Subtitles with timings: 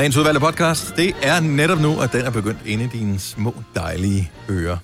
[0.00, 3.54] Dagens udvalgte podcast, det er netop nu, at den er begyndt inde i dine små,
[3.74, 4.76] dejlige ører.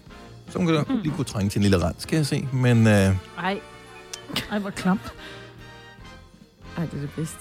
[0.50, 0.96] Så kan du Mm.
[1.02, 2.48] lige kunne trænge til en lille rens, skal jeg se.
[2.52, 2.92] Men øh,
[3.38, 3.60] Ej.
[4.50, 5.00] Ej, hvor klamt.
[6.78, 7.38] Ej, det er det bedste.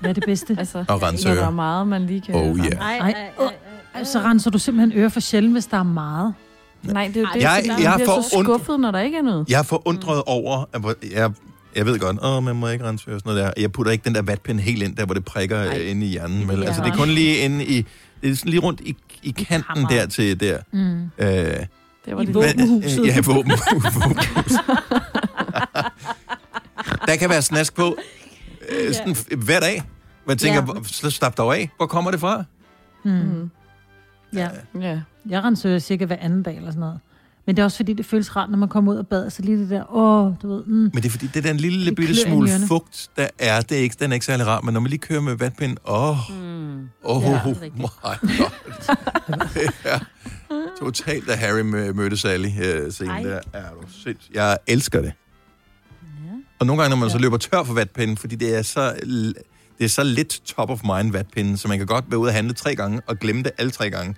[0.00, 0.56] Hvad er det bedste?
[0.58, 1.48] Altså, Og rense når der ører.
[1.50, 2.34] er meget, man lige kan...
[2.34, 2.66] Oh, yeah.
[2.72, 3.52] Ej, ej, ej,
[3.94, 4.04] ej.
[4.04, 6.34] Så renser du simpelthen ører for sjældent, hvis der er meget.
[6.82, 9.00] Nej, det er jo Ej, det, jeg- jeg man bliver får så skuffet, når der
[9.00, 9.48] ikke er noget.
[9.48, 10.82] jeg er forundret over, at
[11.12, 11.30] jeg,
[11.76, 13.50] jeg ved godt, åh, man må ikke og sådan noget der.
[13.56, 15.78] Jeg putter ikke den der vatpind helt ind, der hvor det prikker Ej.
[15.78, 16.40] øh, inde i hjernen.
[16.40, 16.64] Det Vel?
[16.64, 17.86] Altså, det er kun lige inde i,
[18.22, 20.58] det er sådan lige rundt i, i kanten der til der.
[20.72, 21.02] Mm.
[21.18, 21.68] Øh, Det
[22.16, 22.34] var I det.
[22.34, 23.06] Våbenhuset.
[23.06, 24.52] Ja, våben, våbenhus.
[27.08, 27.96] der kan være snask på
[28.68, 29.82] øh, sådan, hver dag.
[30.26, 31.10] Man tænker, Ja.
[31.10, 31.70] stop dog af.
[31.76, 32.44] Hvor kommer det fra?
[33.04, 33.10] Mm.
[33.12, 33.50] Mm.
[34.34, 34.48] Ja.
[34.80, 35.00] Ja.
[35.28, 36.98] Jeg renser cirka hver anden dag eller sådan noget.
[37.46, 39.42] Men det er også fordi, det føles rart, når man kommer ud af badet, så
[39.42, 40.72] lige det der, åh, du ved, mm.
[40.72, 43.60] Men det er fordi, det er den lille Det bitte smule fugt, der er.
[43.60, 45.76] Det er ikke, den er ikke særlig rar, men når man lige kører med vatpind,
[45.84, 46.88] åh, oh, Mm.
[47.04, 47.88] åh, Ja, oh, my god.
[49.84, 49.98] er
[50.80, 53.40] totalt, da Harry mø- mødte Sally øh, scenen der.
[53.52, 54.30] Er du sindssygt.
[54.34, 55.12] Jeg elsker det.
[56.02, 56.32] Ja.
[56.58, 57.22] Og nogle gange, når man så Ja.
[57.22, 58.94] løber tør for vatpinden, fordi det er så,
[59.78, 62.34] det er så lidt top of mind vatpinden, så man kan godt være ude og
[62.34, 64.14] handle tre gange og glemme det alle tre gange.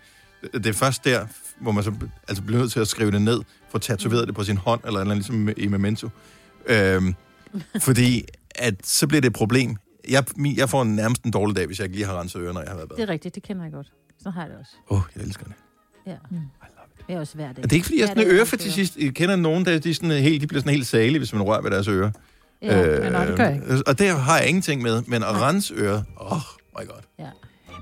[0.55, 1.27] Det er først der,
[1.61, 1.93] hvor man så
[2.29, 5.01] altså bliver nødt til at skrive det ned, få tatoveret det på sin hånd, eller,
[5.01, 6.09] eller ligesom i Memento.
[6.67, 7.15] Øhm,
[7.81, 8.25] fordi
[8.55, 9.77] at, så bliver det et problem.
[10.09, 10.25] Jeg,
[10.57, 12.69] jeg får nærmest en dårlig dag, hvis jeg ikke lige har renset ørerne, når jeg
[12.71, 13.05] har været i Det bad.
[13.09, 13.93] er rigtigt, det kender jeg godt.
[14.23, 14.73] Så har jeg det også.
[14.91, 15.55] Åh, oh, jeg elsker det.
[16.07, 16.15] Ja.
[16.31, 16.39] Mm.
[17.07, 17.65] Det er også hver dag.
[17.65, 18.97] Og det er ikke, fordi jeg er sådan er ørefetischist.
[18.97, 21.43] Jeg kender nogen, der de, er sådan helt, de bliver sådan helt sale, hvis man
[21.43, 22.11] rører ved deres ører.
[22.63, 23.67] Ja, men nej, det gør jeg ikke.
[23.75, 25.03] Øh, Og det har jeg ingenting med.
[25.07, 26.41] Men at rense øret, åh, oh
[26.83, 27.01] my god.
[27.19, 27.29] ja.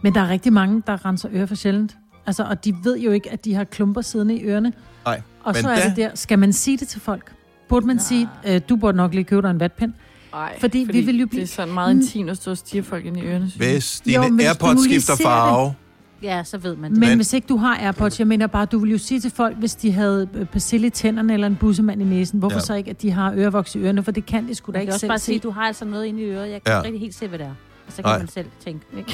[0.03, 1.97] Men der er rigtig mange, der renser ører for sjældent.
[2.27, 4.73] Altså, og de ved jo ikke, at de har klumper siddende i ørerne.
[5.05, 7.33] Nej, Og men så er da- det der, skal man sige det til folk?
[7.69, 8.03] Burde man Nej.
[8.05, 9.93] sige, øh, du burde nok lige købe dig en vatpind?
[10.35, 12.83] Ej, Fordi vi vil jo blive- Det er sådan meget intimt at stå og stige
[12.83, 13.51] folk ind i ørerne.
[13.51, 13.73] synes jeg.
[13.75, 15.75] Hvis dine Jo, men hvis du AirPods lige skifter ser farve,
[16.23, 17.09] ja, så ved man Men, det.
[17.09, 19.57] men hvis ikke du har AirPods, jeg mener bare, du vil jo sige til folk,
[19.57, 22.59] hvis de havde øh, persille i tænderne eller en bussemand i næsen, hvorfor Ja.
[22.61, 22.65] ja.
[22.65, 24.81] så ikke, at de har ørevoks i ørerne, for det kan de sgu da kan
[24.81, 25.25] ikke også selv bare se.
[25.25, 26.51] sige, at du har altså noget inde i øret.
[26.51, 26.73] Jeg kan Ja.
[26.73, 26.79] ja.
[26.79, 27.51] ikke rigtig helt se, hvad det er.
[27.87, 28.19] Og så kan Nej.
[28.19, 28.87] man selv tænke.
[28.99, 29.13] Ikke?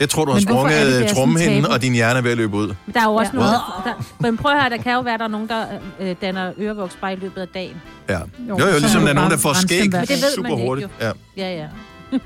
[0.00, 2.36] Jeg tror, du har det, det sprunget sådan trommehinden, og din hjerne er ved at
[2.36, 2.66] løbe ud.
[2.66, 3.38] Men der er jo også Ja.
[3.40, 3.44] ja.
[3.46, 5.64] nogen, der, men prøv at høre, der kan jo være, der er nogen, der
[6.00, 7.76] øh, danner ørevoks bare i løbet af dagen.
[8.08, 8.18] Ja.
[8.18, 10.88] Jo, Jo, jo, ligesom der er nogen, der får skæg det super hurtigt.
[11.00, 11.10] Ja.
[11.36, 11.66] Ja, ja.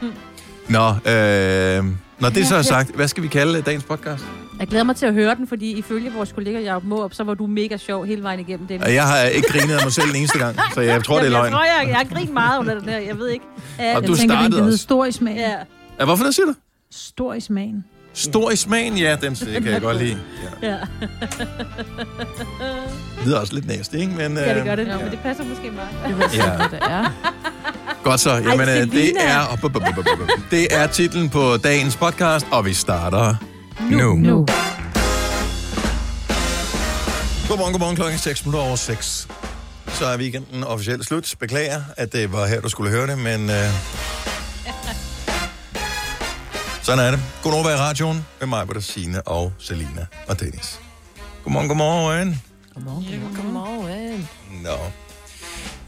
[0.69, 1.85] Nå, øh,
[2.21, 4.25] når det så er sagt, hvad skal vi kalde dagens podcast?
[4.59, 7.35] Jeg glæder mig til at høre den, fordi ifølge vores kollega Jacob Måb, så var
[7.35, 8.83] du mega sjov hele vejen igennem det.
[8.83, 11.21] Og Jeg har ikke grinet af mig selv en eneste gang, så jeg tror, det
[11.21, 11.53] er jeg, løgn.
[11.53, 12.99] tror, jeg, jeg har grint meget under den her.
[12.99, 13.45] Jeg ved ikke.
[13.79, 14.83] Uh, Og Jeg du tænker, startede den hedder også.
[14.83, 15.39] stor i smagen.
[15.39, 15.55] Ja,
[16.01, 16.55] Ja, hvorfor det siger du?
[16.93, 17.85] Stor i smagen.
[18.15, 20.19] Stor i smagen, ja, den det kan jeg godt lide.
[20.63, 20.69] Ja.
[20.69, 20.79] ja.
[23.19, 24.13] Det lyder også lidt næste, ikke?
[24.13, 24.87] Men, ja, det øh, gør det.
[24.87, 24.97] Ja.
[24.99, 25.89] Men det passer måske meget.
[26.21, 26.77] Det sådan, Ja.
[26.77, 27.33] det er.
[28.05, 28.31] Godt så.
[28.31, 29.21] Jamen, øh, det Selina.
[29.23, 30.29] er, op, op, op, op, op, op.
[30.51, 33.35] det er titlen på dagens podcast, og vi starter
[33.91, 34.15] nu.
[34.15, 34.47] Nu.
[37.49, 39.29] Godmorgen, godmorgen klokken 6 minutter over 6.
[39.89, 41.35] Så er weekenden officielt slut.
[41.41, 43.51] Beklager, at det var her, du skulle høre det, men...
[43.51, 43.57] Øh...
[46.83, 47.21] Sådan er det.
[47.43, 50.81] Godnova i radioen med mig, hvor der Signe og Selina og Dennis.
[51.45, 52.43] Godmorgen, godmorgen.
[52.75, 53.33] Godmorgen.
[53.37, 54.29] Godmorgen.
[54.63, 54.77] Nå.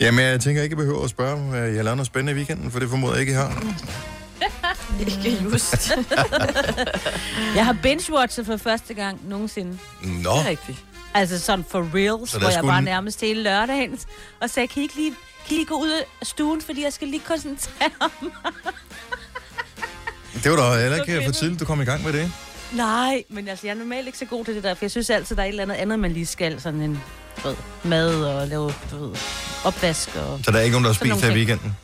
[0.01, 2.35] Jamen, jeg tænker ikke, jeg behøver at spørge, om jeg har lavet noget spændende i
[2.37, 3.63] weekenden, for det formoder jeg ikke, I har.
[5.01, 5.93] Ikke just.
[7.57, 9.79] Jeg har binge-watchet for første gang nogensinde.
[10.03, 10.79] Nå, Det er rigtigt.
[11.15, 13.99] Altså sådan for reals, Så der hvor jeg skulle bare nærmest hele lørdagen
[14.41, 15.11] og sagde, kan I ikke lige,
[15.47, 17.91] kan I lige gå ud af stuen, fordi jeg skal lige koncentrere
[18.23, 18.53] mig.
[20.35, 21.27] Det var da heller ikke Okay.
[21.27, 22.33] for tidligt, du kom i gang med det.
[22.73, 25.11] Nej, men altså, jeg er normalt ikke så god til det der, for jeg synes
[25.11, 26.61] altid, der er et eller andet andet, man lige skal.
[26.61, 27.01] Sådan en
[27.45, 29.17] ved, mad og lave du ved,
[29.65, 30.41] opvask og...
[30.45, 31.77] Så der er ikke nogen, der har spist her i weekenden?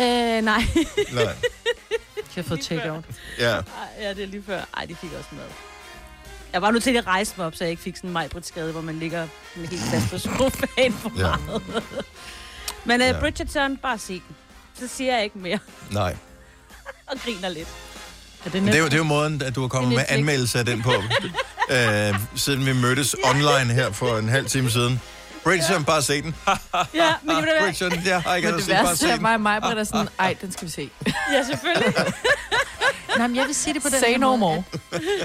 [0.00, 0.04] Øh,
[0.44, 0.62] nej.
[1.12, 1.24] Nej.
[2.36, 3.04] Jeg har fået take-out.
[3.38, 3.50] Ja.
[3.50, 3.62] Ej,
[4.00, 4.60] ja, det er lige før.
[4.76, 5.44] Ej, de fik også mad.
[6.52, 8.72] Jeg var nu til at rejse mig op, så jeg ikke fik sådan en majbrit-skade,
[8.72, 9.26] hvor man ligger
[9.56, 11.36] med helt fast på sofaen for Ja.
[11.46, 11.62] meget.
[12.84, 13.20] Men uh, ja.
[13.20, 14.36] Bridgerton, bare se den.
[14.80, 15.58] Så siger jeg ikke mere,
[15.90, 16.16] Nej.
[17.10, 17.68] og griner lidt.
[18.44, 20.58] Er det det er, jo, det er jo måden, at du har kommet med anmeldelse
[20.58, 20.92] af den på,
[21.74, 25.00] øh, siden vi mødtes online her for en halv time siden.
[25.44, 26.34] Bridgerton, bare se den.
[26.94, 29.62] Ja, men det var Bridgerton, jeg har ikke Men det værste er mig og mig,
[29.62, 30.90] der er sådan, ej, den skal vi se.
[31.06, 31.94] Ja, selvfølgelig.
[33.18, 34.62] Nej, men jeg vil sige det på den Say no måde, more.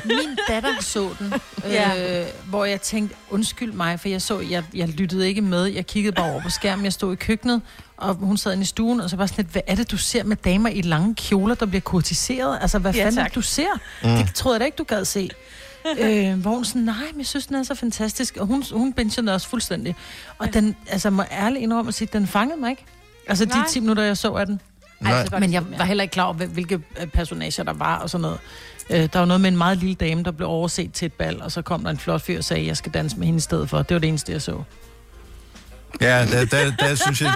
[0.05, 1.33] Min datter så den,
[1.63, 2.21] Ja.
[2.21, 5.65] øh, hvor jeg tænkte, undskyld mig, for jeg så, jeg, jeg lyttede ikke med.
[5.65, 7.61] Jeg kiggede bare over på skærmen, jeg stod i køkkenet,
[7.97, 9.97] og hun sad inde i stuen, og så var sådan lidt, hvad er det, du
[9.97, 12.57] ser med damer i lange kjoler, der bliver kurtiseret?
[12.61, 13.35] Altså, hvad Ja, fanden tak.
[13.35, 13.79] du ser?
[14.03, 14.09] Mm.
[14.09, 15.29] Det troede jeg da ikke, du gad se.
[15.99, 18.37] øh, hvor hun sådan, nej, men jeg synes, den er så fantastisk.
[18.39, 19.95] Og hun, hun bingede den også fuldstændig.
[20.37, 22.85] Og den, altså, må ærligt indrømme at sige, den fangede mig ikke.
[23.27, 23.67] Altså, de Nej.
[23.69, 24.61] 10 minutter, jeg så af den.
[25.11, 25.25] Nej.
[25.25, 28.09] så Men jeg var heller ikke klar over, hvil- hvilke øh, personager der var og
[28.09, 28.39] sådan noget.
[28.89, 31.41] Øh, der var noget med en meget lille dame, der blev overset til et bal,
[31.41, 33.37] og så kom der en flot fyr og sagde, at jeg skal danse med hende
[33.37, 33.77] i stedet for.
[33.81, 34.63] Det var det eneste, jeg så.
[36.01, 37.33] Ja, der, der, der synes jeg,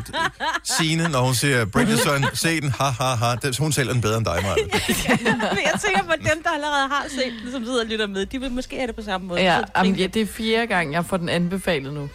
[0.64, 4.18] Signe, når hun siger Bridgerton, se den, ha, ha, ha, der, hun sælger den bedre
[4.18, 4.56] end dig, Maja.
[5.56, 8.25] Men jeg tænker på dem, der allerede har set den, som sidder og lytter med.
[8.25, 9.42] De vil måske have det på samme måde.
[9.42, 12.10] Ja, Så jamen, ja, det er fjerde gang, jeg får den anbefalet nu.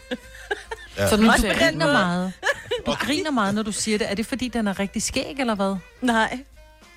[0.96, 1.08] Ja.
[1.08, 1.58] Så nu Også den den.
[1.58, 2.32] griner meget.
[2.86, 4.10] Du griner meget, når du siger det.
[4.10, 5.76] Er det, fordi den er rigtig skæg, eller hvad?
[6.00, 6.38] Nej.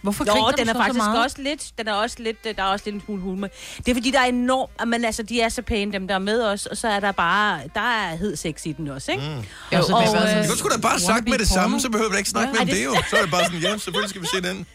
[0.01, 1.23] Hvorfor Nå, griner den du er så faktisk så meget?
[1.23, 3.47] også lidt, den er også lidt, der er også lidt en smule humor.
[3.77, 6.19] Det er fordi, der er enormt, men altså, de er så pæne, dem der er
[6.19, 9.23] med os, og så er der bare, der er hed sex i den også, ikke?
[9.23, 9.29] Mm.
[9.35, 11.69] Jo, Altså, og, det er øh, bare Du skulle da bare sagt med det samme,
[11.73, 11.79] porno.
[11.79, 12.65] så behøver vi ikke snakke Ja.
[12.65, 12.95] med det det- jo.
[13.09, 14.65] Så er det bare sådan, ja, selvfølgelig skal vi se den.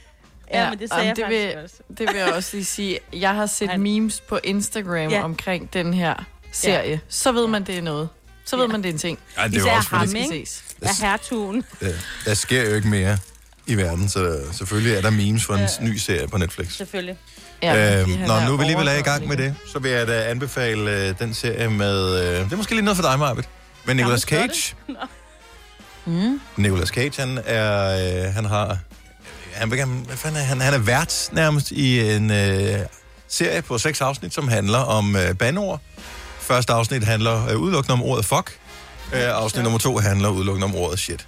[0.54, 1.74] Ja, men det sagde jeg det faktisk vil, også.
[1.88, 2.98] Det vil jeg også lige sige.
[3.12, 5.08] Jeg har set memes på Instagram Ja.
[5.08, 5.22] ja.
[5.24, 6.14] omkring den her
[6.52, 7.00] serie.
[7.08, 8.08] Så ved man, det er noget.
[8.50, 8.72] Så ved Ja.
[8.72, 9.18] man, det er en ting.
[9.36, 10.28] Ej, det er Især også ham, Det ikke?
[10.46, 10.62] ses.
[10.82, 11.64] Ja, hertugen.
[11.80, 11.92] der,
[12.24, 13.18] der sker jo ikke mere
[13.66, 15.66] i verden, så der, selvfølgelig er der memes for en Ja.
[15.80, 16.72] ny serie på Netflix.
[16.76, 17.16] Selvfølgelig.
[17.62, 19.90] Ja, øh, han når er nu vi alligevel er i gang med det, så vil
[19.90, 22.22] jeg da anbefale øh, den serie med...
[22.24, 23.48] Øh, det er måske lige noget for dig, Marvitt.
[23.84, 24.74] Men Nicolas Cage.
[26.06, 26.40] Mm.
[26.56, 28.26] Nicolas Cage, han er...
[28.26, 28.78] Øh, han har...
[29.54, 32.78] Han, hvad fanden er, han, han er vært nærmest i en øh,
[33.28, 35.80] serie på seks afsnit, som handler om øh, bandeord.
[36.50, 38.58] Første afsnit handler øh, udelukkende om ordet fuck.
[39.14, 41.26] Øh, afsnit nummer to handler udelukkende om ordet shit.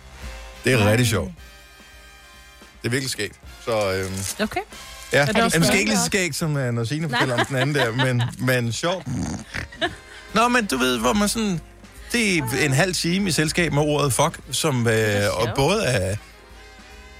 [0.65, 1.31] Det er rigtig sjovt.
[2.83, 3.37] Det er virkelig skægt.
[3.65, 4.11] Så øh,
[4.41, 4.61] Okay.
[5.13, 7.57] ja, det det måske ikke lige så skægt, som øh, når Signe fortæller om den
[7.57, 9.07] anden der, men, men sjovt.
[10.35, 11.61] Nå, men du ved, hvor man sådan...
[12.13, 16.17] Det er en halv time i selskab med ordet fuck, som øh, og både er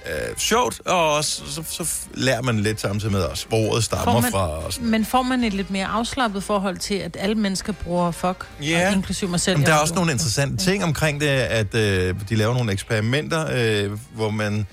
[0.05, 4.05] øh, sjovt, og også, så, så lærer man lidt samtidig med os, hvor ordet stammer
[4.05, 4.47] Får man- fra.
[4.49, 4.89] Og sådan.
[4.89, 8.87] Men får man et lidt mere afslappet forhold til, at alle mennesker bruger fuck, Ja.
[8.87, 9.57] og inklusive mig selv?
[9.57, 13.47] Men der er også nogle interessante ting omkring det, at øh, de laver nogle eksperimenter,
[13.85, 14.67] øh, hvor man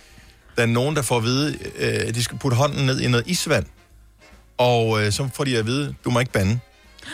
[0.56, 3.08] der er nogen, der får at vide, øh, at de skal putte hånden ned i
[3.08, 3.66] noget isvand.
[4.58, 6.58] Og øh, så får de at vide, du må ikke bande.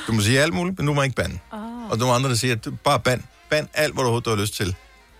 [0.06, 1.38] Du må sige alt muligt, men du må ikke bande.
[1.52, 1.90] Oh.
[1.90, 3.22] Og nogle andre, der siger, at du bare band.
[3.50, 4.74] Band alt, hvad du overhovedet har lyst til.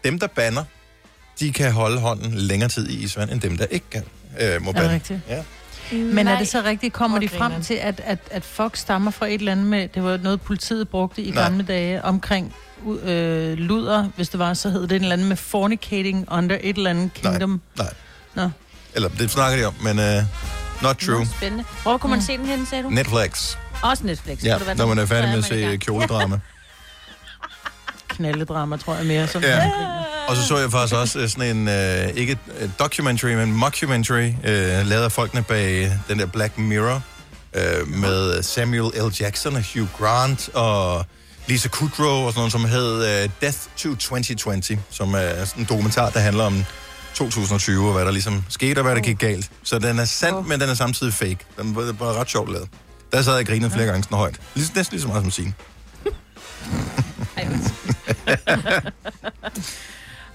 [0.05, 0.65] Dem, der banner,
[1.41, 4.03] de kan holde hånden længere tid i isvand, end dem, der ikke kan,
[4.41, 5.21] øh, må Er det rigtigt?
[5.29, 5.43] Ja.
[5.93, 9.27] Men er det så rigtigt, kommer de frem til, at, at, at fuck stammer fra
[9.27, 11.43] et eller andet med, det var noget, politiet brugte i Nej.
[11.43, 12.55] gamle dage, omkring
[13.03, 16.77] øh, luder, hvis det var, så hed det en eller anden med fornicating under et
[16.77, 17.61] eller andet kingdom.
[17.77, 17.93] Nej.
[18.35, 18.51] Nå.
[18.95, 20.25] Eller det snakker de om, men uh,
[20.83, 21.19] not true.
[21.19, 21.65] Nå, spændende.
[21.83, 22.91] Hvor kunne man se den hen, sagde du?
[22.91, 23.57] Netflix.
[23.83, 24.45] Også Netflix.
[24.45, 25.81] Ja, når man er færdig med at se gang.
[25.81, 26.41] kjoledrama.
[28.17, 29.29] Knalledrama, tror jeg mere.
[29.29, 29.71] Som Ja.
[30.29, 34.33] Og så så jeg faktisk også øh, sådan en, øh, ikke et documentary, men mockumentary,
[34.45, 37.03] øh, lavet af folkene bag den der Black Mirror,
[37.55, 39.13] øh, med Samuel L.
[39.21, 41.05] Jackson og Hugh Grant og
[41.47, 45.67] Lisa Kudrow og sådan noget, som hed øh, Death to 2020, som er sådan en
[45.69, 46.65] dokumentar, der handler om
[47.15, 49.51] 2020 og hvad der ligesom skete og hvad der gik galt.
[49.63, 50.49] Så den er sand, Oh.
[50.49, 51.39] men den er samtidig fake.
[51.59, 52.69] Den var, var ret sjovt lavet.
[53.13, 54.37] Der sad jeg og grinede flere gange sådan højt.
[54.55, 55.55] Lige, næsten lige så meget som sin.
[57.37, 57.95] Ej, undskyld.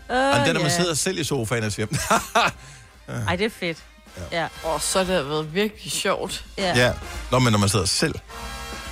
[0.09, 0.69] Og den, der man ja.
[0.69, 1.88] sidder selv i sofaen og siger,
[3.27, 3.77] Ej, det er fedt.
[4.31, 4.48] Ja.
[4.65, 6.45] Åh, så har det været virkelig sjovt.
[6.57, 6.74] Ja.
[6.86, 6.92] ja.
[7.31, 8.15] Nå, men når man sidder selv.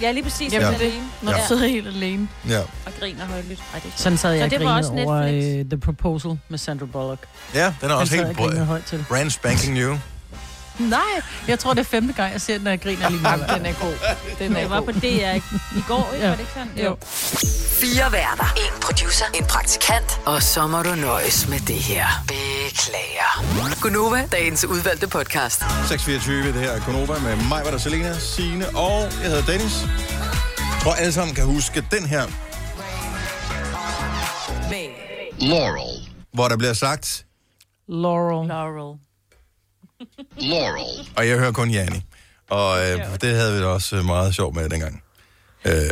[0.01, 0.53] ja, lige præcis.
[0.53, 0.77] Jamen, Ja.
[0.77, 1.01] det er.
[1.21, 1.37] Når Ja.
[1.37, 2.27] du sidder helt alene.
[2.49, 2.59] Ja.
[2.59, 3.59] Og griner højlydt.
[3.73, 5.65] Ej, det er Sådan sad jeg Så og det var grinede også over Netflix?
[5.65, 7.23] uh, The Proposal med Sandra Bullock.
[7.53, 9.03] Ja, den er Den også helt brød.
[9.09, 9.97] Brand spanking new.
[10.79, 10.99] Nej,
[11.47, 13.49] jeg tror, det er femte gang, jeg ser den, og jeg griner lige meget.
[13.55, 13.93] den er god.
[14.39, 14.93] Den er Det var god.
[14.93, 15.41] på DR i,
[15.77, 16.25] i går, ikke?
[16.25, 16.29] Ja.
[16.29, 16.71] Var det ikke sådan?
[16.85, 16.97] Jo.
[17.81, 18.53] Fire værter.
[18.57, 19.25] En producer.
[19.35, 20.21] En praktikant.
[20.25, 22.05] Og så må du nøjes med det her.
[22.27, 23.81] Beklager.
[23.81, 25.59] Gunova, dagens udvalgte podcast.
[25.59, 29.73] 624, det her er Konoba med mig, var der Selena, Signe og jeg hedder Dennis.
[30.57, 32.27] Jeg tror alle sammen kan huske den her,
[35.41, 36.09] Laurel.
[36.33, 37.25] hvor der bliver sagt,
[37.87, 38.47] Laurel.
[38.47, 38.97] Laurel.
[40.37, 41.09] Laurel.
[41.17, 42.01] og jeg hører kun Jani.
[42.49, 45.03] Og øh, det havde vi da også meget sjovt med dengang.
[45.65, 45.89] Øh,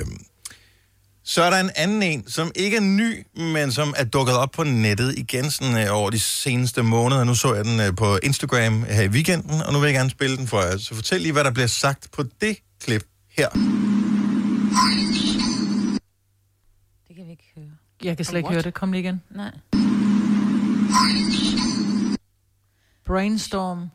[1.30, 4.52] så er der en anden en, som ikke er ny, men som er dukket op
[4.52, 7.24] på nettet igen sådan, øh, over de seneste måneder.
[7.24, 10.10] Nu så jeg den øh, på Instagram her i weekenden, og nu vil jeg gerne
[10.10, 10.78] spille den for jer.
[10.78, 13.04] Så fortæl lige, hvad der bliver sagt på det klip
[13.38, 13.50] her.
[17.08, 17.66] Det kan vi ikke høre.
[18.04, 18.74] Jeg kan slet ikke høre det.
[18.74, 19.22] Kom lige igen.
[19.30, 19.52] Nej.
[23.06, 23.88] Brainstorm.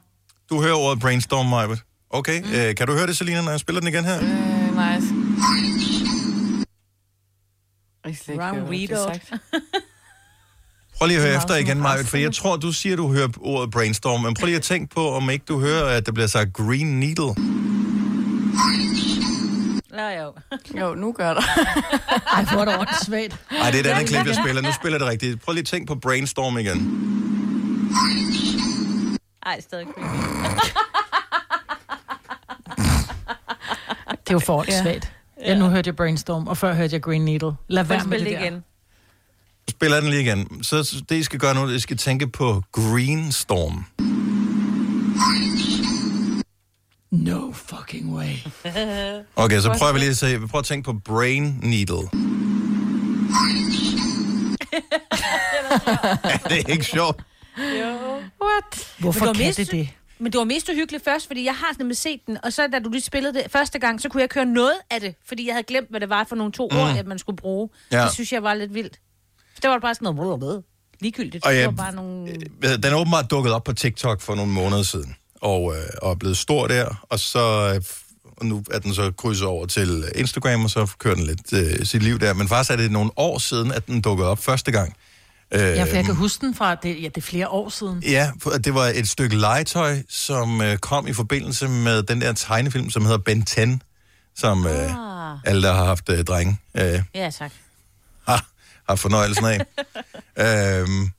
[0.50, 1.82] Du hører ordet brainstorm, Majbet.
[2.10, 2.52] Okay, mm.
[2.52, 4.18] øh, kan du høre det, Selina, når jeg spiller den igen her?
[4.22, 5.91] Øh, nice.
[8.04, 9.20] Jeg slet ikke bliver readout.
[10.98, 13.28] Prøv lige at høre efter igen, en Majbet, for jeg tror, du siger, du hører
[13.40, 16.26] ordet brainstorm, men prøv lige at tænke på, om ikke du hører, at der bliver
[16.26, 17.34] sagt green needle.
[19.94, 20.32] Ja, jo.
[20.80, 21.42] Jo, nu gør der.
[22.36, 23.36] Ej, hvor er det åndssvagt.
[23.52, 24.62] Nej, det er et andet klip, jeg spiller.
[24.62, 25.42] Nu spiller det rigtigt.
[25.42, 26.78] Prøv lige at tænke på brainstorm igen.
[29.46, 30.16] Ej, stadig creepy.
[34.10, 35.12] Det er jo for svagt.
[35.46, 37.52] Ja, nu hørte jeg Brainstorm, og før hørte jeg Green Needle.
[37.68, 38.46] Lad være at med spille det der.
[38.46, 38.64] igen.
[39.70, 40.64] Spiller den lige igen.
[40.64, 43.84] Så det, I skal gøre nu, det I skal tænke på Green Storm.
[47.10, 48.32] No fucking way.
[49.36, 50.40] Okay, så prøver vi lige at se.
[50.40, 52.08] Vi prøver at tænke på Brain Needle.
[56.24, 57.22] ja, det er ikke sjovt.
[58.42, 58.94] What?
[58.98, 59.88] Hvorfor kan det det?
[60.22, 62.78] Men det var mest uhyggeligt først, fordi jeg har nemlig set den, og så da
[62.78, 65.46] du lige spillede det første gang, så kunne jeg ikke høre noget af det, fordi
[65.46, 66.78] jeg havde glemt, hvad det var for nogle to mm.
[66.78, 67.68] ord, at man skulle bruge.
[67.92, 68.04] Ja.
[68.04, 69.00] Det synes jeg var lidt vildt.
[69.62, 70.62] Det var bare sådan noget blablabla.
[71.00, 71.44] ligegyldigt.
[71.46, 72.30] Og det ja, var bare nogle...
[72.30, 72.38] Øh,
[72.82, 76.14] Den er åbenbart dukket op på TikTok for nogle måneder siden, og, øh, og er
[76.14, 77.82] blevet stor der, og så øh,
[78.36, 81.86] og nu er den så krydset over til Instagram, og så kører den lidt øh,
[81.86, 82.34] sit liv der.
[82.34, 84.96] Men faktisk er det nogle år siden, at den dukkede op første gang.
[85.54, 88.02] Øh, Ja, for jeg kan huske den fra, det, ja, det er flere år siden.
[88.02, 88.30] Ja,
[88.64, 93.02] det var et stykke legetøj, som øh, kom i forbindelse med den der tegnefilm, som
[93.04, 93.60] hedder Ben 10,
[94.36, 95.38] som øh, Ah.
[95.44, 97.52] alle, der har haft øh, drenge, øh, Ja, tak.
[98.28, 98.46] har,
[98.88, 99.60] har fornøjelsen af.
[100.80, 101.10] øhm,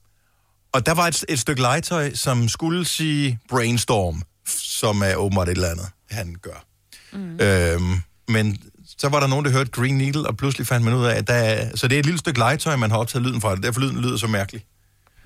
[0.71, 5.51] og der var et, et stykke legetøj, som skulle sige brainstorm, som er åbenbart et
[5.55, 6.65] eller andet, han gør.
[7.13, 7.39] Mm.
[7.39, 8.57] Øhm, men
[8.97, 11.27] så var der nogen, der hørte Green Needle, og pludselig fandt man ud af, at
[11.27, 13.63] der er, så det er et lille stykke legetøj, man har optaget lyden fra, det
[13.63, 14.65] derfor lyden lyder så mærkelig.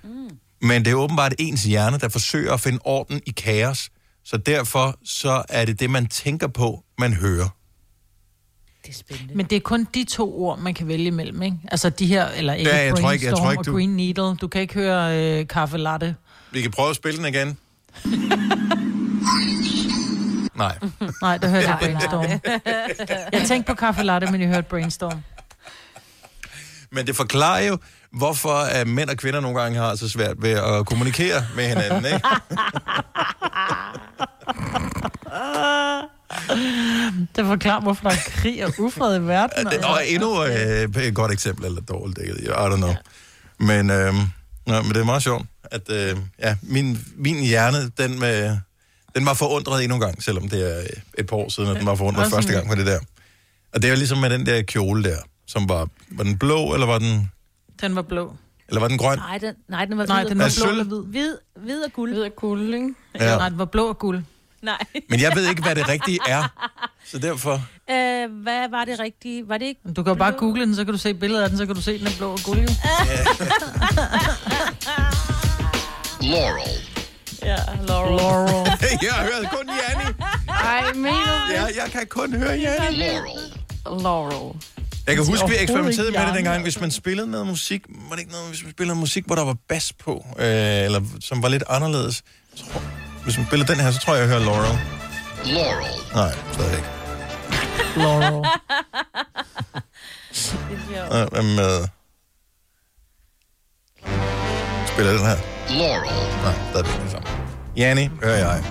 [0.03, 0.09] Mm.
[0.61, 3.89] Men det er åbenbart ens hjerne, der forsøger at finde orden i kaos,
[4.25, 7.49] så derfor så er det det, man tænker på, man hører.
[8.85, 9.33] Det er spændende.
[9.35, 11.57] Men det er kun de to ord, man kan vælge imellem, ikke?
[11.71, 13.89] Altså de her, eller ikke Ja, jeg tror ikke- jeg tror ikke, og du- green
[13.89, 14.35] needle.
[14.35, 16.15] Du kan ikke høre øh, kaffe latte.
[16.51, 17.57] Vi kan prøve at spille den igen.
[20.57, 20.77] Nej.
[21.21, 22.25] Nej, der hørte jeg brainstorm.
[23.33, 25.23] Jeg tænkte på kaffe latte, men jeg hørte brainstorm.
[26.91, 27.77] Men det forklarer jo,
[28.11, 32.05] hvorfor at mænd og kvinder nogle gange har så svært ved at kommunikere med hinanden,
[32.05, 32.27] ikke?
[37.35, 39.65] Det forklarer, hvorfor der er krig og ufred i verden.
[39.65, 42.93] Det er endnu øh, et godt eksempel, eller dårligt, I don't know.
[43.59, 44.13] Men, øh,
[44.65, 48.57] nej, men det er meget sjovt, at øh, ja, min, min hjerne, den, med,
[49.17, 50.81] den var forundret endnu en gang, selvom det er
[51.17, 52.99] et par år siden, at den var forundret Også første gang på det der.
[53.73, 56.73] Og det er jo ligesom med den der kjole der, som var, var den blå,
[56.73, 57.31] eller var den,
[57.81, 58.35] Den var blå.
[58.67, 59.17] eller var den grøn?
[59.17, 61.03] Nej, den, nej, den var Nej, den var blå eller hvid.
[61.03, 62.11] Hvid, hvid og guld.
[62.13, 62.93] Hvid og guld, ikke?
[63.19, 63.37] Ja.
[63.37, 64.23] Nej, den var blå og guld.
[64.61, 64.77] Nej.
[65.09, 66.69] Men jeg ved ikke, hvad det rigtige er.
[67.05, 67.61] Så derfor...
[67.91, 69.47] Øh, hvad var det rigtige?
[69.47, 69.81] Var det ikke?
[69.95, 71.75] Du kan jo bare google den, så kan du se billedet af den, så kan
[71.75, 72.59] du se, den er blå og guld.
[72.59, 72.67] Jo.
[76.31, 76.96] Laurel.
[77.47, 77.55] Ja,
[77.87, 78.15] Laurel.
[78.17, 78.71] Laurel.
[79.07, 80.09] jeg hører kun Janni.
[80.49, 82.97] Ej, mener Ja, jeg kan kun høre Janni.
[82.97, 83.53] Laurel.
[83.85, 83.99] du?
[84.03, 84.61] Laurel.
[85.07, 88.15] Jeg kan huske, vi eksperimenterede ikke med det dengang, hvis man spillede noget musik, var
[88.15, 90.45] det ikke noget, hvis man spillede noget musik, hvor der var bas på, øh,
[90.85, 92.23] eller som var lidt anderledes.
[92.57, 92.81] Tror,
[93.23, 94.79] hvis man spiller den her, så tror jeg, jeg hører Laurel.
[95.45, 96.01] Laurel.
[96.13, 96.87] Nej, stadig ikke.
[97.97, 98.45] Laurel.
[101.31, 101.87] Hvad med...
[104.87, 105.37] Spiller den her?
[105.69, 106.43] Laurel.
[106.43, 107.26] Nej, stadig ikke det samme.
[107.77, 108.63] Janni, hører jeg.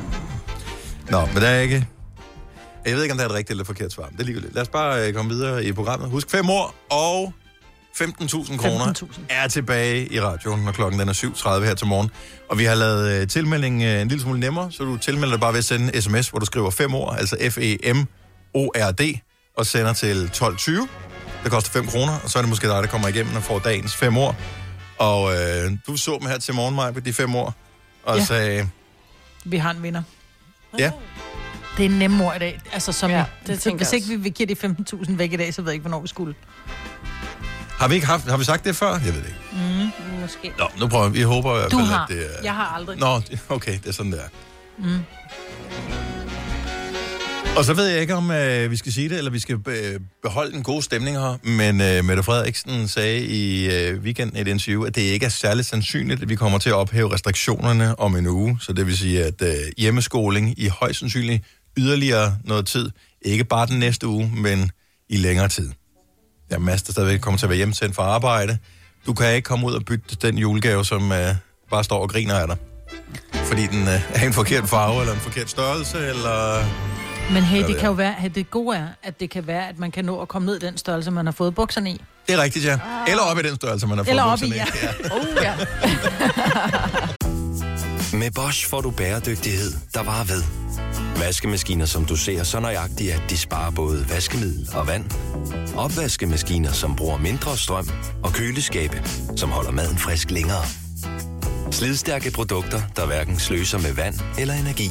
[1.10, 1.86] Nå, men der er ikke...
[2.86, 4.08] Jeg ved ikke, om det er et rigtigt eller forkert svar.
[4.08, 4.54] Det er ligegyldigt.
[4.54, 6.10] Lad os bare øh, komme videre i programmet.
[6.10, 7.32] Husk fem år og
[8.02, 9.20] 15.000 kroner 15.000.
[9.28, 12.10] er tilbage i radioen, når klokken den er 7.30 her til morgen.
[12.50, 15.40] Og vi har lavet øh, tilmeldingen øh, en lille smule nemmere, så du tilmelder dig
[15.40, 19.18] bare ved at sende en sms, hvor du skriver fem år, altså F-E-M-O-R-D,
[19.56, 20.70] og sender til 12.20.
[21.44, 23.58] Det koster 5 kroner, og så er det måske dig, der kommer igennem og får
[23.58, 24.36] dagens fem år.
[24.98, 27.54] Og øh, du så dem her til morgen, Maja, på de fem år,
[28.04, 28.24] og Ja.
[28.24, 28.68] sagde,
[29.46, 30.02] Vi har en vinder.
[30.78, 30.90] ja,
[31.76, 32.60] Det er en nem ord i dag.
[32.72, 34.74] Altså, som Ja, det det tænker Hvis ikke vi, vi giver de
[35.06, 36.34] 15.000 væk i dag, så ved jeg ikke, hvornår vi skulle.
[37.78, 38.90] har vi ikke haft, har vi sagt det før?
[38.92, 39.92] Jeg ved det ikke.
[40.20, 40.52] Måske.
[40.58, 41.18] Nå, nu prøver vi.
[41.18, 42.02] Vi håber i hvert Du fald, har.
[42.02, 42.42] at det er...
[42.42, 42.98] Jeg har aldrig.
[42.98, 43.20] Nå,
[43.56, 44.18] okay, det er sådan, der.
[44.78, 44.98] Mm.
[47.56, 50.00] Og så ved jeg ikke, om øh, vi skal sige det, eller vi skal øh,
[50.22, 54.48] beholde en god stemning her, men øh, Mette Frederiksen sagde i øh, weekenden i et
[54.48, 58.16] interview, at det ikke er særlig sandsynligt, at vi kommer til at ophæve restriktionerne om
[58.16, 58.58] en uge.
[58.60, 61.44] Så det vil sige, at øh, hjemmeskoling i højst sandsynligt
[61.76, 62.90] yderligere noget tid.
[63.22, 64.70] Ikke bare den næste uge, men
[65.08, 65.70] i længere tid.
[66.50, 68.58] Der er masser, der stadigvæk kommer til at være hjemsendt fra arbejde.
[69.06, 71.34] Du kan ikke komme ud og bytte den julegave, som øh,
[71.70, 72.56] bare står og griner af dig.
[73.34, 76.64] Fordi den øh, er en forkert farve, eller en forkert størrelse, eller...
[77.30, 77.78] Men hey, det ja.
[77.78, 80.20] kan jo være, at det gode er, at det kan være, at man kan nå
[80.20, 82.00] at komme ned i den størrelse, man har fået bukserne i.
[82.26, 82.78] Det er rigtigt, ja.
[83.08, 85.16] Eller op i den størrelse, man har fået Eller op i, bukserne ja.
[85.16, 85.54] Oh, ja.
[88.18, 90.42] Med Bosch får du bæredygtighed, der varer ved.
[91.18, 95.04] Vaskemaskiner, som du ser så nøjagtigt, at de sparer både vaskemiddel og vand.
[95.76, 97.88] Opvaskemaskiner, som bruger mindre strøm.
[98.24, 99.02] Og køleskabe,
[99.36, 100.64] som holder maden frisk længere.
[101.70, 104.90] Slidstærke produkter, der hverken sløser med vand eller energi.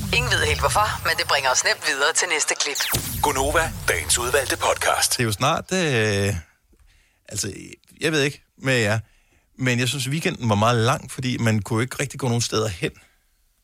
[0.17, 2.77] Ingen ved helt hvorfor, men det bringer os nemt videre til næste klip.
[3.23, 5.11] Gunova, dagens udvalgte podcast.
[5.11, 5.65] Det er jo snart...
[5.73, 6.35] Øh,
[7.29, 7.53] altså,
[8.01, 8.99] jeg ved ikke med jer,
[9.57, 12.67] men jeg synes, weekenden var meget lang, fordi man kunne ikke rigtig gå nogen steder
[12.67, 12.91] hen.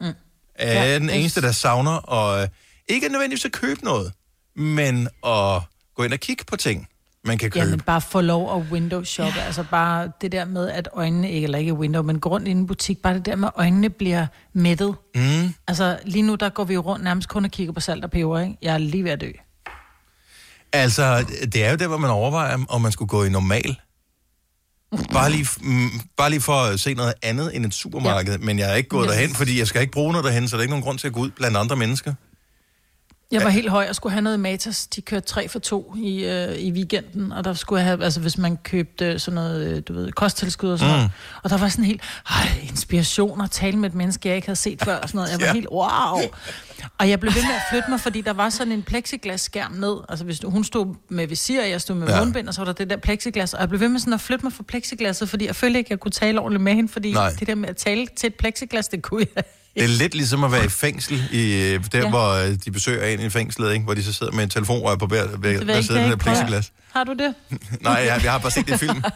[0.01, 0.13] Mm.
[0.55, 2.47] Er Ja, den eneste, der savner, og øh,
[2.87, 4.13] ikke nødvendigvis at købe noget,
[4.55, 5.61] men at
[5.95, 6.87] gå ind og kigge på ting,
[7.27, 7.65] man kan købe.
[7.65, 9.39] Jamen bare få lov at window shoppe.
[9.39, 12.51] Altså bare det der med, at øjnene, ikke, eller ikke window, men gå rundt i
[12.51, 14.95] en butik, bare det der med, at øjnene bliver mættet.
[15.15, 15.53] Mm.
[15.67, 18.11] Altså lige nu, der går vi jo rundt nærmest kun og kigger på salt og
[18.11, 18.57] peber, ikke?
[18.61, 19.31] Jeg er lige ved at dø.
[20.73, 23.75] Altså, det er jo der, hvor man overvejer, om man skulle gå i normal.
[25.13, 28.31] Bare lige, mm, bare lige for at se noget andet end et supermarked.
[28.31, 28.37] Ja.
[28.45, 29.11] Men jeg er ikke gået Ja.
[29.11, 31.07] derhen, fordi jeg skal ikke bruge noget derhen, så der er ikke nogen grund til
[31.07, 32.13] at gå ud blandt andre mennesker.
[33.31, 34.87] Jeg var helt høj og skulle have noget Matas.
[34.87, 38.19] De kørte 3 for 2 i, øh, i weekenden, og der skulle jeg have, altså
[38.19, 40.97] hvis man købte sådan noget, øh, du ved, kosttilskud og sådan Mm.
[40.97, 41.11] noget.
[41.43, 44.59] Og der var sådan helt, ej, inspiration at tale med et menneske, jeg ikke havde
[44.59, 45.31] set før, og sådan noget.
[45.31, 45.53] Jeg var Ja.
[45.53, 46.19] helt, wow.
[46.97, 49.95] Og jeg blev ved med at flytte mig, fordi der var sådan en plexiglasskærm ned.
[50.09, 52.19] Altså hvis du, hun stod med visir, og jeg stod med Ja.
[52.19, 53.53] mundbind, og så var der det der plexiglas.
[53.53, 55.87] Og jeg blev ved med sådan at flytte mig fra plexiglasset, fordi jeg følte ikke,
[55.91, 57.13] jeg kunne tale ordentligt med hende, fordi.
[57.13, 57.29] Nej.
[57.39, 59.43] det der med at tale til et plexiglas, det kunne jeg
[59.77, 62.03] Det er lidt ligesom at være i fængsel, i, øh, der ja.
[62.03, 62.09] Ja.
[62.09, 63.85] hvor øh, de besøger en i fængslet, ikke?
[63.85, 66.71] hvor de så sidder med en telefonrør på hver, hver, hver side af plexiglas.
[66.93, 67.33] Har du det?
[67.81, 69.03] Nej, jeg, jeg har bare set det i film.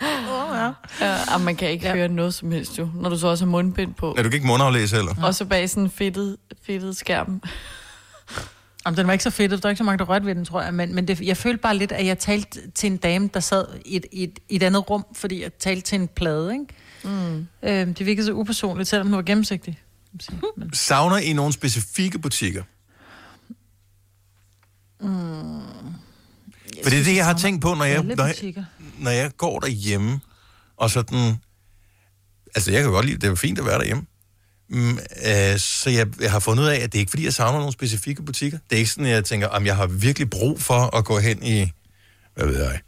[0.00, 0.70] Oh, ja.
[1.06, 1.94] Ja, og man kan ikke ja.
[1.94, 4.14] høre noget som helst jo, når du så også har mundbind på.
[4.18, 5.14] Er du kan ikke mundaflæse heller?
[5.22, 7.42] Og så bag sådan en fedtet, fedtet skærm.
[8.86, 10.44] Jamen, den var ikke så fedt, der var ikke så mange, der rørte ved den,
[10.44, 10.74] tror jeg.
[10.74, 13.64] Men, men det, jeg følte bare lidt, at jeg talte til en dame, der sad
[13.84, 16.66] i et, i et, i et andet rum, fordi jeg talte til en plade, ikke?
[17.04, 17.46] Mm.
[17.62, 19.78] Øh, det virkede så upersonligt, selvom den var gennemsigtig.
[20.56, 22.62] Men, Savner I nogle specifikke butikker?
[25.00, 25.60] mm,
[26.82, 28.64] For det er det, jeg har tænkt på, når jeg, når jeg,
[28.98, 30.20] når jeg går derhjemme,
[30.76, 31.36] og sådan...
[32.54, 34.06] Altså, jeg kan godt lide, det er fint at være derhjemme.
[34.68, 37.32] Mm, øh, så jeg, jeg har fundet ud af, at det er ikke, fordi jeg
[37.32, 38.58] savner nogle specifikke butikker.
[38.70, 41.18] Det er ikke sådan, at jeg tænker, om jeg har virkelig brug for at gå
[41.18, 41.72] hen i,
[42.34, 42.80] hvad ved jeg,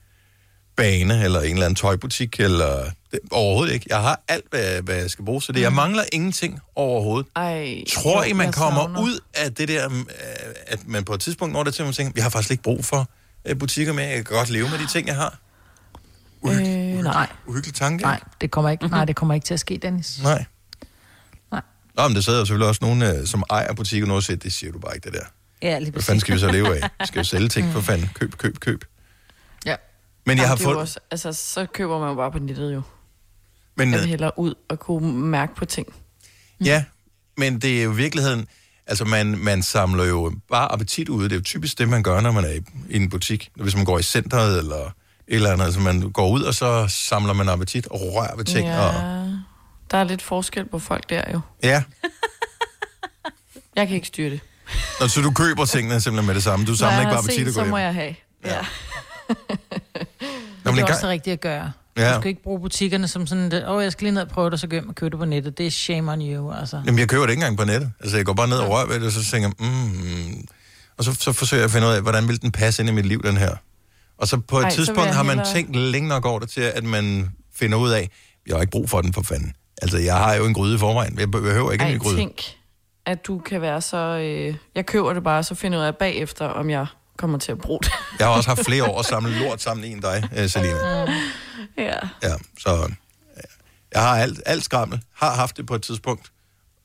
[0.77, 2.91] bane, eller en eller anden tøjbutik, eller...
[3.12, 3.87] Det, overhovedet ikke.
[3.89, 7.27] Jeg har alt, hvad, hvad jeg skal bruge, så det, jeg mangler ingenting overhovedet.
[7.37, 10.03] Ej, Tror I, man jeg kommer savner- ud af det der, øh,
[10.67, 12.62] at man på et tidspunkt når det til, at man tænker, vi har faktisk ikke
[12.62, 13.09] brug for
[13.45, 15.39] øh, butikker mere, jeg kan godt leve med de ting, jeg har?
[16.47, 16.53] Øh,
[17.03, 20.21] nej, Uhyggelig tanke, nej, det kommer ikke, nej, det kommer ikke til at ske, Dennis.
[20.23, 20.45] Nej.
[21.53, 21.61] Nej.
[21.97, 24.53] Nå, men der sidder jo selvfølgelig også nogen, øh, som ejer butikker, og siger, det
[24.53, 25.25] siger du bare ikke, det der.
[25.62, 26.91] Ja, lige Hvad fanden skal vi så leve af?
[27.01, 28.11] Vi skal jo sælge ting for fanden.
[28.15, 28.85] Køb, køb, køb.
[30.27, 30.31] Ja.
[30.31, 30.77] Men jeg Jamen, har fået...
[30.77, 32.83] Også, altså, så køber man jo bare på nettet jo.
[33.77, 35.87] Men, Jeg hellere ud og kunne mærke på ting.
[36.65, 36.85] Ja,
[37.37, 38.47] men det er jo virkeligheden...
[38.89, 41.25] Altså, man, man samler jo bare appetit ude.
[41.25, 42.61] Det er jo typisk det, man gør, når man er i,
[42.91, 43.51] i en butik.
[43.57, 44.93] Hvis man går i centret eller et
[45.29, 45.65] eller andet.
[45.65, 48.67] Altså, man går ud, og så samler man appetit og rører ved ting.
[48.69, 48.93] ja, Og,
[49.91, 51.41] der er lidt forskel på folk der jo.
[51.62, 51.83] ja.
[53.77, 54.41] Jeg kan ikke styre det.
[55.01, 56.67] Og så du køber tingene simpelthen med det samme.
[56.67, 57.85] Du samler ikke bare appetit og så går må hjem.
[57.85, 58.15] jeg have.
[58.45, 58.67] Ja.
[59.29, 59.35] Nå,
[60.71, 61.73] men det er en også gang, rigtige at gøre.
[61.97, 62.15] Ja.
[62.15, 64.45] Du skal ikke bruge butikkerne som sådan, åh, oh, jeg skal lige ned og prøve
[64.45, 65.59] det, og så gå hjem og købe det på nettet.
[65.59, 66.83] Det er shame on you, altså.
[66.87, 67.93] jamen, jeg køber det ikke engang på nettet.
[68.01, 70.47] Altså, jeg går bare ned og rører ved det, og så tænker jeg, mm,
[70.99, 72.93] og så, så forsøger jeg at finde ud af, hvordan vil den passe ind i
[72.93, 73.57] mit liv, den her.
[74.19, 76.61] Og så på et Ej, tidspunkt har man hellere- tænkt længe nok over det til,
[76.61, 78.11] at man finder ud af,
[78.47, 79.53] jeg har ikke brug for den for fanden.
[79.83, 81.19] Altså, jeg har jo en gryde i forvejen.
[81.19, 82.17] Jeg behøver ikke en Ej, ny gryde.
[82.17, 82.43] tænk,
[83.07, 83.97] at du kan være så...
[83.97, 86.87] Øh, jeg køber det bare, så finder jeg ud af bagefter, om jeg
[87.17, 87.93] kommer til at bruge det.
[88.19, 90.77] Jeg har også haft flere år at samle lort sammen i end dig, øh, Selina.
[91.79, 91.95] ja.
[92.23, 92.75] Ja, så
[93.37, 93.43] øh,
[93.95, 95.01] jeg har alt, alt skrammel.
[95.15, 96.33] Har haft det på et tidspunkt.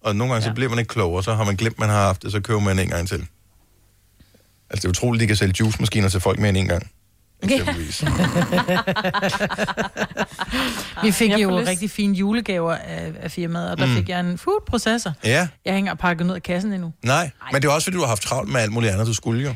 [0.04, 0.50] Og nogle gange ja.
[0.52, 2.60] så bliver man ikke klogere, så har man glemt, man har haft det, så køber
[2.60, 3.28] man en gang til.
[4.70, 6.89] Altså, det er utroligt, de kan sælge juicemaskiner til folk mere end en gang.
[7.44, 8.04] eksempelvis.
[11.04, 13.91] Vi fik Jeg jo rigtig fine julegaver af, af firmaet, og der Mm.
[13.91, 13.98] mm.
[13.98, 15.13] fik jeg en food processor.
[15.24, 16.94] Ja, Jeg hænger pakket ned af kassen endnu.
[17.04, 17.30] nej.
[17.52, 19.44] Men det er også, fordi du har haft travlt med alt muligt andet, du skulle
[19.44, 19.56] jo.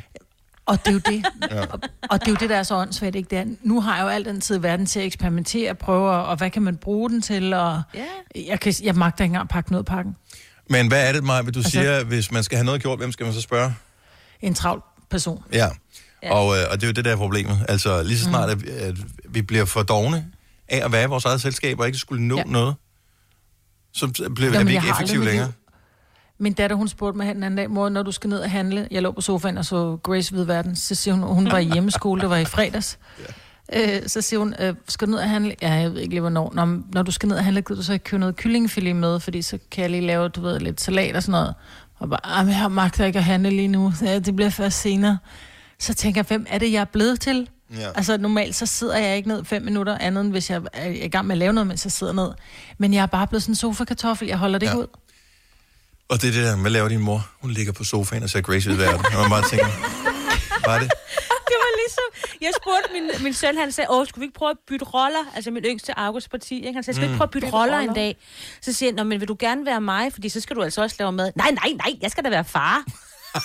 [0.66, 1.26] Og det er jo det.
[1.52, 1.62] Ja.
[1.62, 3.30] Og, og det er jo det, der er så åndssvagt, ikke?
[3.30, 6.10] Det er, nu har jeg jo al den tid i verden til at eksperimentere, prøve,
[6.12, 8.06] og, og hvad kan man bruge den til, og Ja.
[8.48, 10.16] jeg, kan, jeg magter ikke engang at pakke noget pakken.
[10.70, 13.12] Men hvad er det, Maja, du Altså- siger, hvis man skal have noget gjort, hvem
[13.12, 13.76] skal man så spørge?
[14.42, 15.44] En travl person.
[15.54, 15.68] Ja.
[16.32, 17.66] Og, øh, og det er jo det, der er problemet.
[17.70, 18.96] Altså, lige så snart, at, at
[19.30, 20.26] vi bliver for dogne
[20.70, 22.44] af at være i vores eget selskab, og ikke skulle nå ja.
[22.46, 22.52] Ja.
[22.52, 22.76] noget,
[23.94, 25.48] så bliver Jamen, vi jeg ikke effektive længere.
[25.48, 25.54] liv-
[26.38, 28.52] Min datter, hun spurgte mig her den anden dag, mor, når du skal ned og
[28.52, 31.58] handle, jeg lå på sofaen og så Grace ved verden, så siger hun, hun var
[31.58, 33.00] i hjemmeskole, det var i fredags.
[33.74, 33.96] Ja.
[33.98, 35.56] Øh, så siger hun, øh, skal du ned og handle?
[35.62, 36.52] Ja, jeg ved ikke lige, hvornår.
[36.56, 39.20] Når, når du skal ned og handle, kan du så ikke købe noget kyllingfilet med,
[39.20, 41.54] fordi så kan jeg lige lave, du ved, lidt salat og sådan noget.
[42.00, 44.82] Og bare, "Ah, men jeg magter ikke at handle lige nu, ja, det bliver først
[44.82, 45.18] senere.
[45.80, 47.50] Så tænker jeg, hvem er det, jeg er blevet til?
[47.78, 47.88] Ja.
[47.96, 51.08] Altså normalt så sidder jeg ikke ned fem minutter andet, end hvis jeg er i
[51.08, 52.30] gang med at lave noget, mens jeg sidder ned.
[52.78, 54.72] Men jeg er bare blevet sådan en sofa-kartoffel, jeg holder det Ja.
[54.72, 54.88] ikke ud.
[56.10, 57.28] Og det er det der, hvad laver din mor?
[57.42, 59.06] Hun ligger på sofaen og ser Grace ud i verden.
[59.06, 59.66] Og man bare tænker,
[60.66, 60.92] bare det?
[61.50, 64.52] Det var ligesom, jeg spurgte min, min søn, han sagde, åh, skulle vi ikke prøve
[64.52, 65.24] at bytte roller?
[65.36, 66.74] Altså min yngste August parti, ikke?
[66.74, 67.18] Han sagde, skal vi ikke Mm.
[67.18, 68.18] prøve at bytte Bytte roller en dag?
[68.62, 70.14] Så siger jeg, Nå, men vil du gerne være mig?
[70.14, 71.32] Fordi så skal du altså også lave mad.
[71.36, 72.84] Nej, nej, nej, jeg skal da være far.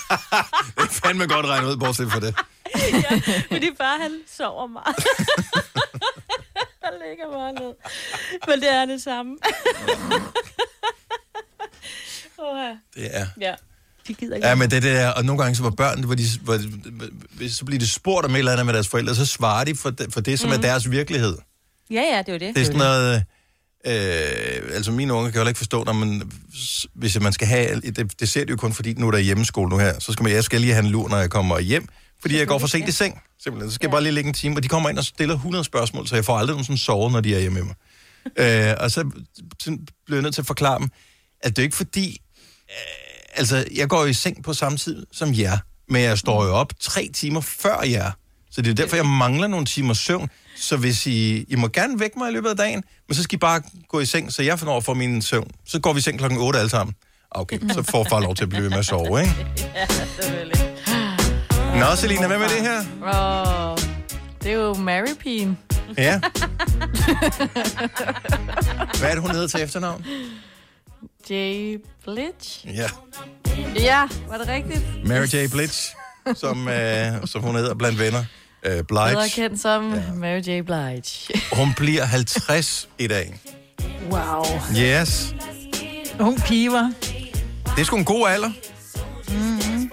[0.77, 2.35] Det er fandme godt regnet ud, bortset fra det.
[3.53, 4.97] Fordi far, han sover meget.
[6.85, 7.73] han ligger meget ned.
[8.49, 9.37] Men det er det samme.
[12.43, 13.27] Åh, Det er...
[13.41, 13.55] ja,
[14.09, 14.49] de gider ikke.
[14.49, 16.59] Ja, men det der, og nogle gange så var børn, hvor de, hvor,
[17.37, 19.75] hvis så bliver de spurgt om et eller andet med deres forældre, så svarer de
[19.77, 20.53] for det, for det som mm.
[20.53, 20.63] er Mhm.
[20.63, 21.37] deres virkelighed.
[21.91, 22.55] Ja, ja, det er jo det.
[22.55, 23.25] Det er sådan noget...
[23.87, 26.31] Øh, altså mine unge kan jo heller ikke forstå, når man,
[26.95, 29.69] hvis man skal have, det, det ser det jo kun fordi, nu er der hjemmeskole
[29.71, 31.89] nu her, så skal man, jeg skal lige have en lur, når jeg kommer hjem,
[32.21, 33.71] fordi jeg går for sent i seng, simpelthen.
[33.71, 35.65] Så skal jeg bare lige ligge en time, og de kommer ind og stiller 100
[35.65, 37.75] spørgsmål, så jeg får aldrig nogen sådan sovet, når de er hjemme med mig.
[38.71, 39.11] øh, og så
[39.63, 40.89] sådan bliver jeg nødt til at forklare dem,
[41.43, 42.30] at det er ikke fordi, øh,
[43.35, 46.73] altså jeg går i seng på samme tid som jer, men jeg står jo op
[46.81, 48.11] tre timer før jer.
[48.51, 50.31] Så det er derfor, jeg mangler nogle timer søvn.
[50.57, 53.37] Så hvis I, I må gerne vække mig i løbet af dagen, men så skal
[53.37, 55.51] I bare gå i seng, så jeg får over for min søvn.
[55.67, 56.95] Så går vi i seng klokken 8 alle sammen.
[57.31, 59.47] Okay, så får far lov til at blive med at sove, ikke?
[59.75, 60.61] Ja, selvfølgelig.
[61.75, 62.79] Nå, Selina, hvad med det her?
[63.03, 63.79] Åh,
[64.43, 65.59] det er jo Mary Peen.
[65.99, 66.21] Ja.
[68.99, 70.05] Hvad er det, hun hedder til efternavn?
[71.31, 72.67] Jay Blitch.
[72.67, 72.89] Ja,
[73.77, 74.83] Ja, var det rigtigt?
[75.07, 75.51] Mary J.
[75.51, 75.89] Blitz,
[76.35, 78.25] som, øh, som hun hedder blandt venner.
[78.63, 79.31] Øh, Bedre Blige.
[79.31, 80.03] kendt som ja.
[80.15, 80.43] Mary J.
[80.65, 81.41] Blige.
[81.59, 83.41] Hun bliver 50 i dag.
[84.11, 84.45] Wow.
[84.79, 85.35] Yes.
[86.21, 86.93] Ung pige, var.
[87.77, 88.49] Det er sgu en god alder.
[89.29, 89.91] Mm-hmm.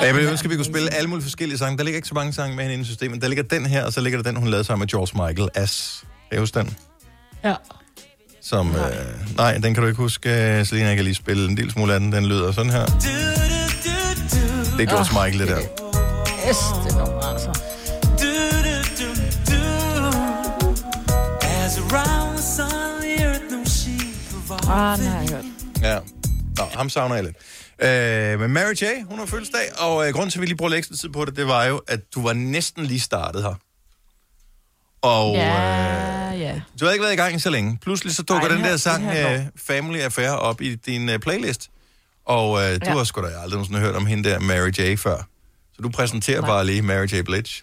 [0.00, 1.78] Og jeg ville ønske, at vi kunne spille alle mulige forskellige sange.
[1.78, 3.22] Der ligger ikke så mange sange med hende i systemet.
[3.22, 5.48] Der ligger den her, og så ligger der den, hun lavede sammen med George Michael.
[5.54, 6.04] As.
[6.30, 6.76] Kan I huske den?
[7.44, 7.54] Ja.
[8.44, 8.90] Som, nej.
[8.90, 10.28] Øh, nej, den kan du ikke huske.
[10.28, 12.12] Uh, Selina jeg kan lige spille en lille smule af den.
[12.12, 12.84] Den lyder sådan her.
[14.76, 15.60] Det er George Ah, Michael, det der.
[16.48, 17.60] Yes, det er nummer, altså.
[24.68, 25.44] Ah, den har jeg hørt.
[25.82, 25.98] Ja.
[26.56, 27.36] Nå, ham savner jeg lidt.
[27.82, 30.70] Øh, men Mary J., hun har fødselsdag, og øh, grunden til, at vi lige bruger
[30.70, 33.54] lidt ekstra tid på det, det var jo, at du var næsten lige startet her.
[35.04, 36.60] Og Ja, øh, ja.
[36.80, 37.78] du havde ikke været i gang så længe.
[37.82, 40.74] Pludselig så dukker Ej, den her- der sang den her øh, Family Affair op i
[40.74, 41.70] din øh, playlist.
[42.26, 42.96] Og øh, du Ja.
[42.96, 44.96] har sgu da aldrig nogensinde hørt om hende der Mary J.
[44.96, 45.16] før.
[45.72, 46.50] Så du præsenterer Nej.
[46.50, 47.22] bare lige Mary J.
[47.24, 47.62] Blige.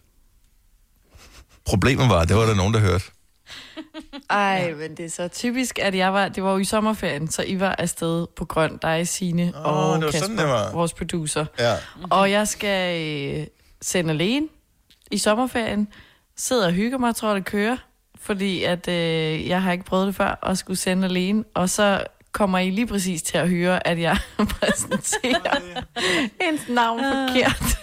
[1.65, 3.03] Problemet var, at det var der nogen, der hørte.
[4.29, 7.43] Ej, men det er så typisk, at jeg var, det var jo i sommerferien, så
[7.43, 10.71] I var afsted på Grøn, dig, Signe Åh, og det var Kasper, sådan, det var.
[10.71, 11.45] vores producer.
[11.59, 11.75] Ja.
[12.09, 13.01] Og jeg skal
[13.39, 13.47] øh,
[13.81, 14.47] sende alene
[15.11, 15.87] i sommerferien,
[16.37, 17.77] sidder og hygger mig, tror det kører,
[18.21, 22.03] fordi at øh, jeg har ikke prøvet det før, og skulle sende alene, og så
[22.31, 24.17] kommer I lige præcis til at høre, at jeg
[24.59, 25.55] præsenterer
[26.49, 27.77] ens navn forkert.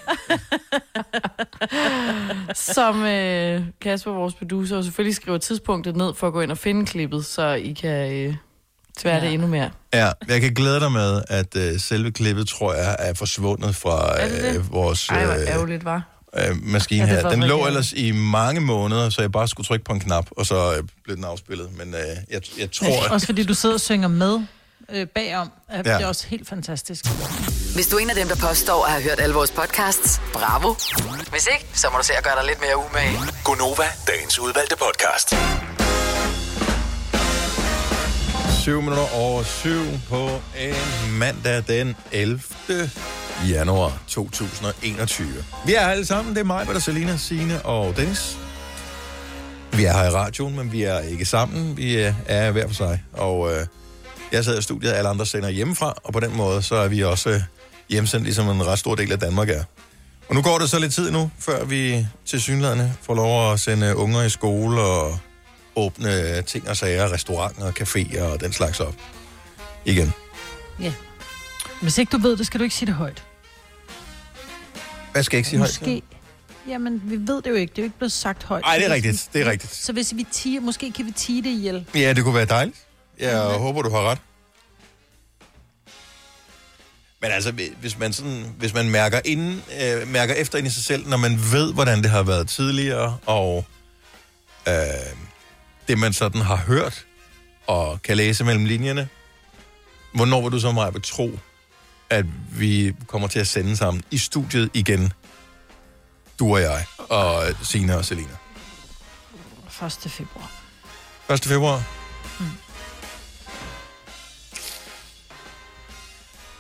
[2.57, 6.87] Som øh, Kasper, vores producer, selvfølgelig skriver tidspunktet ned for at gå ind og finde
[6.87, 8.35] klippet, så I kan øh,
[8.99, 9.71] tvære det endnu mere.
[9.95, 14.21] Ja, jeg kan glæde dig med, at øh, selve klippet, tror jeg, er forsvundet fra
[14.21, 14.57] Er det det?
[14.57, 16.18] øh, vores Ej, hvor øh, ærgerligt, var.
[16.51, 17.31] Øh, maskine Ja, her.
[17.31, 20.27] Den lå rigtig ellers i mange måneder, så jeg bare skulle trykke på en knap,
[20.31, 21.69] og så øh, blev den afspillet.
[21.79, 23.09] Men øh, jeg, jeg tror...
[23.11, 24.41] Også fordi du sidder og synger med
[24.93, 25.51] øh, bagom.
[25.69, 25.83] Er ja.
[25.83, 27.05] Det er også helt fantastisk.
[27.75, 30.75] Hvis du er en af dem, der påstår at have hørt alle vores podcasts, bravo.
[31.31, 33.19] Hvis ikke, så må du se at gøre dig lidt mere umage.
[33.45, 35.35] Gonova, dagens udvalgte podcast.
[38.63, 39.71] 7 minutter over 7
[40.09, 42.41] på en mandag den 11
[43.49, 45.29] januar 2021.
[45.67, 48.37] Vi er alle sammen, det er mig, der Selina, Signe og Dennis.
[49.73, 51.77] Vi er her i radioen, men vi er ikke sammen.
[51.77, 53.03] Vi er- hver for sig.
[53.13, 53.67] Og øh,
[54.33, 57.05] jeg sidder i studiet, alle andre sender hjemmefra, og på den måde, så er vi
[57.05, 57.41] også øh,
[57.89, 59.65] hjemsendt, ligesom en ret stor del af Danmark er.
[60.29, 63.61] Og nu går det så lidt tid nu, før vi til synlædende får lov at
[63.61, 65.19] sende øh, unger i skole og
[65.77, 68.95] åbne øh, ting og sager, restauranter og caféer og den slags op.
[69.85, 70.13] Igen.
[70.81, 70.93] Ja.
[71.83, 73.25] Hvis ikke du ved det, skal du ikke sige det højt.
[75.13, 75.69] Hvad skal jeg ikke sige højt?
[75.81, 76.03] Måske.
[76.69, 77.71] Jamen, vi ved det jo ikke.
[77.71, 78.63] Det er jo ikke blevet sagt højt.
[78.63, 79.29] Nej, det er rigtigt.
[79.33, 79.75] Det er rigtigt.
[79.75, 81.87] Så hvis vi tiger, måske kan vi tige det ihjel.
[81.95, 82.77] Ja, det kunne være dejligt.
[83.19, 84.19] Jeg håber, du har ret.
[87.23, 90.85] Men altså, hvis man, sådan, hvis man mærker, inden, øh, mærker efter ind i sig
[90.85, 93.65] selv, når man ved, hvordan det har været tidligere, og
[94.69, 94.75] øh,
[95.89, 97.07] det, man sådan har hørt
[97.67, 99.09] og kan læse mellem linjerne,
[100.15, 101.39] hvornår vil du så meget tro,
[102.11, 102.25] at
[102.59, 105.13] vi kommer til at sende sammen i studiet igen,
[106.39, 108.37] du og jeg, og Sina og Selina?
[109.87, 109.93] 1.
[110.09, 110.51] februar.
[111.31, 111.45] 1.
[111.45, 111.83] februar?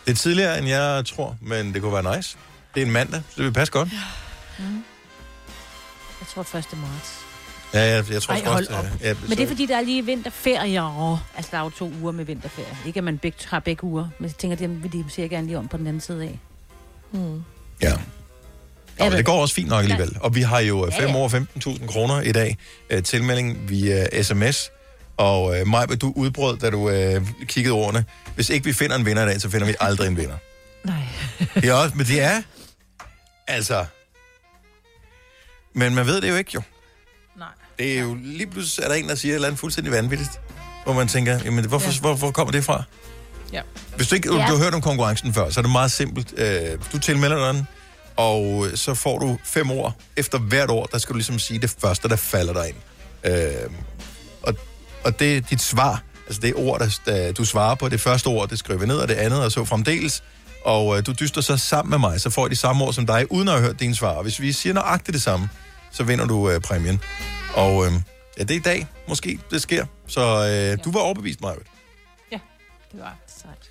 [0.07, 2.39] Det er tidligere, end jeg tror, men det kunne være nice.
[2.75, 3.89] Det er en mandag, så det vil passe godt.
[6.21, 6.53] Jeg tror 1.
[6.53, 7.28] marts.
[7.75, 8.85] Ja, jeg, jeg tror Ej, hold også, op.
[9.03, 10.83] Ja, Men det er fordi, der er lige vinterferie.
[10.83, 12.77] og- Altså, der er jo to uger med vinterferie.
[12.87, 14.09] Ikke at man begge, har begge uger.
[14.19, 16.39] Men jeg tænker, det vil de måske gerne lige om på den anden side af.
[17.11, 17.43] Hmm.
[17.83, 17.93] Ja.
[18.99, 20.17] Ja, men det går også fint nok alligevel.
[20.21, 21.17] Og vi har jo Ja, 5 ja.
[21.17, 22.57] år 15.000 kroner i dag.
[22.91, 24.71] Øh, tilmelding via sms.
[25.17, 28.05] Og øh, Maja, du udbrød, da du øh, kiggede ordene.
[28.35, 30.37] Hvis ikke vi finder en vinder i dag, så finder vi aldrig en vinder.
[30.85, 31.03] Nej.
[31.55, 32.43] Det er også, men det er...
[33.47, 33.85] Altså...
[35.75, 36.63] Men man ved det jo ikke, jo.
[37.79, 40.31] Det er jo lige pludselig, er der en, der siger et eller andet fuldstændig vanvittigt.
[40.85, 42.01] Hvor man tænker, jamen, hvorfor, ja.
[42.01, 42.83] hvor, hvor kommer det fra?
[43.53, 43.61] Ja.
[43.97, 44.47] Hvis du ikke Ja.
[44.47, 46.35] du har hørt om konkurrencen før, så er det meget simpelt.
[46.37, 47.67] Øh, Du tilmelder den,
[48.17, 50.01] og så får du fem år.
[50.17, 52.77] Efter hvert år, der skal du ligesom sige det første, der falder dig ind.
[53.35, 53.71] Øh,
[54.43, 54.55] og,
[55.05, 56.03] og det er dit svar.
[56.27, 57.89] Altså det ord, der, der du svarer på.
[57.89, 60.23] Det første ord, det skriver vi ned, og det andet, og så fremdeles.
[60.65, 63.07] Og øh, du dyster så sammen med mig, så får jeg de samme ord som
[63.07, 64.09] dig, uden at have hørt dine svar.
[64.13, 65.49] Og hvis vi siger nøjagtigt det samme,
[65.91, 67.01] så vinder du øh, præmien.
[67.55, 67.93] Og øh,
[68.39, 69.87] ja, det er i dag, måske det sker.
[70.07, 71.55] Så øh, du var overbevist, Maja.
[72.93, 73.71] Det var sejt.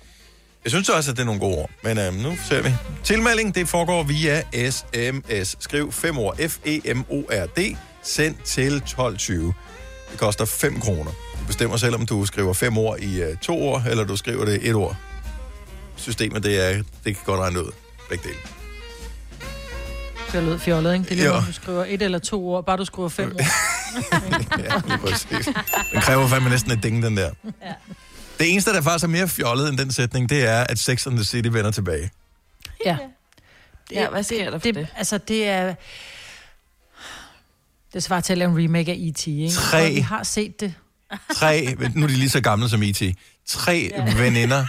[0.64, 2.70] Jeg synes også, at det er nogle gode ord, men øhm, nu ser vi.
[3.04, 5.56] Tilmelding, det foregår via sms.
[5.60, 9.54] Skriv 5 ord, F-E-M-O-R-D, send til 1220.
[10.10, 11.10] Det koster 5 kroner.
[11.40, 14.44] Du bestemmer selv, om du skriver 5 ord i øh, to ord, eller du skriver
[14.44, 14.96] det et ord.
[15.96, 17.72] Systemet, det, er, det kan godt regne ud.
[18.08, 18.57] Begge dele.
[20.32, 21.04] Det lød fjollet, ikke?
[21.04, 23.40] Det er lige, om du skriver et eller to ord, bare du skriver fem ord.
[24.58, 25.48] ja, lige præcis.
[25.92, 27.30] Den kræver fandme næsten et ding, den der.
[27.62, 27.72] Ja.
[28.38, 31.14] Det eneste, der faktisk er mere fjollet end den sætning, det er, at Sex and
[31.14, 32.10] the City vender tilbage.
[32.84, 32.96] Ja.
[33.92, 34.74] Ja, hvad sker der for det?
[34.74, 34.88] det?
[34.96, 35.74] Altså, det er...
[37.92, 39.50] Det svarer til at lave en remake af E.T., ikke?
[39.54, 39.86] Tre.
[39.86, 40.74] Og vi har set det.
[41.34, 43.02] Tre, nu er de lige så gamle som E.T.
[43.48, 44.14] Tre ja.
[44.16, 44.66] veninder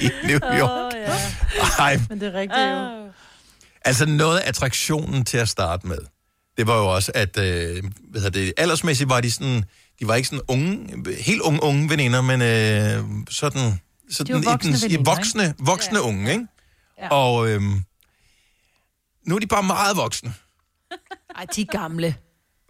[0.04, 0.94] i New York.
[0.94, 1.16] Åh, ja.
[1.78, 3.12] Ej, Men det er rigtigt jo.
[3.84, 5.98] altså noget af attraktionen til at starte med,
[6.56, 9.64] det var jo også, at øh, hvad hedder det, aldersmæssigt var de sådan,
[10.00, 10.88] de var ikke sådan unge,
[11.20, 15.10] helt unge, unge veninder, men øh, sådan, sådan De var voksne i den, i veninder,
[15.14, 15.54] voksne, ikke?
[15.58, 16.04] voksne Ja.
[16.04, 16.46] unge, ikke?
[16.98, 17.08] Ja.
[17.08, 17.62] Og øh,
[19.26, 20.34] nu er de bare meget voksne.
[21.36, 22.14] Ej, de er gamle.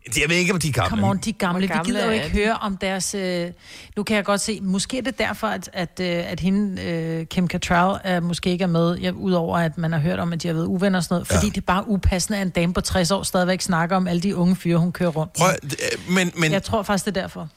[0.07, 0.89] Jeg ved ikke, om de er gamle.
[0.91, 1.53] Come on, de er gamle.
[1.53, 2.31] Hvor Vi gamle gider jo er ikke de?
[2.31, 3.15] høre om deres...
[3.15, 3.51] Øh...
[3.97, 7.27] Nu kan jeg godt se, måske er det derfor, at, at, øh, at hende, øh,
[7.27, 10.43] Kim Cattrall, er, måske ikke er med, ja, udover at man har hørt om, at
[10.43, 12.75] de har været uvenner og sådan noget, fordi det er bare upassende, at en dame
[12.75, 15.33] på 60 år stadigvæk snakker om alle de unge fyre, hun kører rundt.
[15.33, 17.49] Prøv, øh, men, men, Jeg tror faktisk, det er derfor.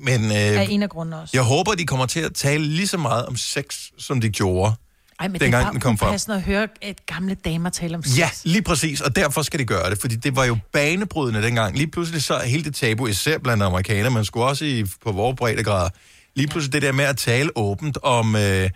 [0.00, 1.30] men Er øh, en af grundene også.
[1.34, 3.64] jeg håber, de kommer til at tale lige så meget om sex,
[3.98, 4.72] som de gjorde.
[5.20, 6.36] Ej, men det dengang er den kom frem.
[6.36, 8.18] at høre et gamle damer tale om sex.
[8.18, 11.76] Ja, lige præcis, og derfor skal de gøre det, fordi det var jo banebrydende dengang.
[11.76, 15.12] Lige pludselig så er hele det tabu, især blandt amerikanere, man skulle også i, på
[15.12, 15.90] vores breddegrad,
[16.34, 18.70] lige pludselig det der med at tale åbent om, øh,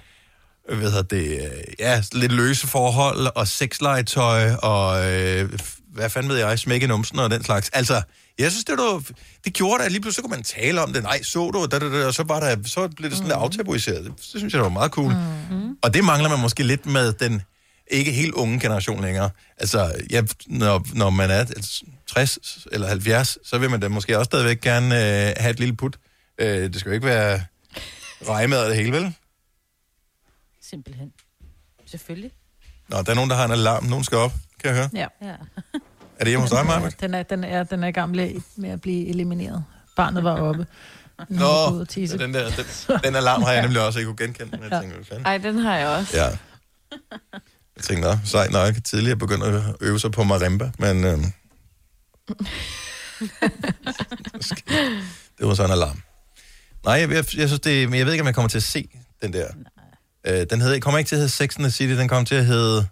[0.68, 5.50] hvad hedder det, øh, ja, lidt løse forhold, og sexlegetøj, og øh,
[5.92, 7.68] hvad fanden ved jeg, smække numsen og den slags.
[7.68, 8.02] Altså,
[8.38, 9.02] jeg synes, det, var,
[9.44, 11.02] det gjorde det, at lige pludselig så kunne man tale om det.
[11.02, 13.38] Nej, så du, da, da, da, og så, var der, så blev det sådan lidt
[13.38, 14.04] aftabuiseret.
[14.04, 15.12] Det, det synes jeg, det var meget cool.
[15.50, 15.76] Mm.
[15.82, 17.42] Og det mangler man måske lidt med den
[17.90, 19.30] ikke helt unge generation længere.
[19.58, 22.38] Altså, ja, når, når man er altså, 60
[22.72, 25.98] eller 70, så vil man da måske også stadigvæk gerne øh, have et lille put.
[26.38, 27.44] Øh, det skal jo ikke være
[28.28, 29.14] rejmad af det hele, vel?
[30.62, 31.12] Simpelthen.
[31.86, 32.30] Selvfølgelig.
[32.88, 33.84] Nå, der er nogen, der har en alarm.
[33.84, 34.88] Nogen skal op, kan jeg høre.
[34.94, 35.06] Ja.
[35.22, 35.34] Ja.
[36.18, 36.90] Er det hjemme hos dig, Maja?
[37.00, 39.64] Den er, den er, den er gammel med at blive elimineret.
[39.96, 40.66] Barnet var oppe.
[41.28, 42.18] Nå, Nå, tisse.
[42.18, 42.64] den, der, den,
[43.04, 44.58] den alarm har jeg nemlig også ikke kunne genkende.
[44.58, 45.14] Men jeg tænkte?
[45.24, 46.16] Ej, den har jeg også.
[46.16, 46.26] Ja.
[47.76, 48.74] Jeg tænkte, nå, sejt nok.
[48.84, 51.24] Tidligere begyndte at øve sig på marimba, men øhm,
[55.38, 56.02] det var sådan en alarm.
[56.84, 58.62] Nej, jeg, jeg, jeg, synes det, men jeg ved ikke, om jeg kommer til at
[58.62, 58.88] se
[59.22, 59.46] den der.
[60.26, 62.34] Øh, den hedder, kommer ikke til at hedde Sex and the City, den kommer til
[62.34, 62.86] at hedde...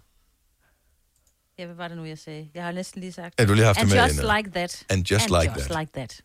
[1.59, 2.49] Ja, hvad var det nu, jeg sagde?
[2.55, 3.33] Jeg har næsten lige sagt.
[3.39, 4.33] Ja, du lige haft And det med just inde.
[4.37, 4.83] like that.
[4.89, 5.79] And just And like just that.
[5.79, 6.21] like that.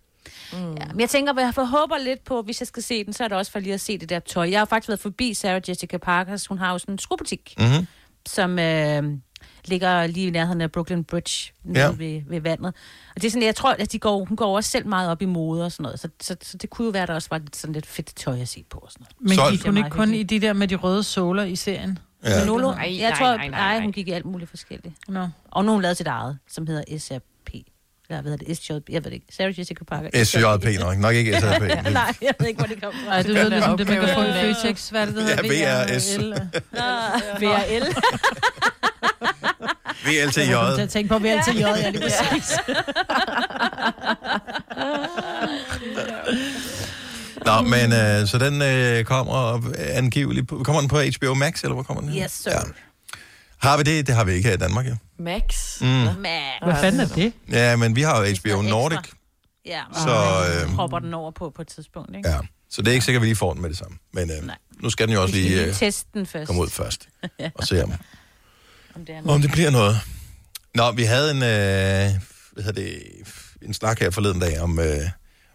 [0.53, 0.75] Mm.
[0.77, 3.29] Ja, men jeg tænker, jeg håber lidt på, hvis jeg skal se den, så er
[3.29, 4.51] det også for lige at se det der tøj.
[4.51, 6.47] Jeg har faktisk været forbi Sarah Jessica Parkers.
[6.47, 7.87] Hun har jo sådan en skobutik, Mm-hmm.
[8.27, 9.03] som øh,
[9.65, 11.91] ligger lige i nærheden af Brooklyn Bridge, nede Ja.
[11.97, 12.67] ved, ved vandet.
[13.17, 15.23] Og det er sådan, jeg tror, at de går, hun går også selv meget op
[15.23, 16.01] i mode og sådan noget.
[16.01, 18.17] Så, så, så det kunne jo være, at der også var lidt, sådan lidt fedt
[18.17, 19.29] tøj at se på og sådan noget.
[19.29, 21.57] Men Så- gik hun Det ikke kun i de der med de røde såler i
[21.57, 21.99] serien?
[22.25, 22.39] Ja.
[22.39, 24.95] Men Lolo, Nej, jeg tror, nej, nej, nej, nej, hun gik i alt muligt forskelligt.
[25.09, 25.29] Nå.
[25.51, 27.21] Og nu har hun lavet sit eget, som hedder SRP.
[28.09, 28.57] Eller hvad hedder det?
[28.59, 29.27] SJ, jeg ved det ikke.
[29.31, 30.25] Sarah Jessica Parker.
[30.25, 31.63] SJP nok, nok ikke SJP.
[31.93, 33.11] Nej, jeg ved ikke, hvor det kom fra.
[33.13, 34.33] Ej, det lyder ligesom det, man kan få i.
[34.33, 34.89] Føtex.
[34.89, 35.95] Hvad er det, det Ja, hedder?
[35.95, 36.19] VRS.
[36.19, 36.33] VRL.
[36.77, 37.85] Ah, VRL.
[40.07, 40.79] VLTJ.
[40.81, 42.59] Jeg tænke på VLTJ, ja, det er præcis.
[47.45, 50.49] Nå, men øh, så den øh, kommer angiveligt...
[50.49, 52.19] På, kommer den på HBO Max, eller hvor kommer den?
[52.23, 52.51] Yes, sir.
[52.51, 52.59] Ja.
[53.59, 54.07] Har vi det?
[54.07, 54.97] Det har vi ikke her i Danmark, ja.
[55.19, 55.81] Max.
[55.81, 55.87] Mm.
[55.87, 56.15] Men,
[56.63, 57.33] Hvad fanden er det?
[57.51, 59.17] Ja, men vi har jo HBO Nordic, ekstra.
[59.67, 60.11] ja, så,
[60.65, 62.29] øh, hopper den over på på et tidspunkt, ikke?
[62.29, 62.39] ja.
[62.71, 63.97] så det er ikke sikkert, at vi lige får den med det samme.
[64.13, 64.57] Men øh, Nej.
[64.83, 66.47] nu skal den jo også lige øh, teste den først.
[66.47, 67.09] komme ud først
[67.59, 67.93] og se, om,
[68.95, 70.01] Om det er om det bliver noget.
[70.75, 72.21] Nå, vi havde en, øh,
[72.53, 73.03] hvad hedder det,
[73.63, 75.01] en snak her forleden dag om, øh,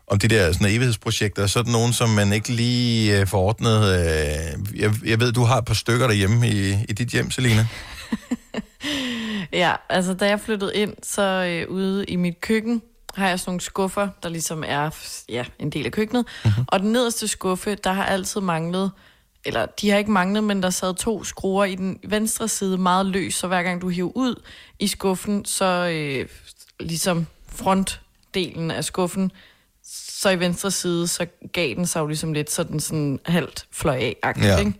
[0.09, 1.47] om de der sådan, evighedsprojekter.
[1.47, 3.83] Sådan nogen, som man ikke lige øh, får ordnet.
[3.83, 7.67] Øh, jeg, jeg ved, du har et par stykker derhjemme i, i dit hjem, Selina.
[9.53, 12.81] Ja, altså da jeg flyttede ind, så øh, ude i mit køkken,
[13.15, 14.89] har jeg sådan nogle skuffer, der ligesom er
[15.29, 16.25] ja, en del af køkkenet.
[16.45, 16.65] Mm-hmm.
[16.67, 18.91] Og den nederste skuffe, der har altid manglet,
[19.45, 23.05] eller de har ikke manglet, men der sad to skruer i den venstre side meget
[23.05, 24.35] løs, så hver gang du hiver ud
[24.79, 26.27] i skuffen, så øh,
[26.79, 29.31] ligesom frontdelen af skuffen,
[30.21, 33.95] så i venstre side, så gav den sig jo ligesom lidt sådan, sådan halvt fløj
[33.95, 34.57] af Ja.
[34.57, 34.73] ikke?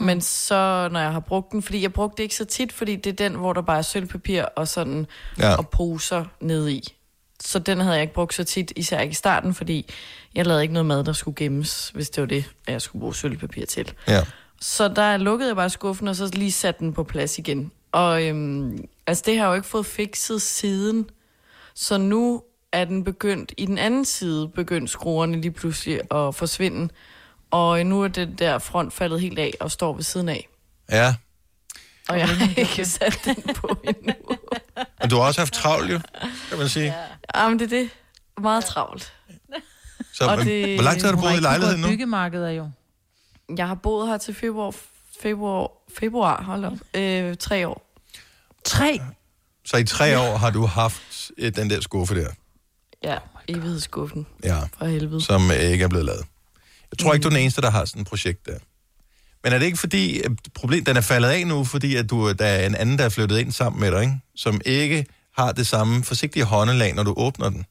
[0.00, 2.96] Men så, når jeg har brugt den, fordi jeg brugte det ikke så tit, fordi
[2.96, 5.06] det er den, hvor der bare er sølvpapir og sådan,
[5.38, 5.54] ja.
[5.54, 6.94] og poser ned i.
[7.40, 9.90] Så den havde jeg ikke brugt så tit, især ikke i starten, fordi
[10.34, 13.14] jeg lavede ikke noget mad, der skulle gemmes, hvis det var det, jeg skulle bruge
[13.14, 13.92] sølvpapir til.
[14.08, 14.24] Ja.
[14.60, 17.72] Så der lukkede jeg bare skuffen, og så lige satte den på plads igen.
[17.92, 21.10] Og øhm, altså, det har jeg jo ikke fået fikset siden.
[21.74, 26.88] Så nu er den begyndt, i den anden side begyndt skruerne lige pludselig at forsvinde.
[27.50, 30.48] Og nu er det der front faldet helt af og står ved siden af.
[30.90, 31.14] Ja.
[32.08, 34.14] Og jeg har ikke sat den på endnu.
[35.00, 36.00] Og du har også haft travlt, jo,
[36.48, 36.94] kan man sige.
[37.34, 37.90] Jamen, det er det.
[38.40, 39.12] Meget travlt.
[40.14, 40.74] Så, Og det...
[40.74, 41.88] Hvor lang tid har du boet i lejligheden nu?
[41.88, 42.70] Byggemarkedet er jo.
[43.56, 44.74] Jeg har boet her til februar,
[45.20, 47.94] februar, februar hold op, øh, tre år.
[48.64, 49.00] Tre?
[49.64, 52.28] Så i tre år har du haft øh, den der skuffe der,
[53.04, 53.16] Ja,
[53.48, 54.26] evighedsskuffen.
[54.44, 55.20] ja, For helvede.
[55.24, 56.24] som øh, ikke er blevet lavet.
[56.92, 58.58] Jeg tror ikke, du er den eneste, der har sådan et projekt der.
[59.44, 62.32] Men er det ikke fordi, at problem, den er faldet af nu, fordi at du,
[62.32, 64.20] der er en anden, der er flyttet ind sammen med dig, ikke?
[64.36, 65.06] som ikke
[65.38, 67.64] har det samme forsigtige håndelag, når du åbner den?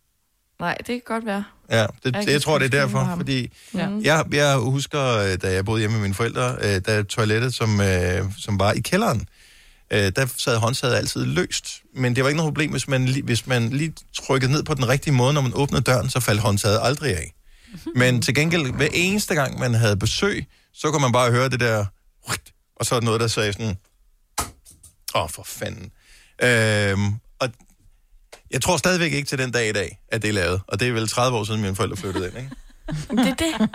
[0.59, 1.43] Nej, det kan godt være.
[1.71, 3.17] Ja, det, Jeg jeg tror, det er derfor, ham.
[3.19, 3.89] fordi Ja.
[4.01, 7.81] jeg, jeg husker, øh, da jeg boede hjemme med mine forældre, øh, da toilettet, som,
[7.81, 9.27] øh, som var i kælderen,
[9.91, 11.81] øh, der sad håndtaget altid løst.
[11.95, 14.73] Men det var ikke noget problem, hvis man, li- hvis man lige trykkede ned på
[14.73, 17.33] den rigtige måde, når man åbnede døren, så faldt håndtaget aldrig af.
[17.95, 21.59] Men til gengæld, hver eneste gang, man havde besøg, så kunne man bare høre det
[21.59, 21.85] der,
[22.75, 23.77] og så er noget, der sagde sådan,
[25.15, 25.91] åh, oh, for fanden.
[26.43, 27.49] Øhm, og
[28.51, 30.61] jeg tror stadigvæk ikke til den dag i dag, at det er lavet.
[30.67, 32.49] Og det er vel 30 år siden, mine forældre flyttede ind, ikke?
[33.11, 33.69] Det er det.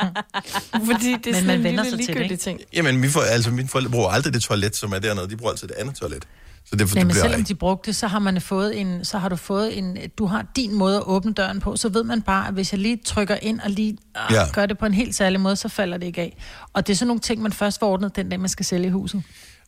[0.87, 2.37] Fordi det er Men sådan man en vender lille sig til det, ligegyldig ikke?
[2.43, 2.61] ting.
[2.73, 5.31] Jamen, vi får, altså, mine forældre bruger aldrig det toilet, som er dernede.
[5.31, 6.25] De bruger altid det andet toilet.
[6.65, 9.05] Så det, Nej, det men bliver selvom de brugte det, så har man fået en,
[9.05, 12.05] så har du fået en, du har din måde at åbne døren på, så ved
[12.05, 14.45] man bare, at hvis jeg lige trykker ind og lige øh, Ja.
[14.53, 16.37] gør det på en helt særlig måde, så falder det ikke af.
[16.73, 18.91] Og det er sådan nogle ting, man først får ordnet den dag, man skal sælge
[18.91, 19.23] huset.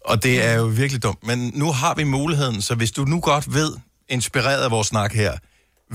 [0.05, 1.27] Og det er jo virkelig dumt.
[1.27, 3.73] Men nu har vi muligheden, så hvis du nu godt ved,
[4.09, 5.33] inspireret af vores snak her,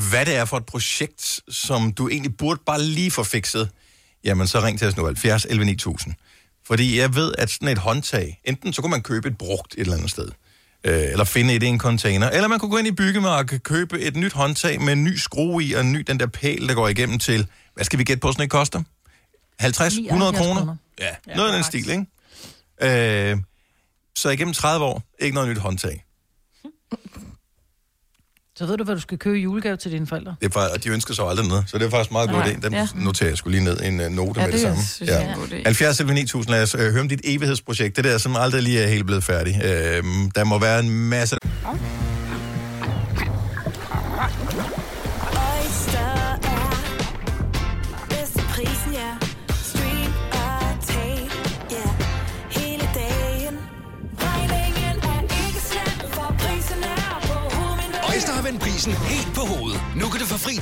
[0.10, 3.70] hvad det er for et projekt, som du egentlig burde bare lige få fikset,
[4.24, 6.14] jamen så ring til os nu, 70 11 9000.
[6.68, 9.80] Fordi jeg ved, at sådan et håndtag, enten så kunne man købe et brugt et
[9.80, 10.30] eller andet sted,
[10.84, 13.64] øh, eller finde et i en container, eller man kunne gå ind i byggemarkedet og
[13.64, 16.68] købe et nyt håndtag med en ny skrue i, og en ny den der pæl,
[16.68, 18.84] der går igennem til, hvad skal vi gætte på, sådan et koster?
[19.60, 20.62] 50, 100 79 kroner?
[20.62, 20.76] kroner.
[21.00, 23.32] Ja, ja noget af den stil, ikke?
[23.32, 23.38] Øh,
[24.16, 26.06] så igennem 30 år, ikke noget nyt håndtag.
[28.60, 30.36] Så ved du, hvad du skal købe i julegave til dine forældre.
[30.42, 32.40] Det er faktisk, og de ønsker sig aldrig noget, så det er faktisk meget god
[32.40, 32.62] Nej, idé.
[32.62, 32.88] Den ja.
[32.96, 34.84] noterer jeg skulle lige ned en uh, note Ja, med det, det samme.
[34.84, 35.62] synes jeg god idé.
[35.66, 37.96] 70 eller 9000, lad os øh, høre om dit evighedsprojekt.
[37.96, 39.62] Det der, som aldrig lige er helt blevet færdig.
[39.64, 40.04] Øh,
[40.36, 41.38] der må være en masse...
[41.72, 41.89] Oyster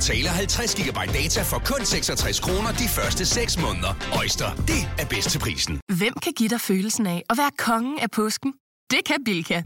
[0.08, 3.92] tale 50 GB data for kun 66 kroner de første 6 måneder.
[4.20, 5.80] Øjster, det er bedst til prisen.
[5.98, 8.52] Hvem kan give dig følelsen af at være kongen af påsken?
[8.90, 9.62] Det kan Bilka!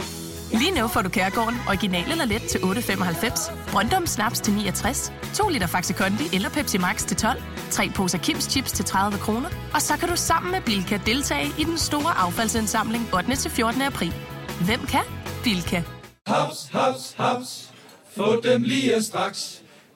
[0.53, 5.49] Lige nu får du Kærgården original eller let til 8.95, Brøndum Snaps til 69, 2
[5.49, 9.49] liter Faxi Kondi eller Pepsi Max til 12, 3 poser Kims Chips til 30 kroner,
[9.75, 13.37] og så kan du sammen med Bilka deltage i den store affaldsindsamling 8.
[13.37, 13.83] til 14.
[13.83, 14.15] april.
[14.65, 15.05] Hvem kan?
[15.45, 15.83] Bilka.
[16.27, 17.71] Haps, haps, haps.
[18.17, 19.62] Få dem lige straks.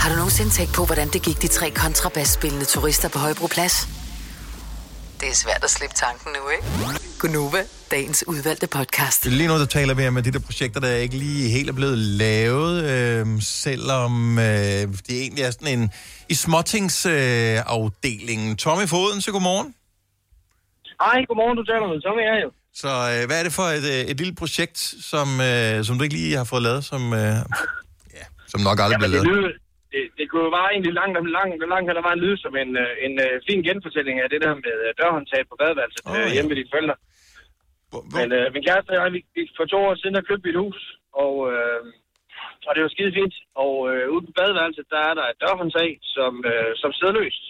[0.00, 3.76] Har du nogensinde tænkt på, hvordan det gik de tre kontrabasspillende turister på Højbroplads?
[5.20, 6.64] Det er svært at slippe tanken nu, ikke?
[7.20, 9.26] Gunova, dagens udvalgte podcast.
[9.26, 11.98] Lige nu, der taler vi om de der projekter, der ikke lige helt er blevet
[11.98, 14.44] lavet, øh, selvom øh,
[15.06, 15.90] det egentlig er sådan en
[16.28, 17.56] i småtingsafdelingen.
[17.56, 18.56] Øh, afdelingen.
[18.56, 19.74] Tommy Foden, så godmorgen.
[21.00, 22.50] Hej, godmorgen, du taler med Tommy her jo.
[22.82, 24.78] Så øh, hvad er det for et, øh, et lille projekt,
[25.10, 27.38] som, øh, som du ikke lige har fået lavet, som, øh,
[28.18, 29.38] ja, som nok aldrig Jamen, bliver det, lavet?
[29.38, 29.52] lyder,
[29.92, 32.70] det, det kunne jo bare egentlig langt, langt, langt hen ad vejen lyde som en,
[32.84, 36.32] øh, en uh, fin genfortælling af det der med uh, dørhåndtag på badeværelset oh, ja.
[36.34, 36.96] hjemme med dine forældre.
[38.16, 40.52] Men uh, min kæreste og jeg, vi, vi, for to år siden, der købte vi
[40.54, 40.80] et hus,
[41.22, 41.82] og, uh,
[42.66, 43.34] og det var skide fint.
[43.62, 47.44] Og uh, ude på badeværelset, der er der et dørhåndtag, som, uh, som sidder løst.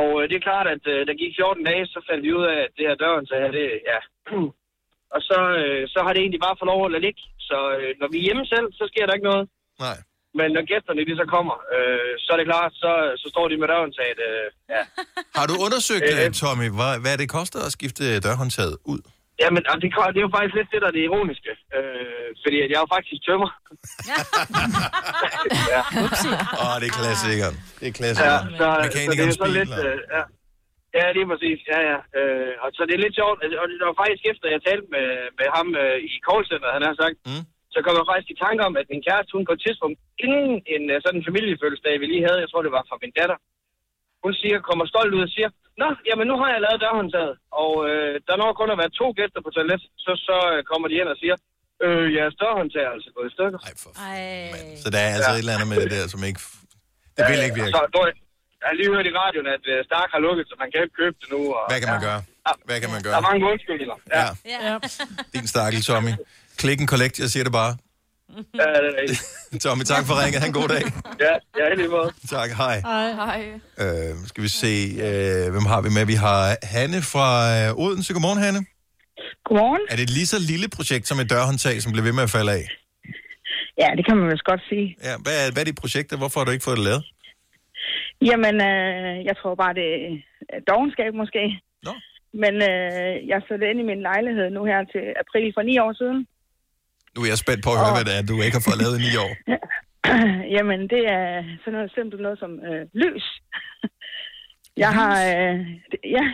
[0.00, 2.46] Og uh, det er klart, at uh, der gik 14 dage, så fandt vi ud
[2.54, 4.00] af, at det her dørhåndtag her, det, ja.
[5.14, 7.22] og så, uh, så har det egentlig bare fået lov at lade ligge.
[7.48, 9.44] Så uh, når vi er hjemme selv, så sker der ikke noget.
[9.86, 9.98] Nej.
[10.38, 12.92] Men når gæsterne de så kommer, øh, så er det klart, så,
[13.22, 14.18] så står de med dørhåndtaget.
[14.28, 14.82] Øh, ja.
[15.38, 19.00] Har du undersøgt, øh, Tommy, hvad, hvad det koster at skifte dørhåndtaget ud?
[19.42, 21.52] Jamen, og det, det er jo faktisk lidt det, der er det ironiske.
[21.76, 23.50] Øh, fordi at jeg er jo faktisk tømmer.
[25.74, 25.82] ja.
[26.62, 27.56] Åh, oh, det er klassikeren.
[27.80, 28.44] Det er Ja, klassikeren.
[28.60, 28.66] så,
[29.06, 29.72] så det er så lidt...
[29.86, 30.22] Øh, ja.
[30.98, 31.58] ja, det er præcis.
[31.72, 31.98] Ja, ja.
[32.18, 33.38] Øh, og så det er lidt sjovt.
[33.42, 35.06] Altså, Og det var faktisk efter, jeg talte med,
[35.38, 37.42] med ham øh, i callcenter, han har sagt, mm.
[37.74, 40.52] så kom jeg faktisk i tanke om, at min kæreste, hun på et tidspunkt, inden
[40.74, 43.38] en øh, sådan familiefødselsdag, vi lige havde, jeg tror, det var fra min datter,
[44.24, 45.50] hun siger, kommer stolt ud og siger,
[45.82, 49.06] Nå, jamen nu har jeg lavet dørhåndtaget, og øh, der når kun at være to
[49.18, 51.36] gæster på toilet, så, så øh, kommer de ind og siger,
[51.84, 53.58] øh, jeres dørhåndtag er altså gået i stykker.
[53.68, 53.90] Ej, for
[54.82, 55.36] Så der er altså ja.
[55.36, 56.40] et eller andet med det der, som ikke...
[57.16, 57.74] Det vil ikke virke.
[57.76, 57.98] Så, du,
[58.60, 60.96] jeg har lige hørt i radioen, at øh, Stark har lukket, så man kan ikke
[61.02, 61.40] købe det nu.
[61.58, 62.20] Og, Hvad kan man gøre?
[62.68, 63.12] Hvad kan man gøre?
[63.14, 63.96] Der er mange undskyldninger.
[64.18, 64.26] Ja.
[64.54, 64.74] Ja.
[65.34, 66.12] Din stakkel, Tommy.
[66.60, 67.72] Click and collect, jeg siger det bare.
[68.60, 69.22] Ja, det er rigtigt.
[69.62, 70.40] Tommy, tak for ringet.
[70.42, 70.84] Ha' en god dag.
[71.26, 72.10] Ja, ja, i lige måde.
[72.36, 72.76] Tak, hej.
[72.90, 73.08] Hej.
[73.22, 73.40] Hej.
[73.82, 74.74] Øh, skal vi se,
[75.06, 76.04] øh, hvem har vi med?
[76.14, 76.40] Vi har
[76.74, 78.12] Hanne fra øh, Odense.
[78.14, 78.60] Godmorgen, Hanne.
[79.46, 79.82] Godmorgen.
[79.90, 82.34] Er det et lige så lille projekt som et dørhåndtag, som bliver ved med at
[82.38, 82.64] falde af?
[83.82, 84.86] Ja, det kan man vist godt sige.
[85.06, 87.04] Ja, hvad, er, hvad er dit projekt, og hvorfor har du ikke fået det lavet?
[88.28, 89.88] Jamen, øh, jeg tror bare, det
[90.54, 91.42] er dogenskab måske.
[91.86, 91.94] Nå.
[92.42, 95.92] Men øh, jeg flyttede ind i min lejlighed nu her til april for ni år
[96.00, 96.20] siden.
[97.18, 98.96] Nu er jeg spændt på at høre, hvad det er, du ikke har fået lavet
[98.98, 99.32] i ni år.
[100.56, 101.26] Jamen, det er
[101.62, 103.26] sådan noget simpelt noget som øh, lys.
[104.84, 105.56] Jeg har, øh,
[106.16, 106.24] ja,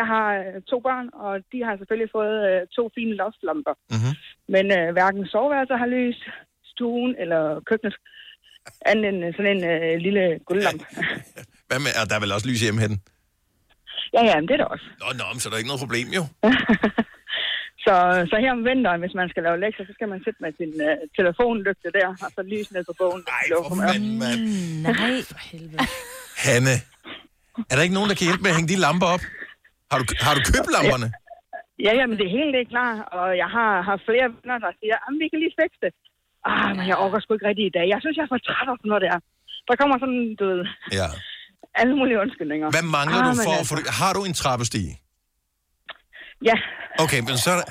[0.00, 3.74] jeg har øh, to børn, og de har selvfølgelig fået øh, to fine loftlamper.
[3.92, 4.14] Mm-hmm.
[4.54, 6.18] Men øh, hverken soveværelset har lys,
[6.72, 7.96] stuen eller køkkenet,
[8.90, 10.84] andet end øh, sådan en øh, lille guldlampe.
[11.68, 12.94] Hvad med, og der er vel også lys hjemme hen?
[14.14, 14.86] Ja, ja, men det er der også.
[15.02, 16.22] Nå, nå, men så er der ikke noget problem, jo.
[17.84, 17.94] Så,
[18.30, 20.72] så her om vinteren, hvis man skal lave lektier, så skal man sidde med sin
[20.88, 23.22] øh, telefonlygte der, og så lys ned på bogen.
[23.38, 24.40] Ej, for fanden, mand.
[24.88, 25.78] Nej, for helvede.
[26.46, 26.74] Hanne,
[27.70, 29.24] er der ikke nogen, der kan hjælpe med at hænge de lamper op?
[29.90, 31.08] Har du, har du købt lamperne?
[31.86, 34.72] Ja, ja, men det er helt ikke klar, og jeg har har flere venner, der
[34.80, 35.92] siger, at vi kan lige fikse det.
[36.50, 37.86] Ah, men jeg orker sgu ikke rigtig i dag.
[37.94, 39.16] Jeg synes, jeg er for træt af sådan noget der.
[39.68, 40.60] Der kommer sådan, du ved,
[40.98, 41.08] Ja.
[41.80, 42.66] alle mulige undskyldninger.
[42.76, 43.52] Hvad mangler ah, du for?
[43.58, 43.76] altså, for?
[44.02, 44.90] Har du en trappestige?
[46.44, 46.56] Ja,
[47.04, 47.68] Okay, men så er der...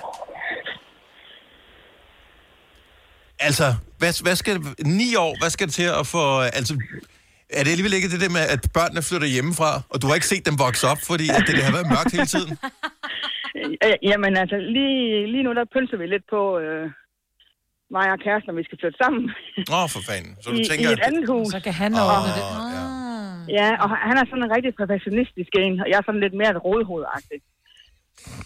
[3.48, 3.68] Altså,
[4.00, 4.56] hvad, hvad skal,
[5.00, 6.24] ni år, hvad skal det til at få...
[6.60, 6.74] Altså,
[7.58, 10.32] er det alligevel ikke det der med, at børnene flytter hjemmefra, og du har ikke
[10.34, 12.54] set dem vokse op, fordi at det, det har været mørkt hele tiden?
[13.86, 14.98] Øh, Jamen altså, lige,
[15.34, 16.86] lige nu der pølser vi lidt på øh,
[17.96, 19.24] mig og kæresten, når vi skal flytte sammen.
[19.74, 20.32] Åh, oh, for fanden.
[20.42, 21.48] Så du I, tænker, I et andet hus.
[21.56, 22.46] Så kan han ordne det.
[23.58, 26.52] Ja, og han er sådan en rigtig perfektionistisk en, og jeg er sådan lidt mere
[26.56, 27.40] et rådhovedagtig.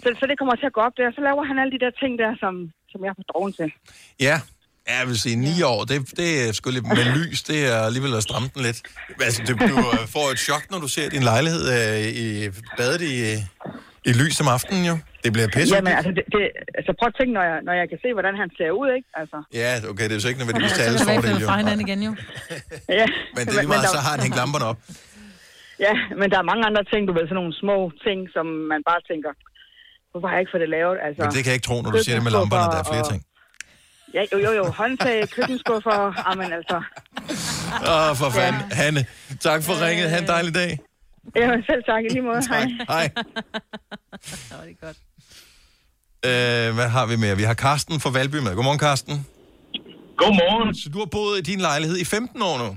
[0.02, 1.08] Så, så det kommer til at gå op der.
[1.18, 2.54] Så laver han alle de der ting der, som,
[2.92, 3.70] som jeg får drogen til.
[4.28, 4.36] Ja,
[4.90, 7.80] Ja, jeg vil sige, ni år, det, det er sgu lidt med lys, det er
[7.90, 8.80] alligevel at stramme den lidt.
[9.28, 9.78] Altså, det, du
[10.16, 12.28] får et chok, når du ser din lejlighed øh, i
[12.78, 13.14] badet i,
[14.10, 14.96] i lys om aftenen, jo.
[15.24, 15.76] Det bliver pisse.
[15.76, 16.42] Jamen, altså, det, det,
[16.80, 19.08] altså prøv at tænke, når jeg, når jeg kan se, hvordan han ser ud, ikke?
[19.22, 19.38] Altså.
[19.62, 21.48] Ja, okay, det er jo så ikke nødvendigvis til alles fordel, jo.
[21.50, 22.12] fra hinanden igen, jo.
[23.00, 23.08] Ja.
[23.36, 24.80] Men det er lige meget, så har han hængt lamperne op.
[25.86, 28.82] Ja, men der er mange andre ting, du ved, sådan nogle små ting, som man
[28.90, 29.32] bare tænker,
[30.18, 30.98] hvorfor har jeg ikke fået det lavet?
[31.08, 32.88] Altså, Men det kan jeg ikke tro, når du siger det med lamperne, der er
[32.94, 33.20] flere ting.
[34.14, 34.66] Ja, jo, jo, jo.
[34.82, 35.98] Håndtag, køkkenskuffer,
[36.32, 36.78] amen altså.
[37.94, 38.62] Åh, for fanden.
[38.82, 39.06] Hanne,
[39.40, 40.10] tak for ringet.
[40.10, 40.72] Ha' en dejlig dag.
[41.36, 42.42] Jamen, selv tak i lige måde.
[42.50, 42.66] Hej.
[42.94, 43.10] Hej.
[44.66, 44.98] Det er godt.
[46.30, 47.36] Øh, hvad har vi mere?
[47.38, 48.56] Vi har Karsten fra Valby med.
[48.56, 49.16] Godmorgen, Karsten.
[50.22, 50.76] Godmorgen.
[50.76, 52.70] Så du har boet i din lejlighed i 15 år nu?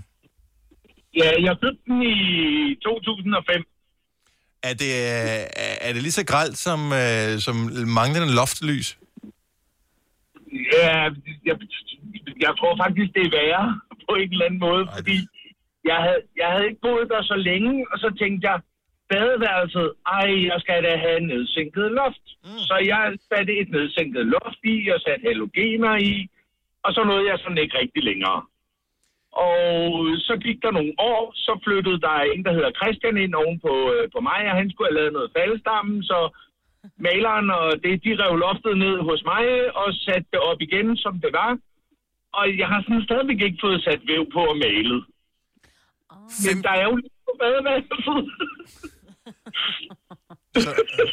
[1.21, 2.17] Ja, jeg købte den i
[2.85, 3.65] 2005.
[4.69, 4.93] Er det,
[5.87, 7.57] er, det lige så gralt som, øh, som
[7.99, 8.99] manglende loftlys?
[10.77, 10.97] Ja,
[11.49, 11.57] jeg,
[12.47, 15.19] jeg tror faktisk, det er værre på en eller anden måde, fordi
[15.91, 18.59] jeg havde, jeg havde ikke boet der så længe, og så tænkte jeg,
[19.11, 19.89] badeværelset,
[20.19, 22.27] ej, jeg skal da have nedsænket loft.
[22.45, 22.63] Mm.
[22.69, 26.15] Så jeg satte et nedsænket loft i, og satte halogener i,
[26.85, 28.41] og så nåede jeg sådan ikke rigtig længere.
[29.33, 29.57] Og
[30.27, 33.75] så gik der nogle år, så flyttede der en, der hedder Christian ind oven på,
[33.95, 36.19] øh, på mig, og han skulle have lavet noget faldstamme, så
[37.07, 39.45] maleren og det, de rev loftet ned hos mig
[39.81, 41.53] og satte det op igen, som det var.
[42.39, 45.01] Og jeg har sådan stadigvæk ikke fået sat væv på og malet.
[46.47, 48.25] Men der er jo lidt på badeværelset.
[50.65, 50.71] Så,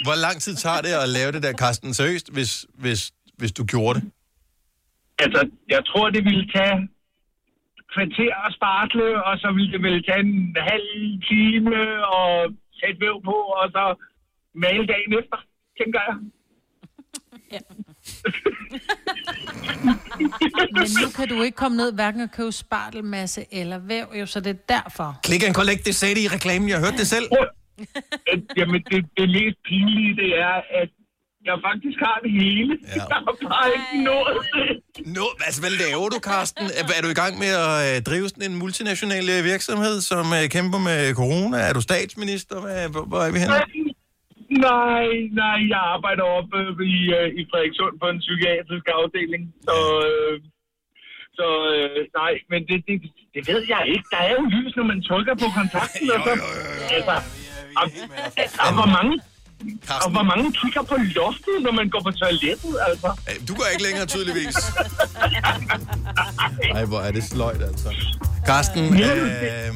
[0.07, 1.93] hvor lang tid tager det at lave det der, Karsten?
[1.93, 4.11] Seriøst, hvis, hvis, hvis du gjorde det?
[5.19, 6.89] Altså, jeg tror, det ville tage
[7.97, 10.91] kvarter at spartle, og så ville det vel tage en halv
[11.31, 11.77] time
[12.17, 12.29] og
[12.79, 13.83] sætte væv på, og så
[14.65, 15.37] male dagen efter,
[15.79, 16.15] tænker jeg.
[20.77, 24.39] Men nu kan du ikke komme ned hverken og købe spartelmasse eller væv, jo, så
[24.39, 25.09] det er derfor.
[25.25, 26.69] Click and collect, det sagde de i reklamen.
[26.69, 27.27] Jeg hørte det selv.
[28.57, 30.89] Jamen, det, det mest pinlige, det er, at
[31.51, 32.73] jeg faktisk har det hele.
[32.81, 32.87] Ja.
[33.11, 33.23] Jeg har
[33.53, 34.69] bare ikke nået det.
[35.17, 36.65] Nå, altså, hvad laver du, Karsten?
[36.79, 40.25] Er, er du i gang med at øh, drive sådan en multinational øh, virksomhed, som
[40.37, 41.57] øh, kæmper med corona?
[41.69, 42.55] Er du statsminister?
[42.65, 43.55] Hvad, hvor, hvor er vi henne?
[44.69, 45.07] Nej,
[45.43, 49.43] nej, jeg arbejder op øh, i, øh, i Frederikssund på en psykiatrisk afdeling.
[49.67, 49.77] Så,
[50.07, 50.35] øh,
[51.39, 52.95] så øh, nej, men det, det,
[53.35, 54.07] det ved jeg ikke.
[54.13, 56.05] Der er jo lys, når man trykker på kontakten.
[56.13, 56.31] og så,
[56.97, 57.15] altså,
[57.81, 57.85] og,
[58.65, 58.89] og, hvor
[59.63, 63.07] mange, og hvor mange kigger på loftet, når man går på toilettet, altså?
[63.47, 64.55] Du går ikke længere, tydeligvis.
[66.75, 67.95] Ej, hvor er det sløjt, altså.
[68.45, 69.75] Karsten, øh,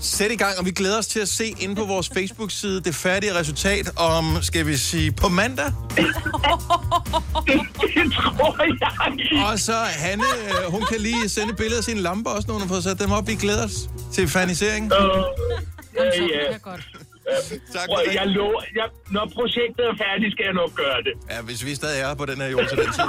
[0.00, 2.94] sæt i gang, og vi glæder os til at se inde på vores Facebook-side det
[2.94, 5.64] færdige resultat om, skal vi sige, på mandag.
[5.66, 5.72] det,
[7.94, 9.46] det tror jeg.
[9.52, 12.62] Og så Hanne, øh, hun kan lige sende billeder af sine lamper også, når hun
[12.62, 13.26] har fået sat dem op.
[13.26, 14.92] Vi glæder os til fanisering.
[15.96, 16.58] Ja, ja.
[17.72, 21.12] Tak Prøv, jeg lover, jeg, når projektet er færdigt, skal jeg nok gøre det.
[21.30, 23.02] Ja, hvis vi stadig er på den her jord til den tid.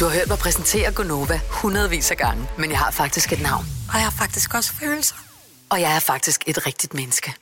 [0.00, 3.64] Du har hørt mig præsentere Gonova hundredvis af gange, men jeg har faktisk et navn.
[3.88, 5.16] Og jeg har faktisk også følelser.
[5.70, 7.34] Og jeg er faktisk et rigtigt menneske.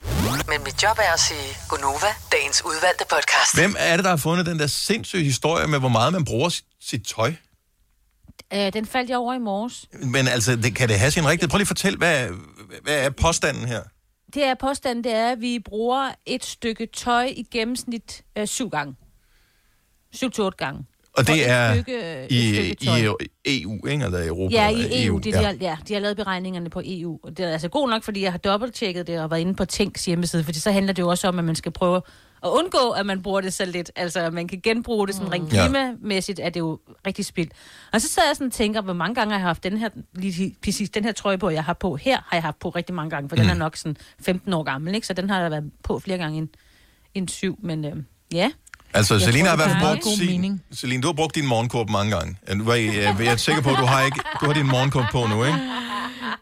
[0.48, 3.54] Men mit job er at sige Gonova, dagens udvalgte podcast.
[3.54, 6.48] Hvem er det, der har fundet den der sindssyge historie med, hvor meget man bruger
[6.48, 7.32] sit, sit tøj?
[8.54, 9.84] Øh, den faldt jeg over i morges.
[9.92, 11.48] Men altså, det, kan det have sin rigtighed?
[11.48, 12.28] Prøv lige at fortælle, hvad,
[12.82, 13.82] hvad er påstanden her?
[14.34, 18.70] Det er påstanden, det er, at vi bruger et stykke tøj i gennemsnit øh, syv
[18.70, 18.94] gange.
[20.12, 20.86] Syv til otte gange.
[21.16, 24.04] Og det et er stykke- i, i EU, ikke?
[24.04, 24.54] Eller Europa?
[24.54, 25.18] Ja, i EU.
[25.18, 25.44] De, de, ja.
[25.44, 27.18] har, ja, de har lavet beregningerne på EU.
[27.22, 29.64] Og det er altså god nok, fordi jeg har dobbelttjekket det og været inde på
[29.64, 32.02] Tænks hjemmeside, fordi så handler det jo også om, at man skal prøve
[32.44, 33.90] at undgå, at man bruger det så lidt.
[33.96, 35.32] Altså, at man kan genbruge det sådan Mm.
[35.32, 37.50] rent klimamæssigt, er det jo rigtig spild.
[37.92, 39.88] Og så sad jeg sådan og tænker, hvor mange gange har jeg haft den her,
[40.14, 42.94] lige præcis den her trøje på, jeg har på her, har jeg haft på rigtig
[42.94, 43.42] mange gange, for mm.
[43.42, 45.06] den er nok sådan 15 år gammel, ikke?
[45.06, 46.48] Så den har jeg været på flere gange end,
[47.14, 47.96] end syv, men øh,
[48.32, 48.50] ja.
[48.94, 50.26] Altså, Jeg Selina tror, har i hvert det fald brugt sin...
[50.30, 50.62] mening.
[50.74, 52.36] Celine, du har brugt din morgenkåbe mange gange.
[52.48, 55.26] Jeg er, jeg er sikker på, at du har, ikke, du har din morgenkåbe på
[55.26, 55.58] nu, ikke?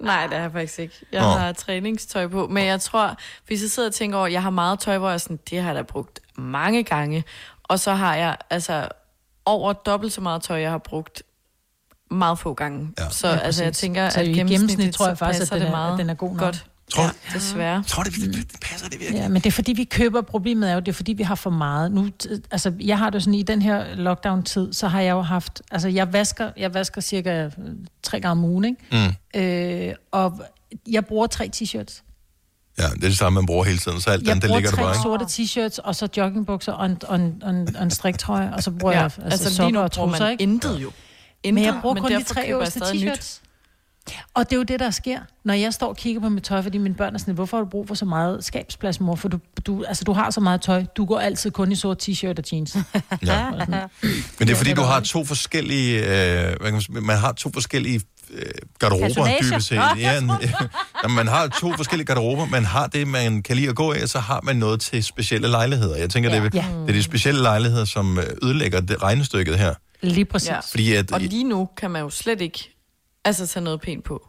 [0.00, 0.94] Nej, det har jeg faktisk ikke.
[1.12, 1.28] Jeg Nå.
[1.28, 2.46] har træningstøj på.
[2.50, 5.20] Men jeg tror, hvis jeg sidder og tænker over, jeg har meget tøj, hvor jeg
[5.20, 7.24] sådan, det har jeg da brugt mange gange.
[7.62, 8.88] Og så har jeg altså
[9.46, 11.22] over dobbelt så meget tøj, jeg har brugt
[12.10, 12.88] meget få gange.
[12.98, 13.10] Ja.
[13.10, 15.54] Så Ja, altså, jeg tænker, Så at i gennemsnit, gennemsnit tror jeg faktisk, at passer
[15.54, 16.38] den det er- meget at den er god nok.
[16.38, 16.64] godt.
[16.90, 17.82] Tror, ja, desværre.
[17.86, 19.20] Tror det, det passer det virkelig?
[19.20, 21.34] Ja, men det er fordi, vi køber, problemet er jo, det er fordi, vi har
[21.34, 21.92] for meget.
[21.92, 22.10] Nu,
[22.50, 25.62] altså, jeg har det jo sådan, i den her lockdown-tid, så har jeg jo haft,
[25.70, 27.52] altså, jeg vasker, jeg vasker cirka øh,
[28.02, 29.12] tre gange om ugen, ikke?
[29.34, 29.40] Mm.
[29.40, 30.42] Øh, og
[30.88, 32.02] jeg bruger tre t-shirts.
[32.78, 34.60] Ja, det er det samme, man bruger hele tiden, så alt Jeg andet, det bruger
[34.60, 35.26] ligger der bare, tre ikke?
[35.42, 38.62] sorte t-shirts, og så joggingbukser og en, og en, og en, og en striktrøje, og
[38.62, 40.42] så bruger Ja, jeg altså, altså, sokker nu og bruger trusser, ikke?
[40.42, 40.90] intet jo.
[41.44, 43.40] Men jeg Intet, bruger men kun de tre jeg øverste t-shirts.
[44.34, 46.62] Og det er jo det, der sker, når jeg står og kigger på mit tøj,
[46.62, 49.14] fordi mine børn er sådan, hvorfor har du brug for så meget skabsplads, mor?
[49.16, 50.84] For du, du, altså, du har så meget tøj.
[50.96, 52.76] Du går altid kun i sort t-shirt og jeans.
[53.26, 53.50] Ja.
[54.38, 55.98] Men det er fordi, du har to forskellige...
[56.50, 56.56] Øh,
[56.90, 58.44] man, har to forskellige øh,
[58.78, 59.76] garderober, dybest set.
[59.98, 60.30] Ja, en-
[61.02, 62.46] Jamen, man har to forskellige garderober.
[62.46, 65.04] Man har det, man kan lide at gå af, og så har man noget til
[65.04, 65.96] specielle lejligheder.
[65.96, 66.44] Jeg tænker, Ja.
[66.44, 66.82] det, er, Ja.
[66.82, 69.74] det er de specielle lejligheder, som øh, ødelægger det regnestykket her.
[70.02, 70.48] Lige præcis.
[70.48, 70.58] Ja.
[70.70, 72.76] Fordi at, Og lige nu kan man jo slet ikke
[73.24, 74.28] altså, tage noget pænt på.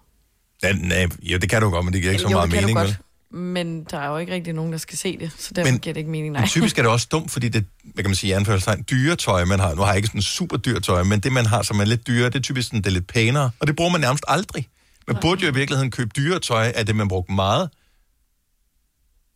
[0.64, 2.60] ja, nej, ja, det kan du godt, men det giver ikke så jo, meget det
[2.60, 2.78] kan mening.
[2.88, 3.00] godt.
[3.34, 5.94] Men der er jo ikke rigtig nogen, der skal se det, så derfor Men- giver
[5.94, 6.42] det ikke mening, nej.
[6.42, 9.46] Men typisk er det også dumt, fordi det, hvad kan man sige, anførselstegn, dyre tøj,
[9.46, 9.76] man har.
[9.76, 12.08] Nu har jeg ikke sådan super dyrt tøj, men det, man har, som er lidt
[12.08, 14.68] dyrere, det er typisk sådan, det er lidt pænere, og det bruger man nærmest aldrig.
[15.08, 17.70] Man burde jo i virkeligheden købe dyre tøj af det, man brugte meget.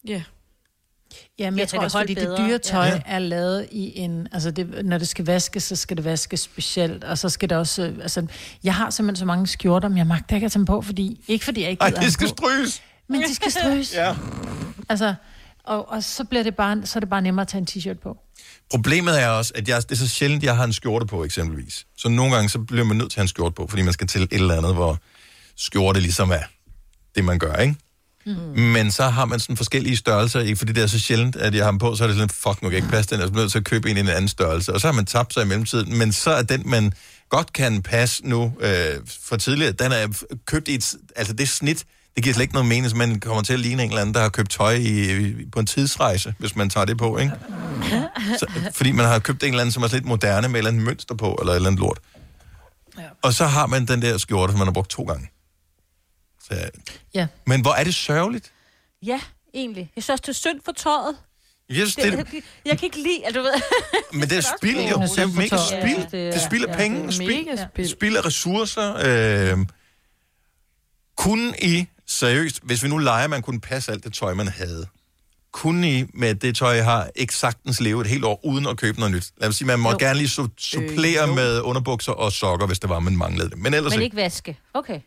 [0.07, 0.11] Ja.
[0.13, 0.23] Jamen,
[1.39, 2.47] Ja, jeg så tror det også, fordi det bedre.
[2.47, 3.01] dyre tøj Ja.
[3.05, 4.27] er lavet i en...
[4.31, 7.57] Altså, det, når det skal vaskes, så skal det vaskes specielt, og så skal det
[7.57, 7.93] også...
[8.01, 8.27] Altså,
[8.63, 11.23] jeg har simpelthen så mange skjorter, men jeg magter ikke at tage dem på, fordi...
[11.27, 12.81] Ikke fordi jeg ikke Ej, gider det skal stryges.
[13.07, 13.93] Men de skal stryges.
[13.93, 14.15] Ja.
[14.89, 15.13] Altså,
[15.63, 17.99] og, og så bliver det bare, så er det bare nemmere at tage en t-shirt
[18.03, 18.17] på.
[18.71, 21.85] Problemet er også, at jeg, det er så sjældent, jeg har en skjorte på, eksempelvis.
[21.97, 23.93] Så nogle gange, så bliver man nødt til at have en skjorte på, fordi man
[23.93, 24.97] skal til et eller andet, hvor
[25.55, 26.43] skjorte ligesom er
[27.15, 27.75] det, man gør, ikke?
[28.25, 28.61] Mm.
[28.61, 30.55] Men så har man sådan forskellige størrelser, ikke?
[30.55, 32.61] fordi det er så sjældent, at jeg har dem på, så er det sådan, fuck,
[32.61, 34.07] nu kan jeg ikke passe den, jeg er nødt til at købe en i en
[34.07, 34.73] anden størrelse.
[34.73, 36.93] Og så har man tabt sig i mellemtiden, men så er den, man
[37.29, 38.71] godt kan passe nu øh,
[39.23, 40.07] for tidligere, den er
[40.45, 43.43] købt i et, altså det snit, det giver slet ikke noget mening, så man kommer
[43.43, 46.33] til at ligne en eller anden, der har købt tøj i, i, på en tidsrejse,
[46.39, 47.33] hvis man tager det på, ikke?
[48.39, 50.71] Så, fordi man har købt en eller anden, som er lidt moderne, med et eller
[50.71, 51.99] andet mønster på, eller et eller andet lort.
[52.97, 53.03] Ja.
[53.21, 55.29] Og så har man den der skjorte, som man har brugt to gange.
[56.47, 56.69] Så,
[57.13, 57.27] Ja.
[57.47, 58.51] men hvor er det sørgeligt?
[59.05, 59.21] Ja,
[59.53, 59.91] egentlig.
[59.95, 61.17] Jeg synes også, det er synd for tøjet.
[61.69, 63.53] Jeg synes, Det, det, jeg, jeg kan ikke lide, at du ved...
[64.19, 65.01] men det er spild jo.
[65.01, 66.31] Det er mega spild.
[66.33, 67.07] Det spilder penge.
[67.07, 68.95] det er Spild, ressourcer.
[69.51, 69.57] Øh,
[71.17, 74.87] kunne I, seriøst, hvis vi nu leger, man kunne passe alt det tøj, man havde,
[75.53, 78.77] kunne I med det tøj, jeg har, ikke sagtens leve et helt år uden at
[78.77, 79.31] købe noget nyt?
[79.37, 79.97] Lad os sige, man må Jo.
[79.99, 81.33] gerne lige su- supplere jo.
[81.33, 83.57] med underbukser og sokker, hvis det var, man manglede det.
[83.57, 84.03] Men ellers Men ikke.
[84.03, 84.57] ikke vaske.
[84.73, 84.99] Okay.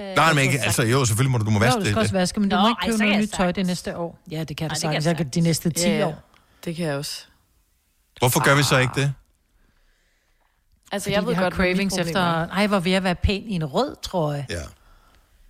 [0.00, 0.60] Øh, Nej, men ikke.
[0.60, 1.90] Altså, jo, selvfølgelig må du, du må Jo, vaske du det.
[1.90, 3.66] skal også vaske, men du Nå, må ikke ej, købe kan noget nyt tøj det
[3.66, 4.18] næste år.
[4.30, 5.06] Ja, det kan du Ej, det sagtens.
[5.06, 6.06] jeg kan de næste 10 Ja, ja.
[6.06, 6.22] år.
[6.64, 7.24] Det kan jeg også.
[8.18, 9.12] Hvorfor gør vi så ikke det?
[10.92, 12.20] Altså, Fordi jeg ved vi har godt, cravings efter...
[12.20, 12.48] er.
[12.48, 14.46] Ej, hvor vil jeg være pæn i en rød trøje.
[14.50, 14.54] Ja.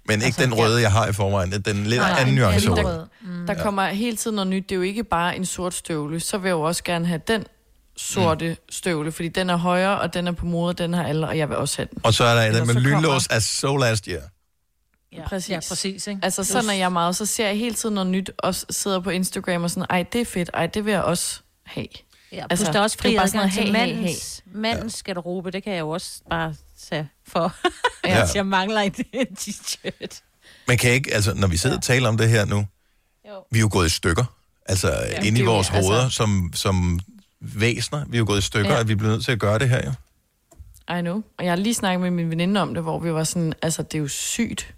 [0.06, 1.52] Men ikke Altså, den røde, jeg har i forvejen.
[1.52, 2.94] Den lidt Nej, anden en nuance anden rød.
[2.94, 3.06] rød.
[3.20, 3.46] Mm.
[3.46, 4.62] Der kommer hele tiden noget nyt.
[4.68, 6.20] Det er jo ikke bare en sort støvle.
[6.20, 7.44] Så vil jeg jo også gerne have den
[7.96, 8.56] sorte mm.
[8.70, 11.48] støvle, fordi den er højere, og den er på mode, den har alle, og jeg
[11.48, 11.98] vil også have den.
[12.02, 14.22] Og så er der en Ellers med lynlås as so last year.
[15.12, 15.50] Ja, Præcis.
[15.50, 16.20] Ja, præcis, ikke?
[16.22, 17.16] Altså, sådan er jeg meget.
[17.16, 20.20] Så ser jeg hele tiden noget nyt, og sidder på Instagram og sådan, ej, det
[20.20, 21.86] er fedt, ej, det vil jeg også have.
[22.32, 25.50] Ja, Altså, altså, der er også fri adgang til hey, hey, mandens, mandens garderobe.
[25.50, 26.54] Det kan jeg jo også bare
[26.88, 27.54] tage for,
[28.04, 28.10] Ja.
[28.16, 28.22] ja.
[28.22, 28.94] at jeg mangler en
[29.38, 30.20] t-shirt.
[30.68, 32.66] Man kan ikke, altså, når vi sidder og taler om det her nu,
[33.28, 33.44] Jo.
[33.50, 34.24] vi er jo gået i stykker.
[34.66, 37.00] Altså, ja, inde i er jo- vores altså- hoveder, som, som
[37.40, 38.04] væsner.
[38.08, 38.80] Vi er jo gået i stykker, Ja.
[38.80, 39.92] at vi bliver nødt til at gøre det her, jo.
[40.98, 41.22] I know.
[41.38, 43.82] Og jeg har lige snakket med min veninde om det, hvor vi var sådan, altså,
[43.82, 44.74] det er jo sygt.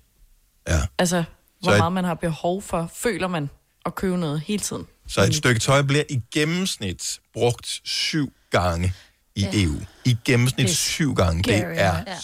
[0.69, 0.81] Ja.
[0.99, 1.25] Altså,
[1.63, 3.51] hvor et- meget man har behov for, føler man,
[3.87, 4.87] at købe noget hele tiden.
[5.09, 8.93] Så et stykke tøj bliver i gennemsnit brugt syv gange
[9.37, 9.49] i Ja.
[9.63, 9.77] EU.
[10.05, 11.43] I gennemsnit Det er syv gange.
[11.43, 11.97] Det scary, er...
[12.07, 12.17] ja.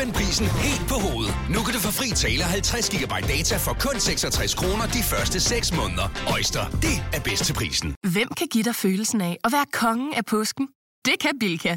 [0.00, 1.34] Vendt prisen helt på hovedet.
[1.54, 5.40] Nu kan du få fri tale 50 GB data for kun 66 kroner de første
[5.40, 6.06] 6 måneder.
[6.34, 7.94] Øjster, det er bedst til prisen.
[8.12, 10.68] Hvem kan give dig følelsen af at være kongen af påsken?
[11.04, 11.76] Det kan Bilka!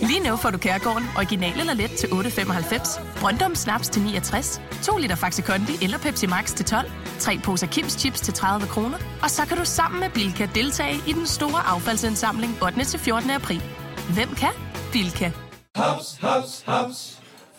[0.00, 4.96] Lige nu får du Kærgården original eller let til 8.95, Brøndum Snaps til 69, 2
[4.96, 8.98] liter Faxi Kondi eller Pepsi Max til 12, 3 poser Kims Chips til 30 kroner,
[9.22, 12.84] og så kan du sammen med Bilka deltage i den store affaldsindsamling 8.
[12.84, 13.30] til 14.
[13.30, 13.62] april.
[14.14, 14.52] Hvem kan?
[14.92, 15.30] Bilka.
[15.76, 17.17] Haps, haps, haps.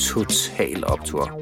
[0.00, 1.40] Total Optor.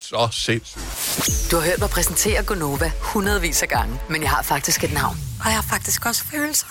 [0.00, 1.50] Så sindssygt.
[1.50, 5.16] Du har hørt mig præsentere Gonova hundredvis af gange, men jeg har faktisk et navn.
[5.40, 6.66] Og jeg har faktisk også følelser.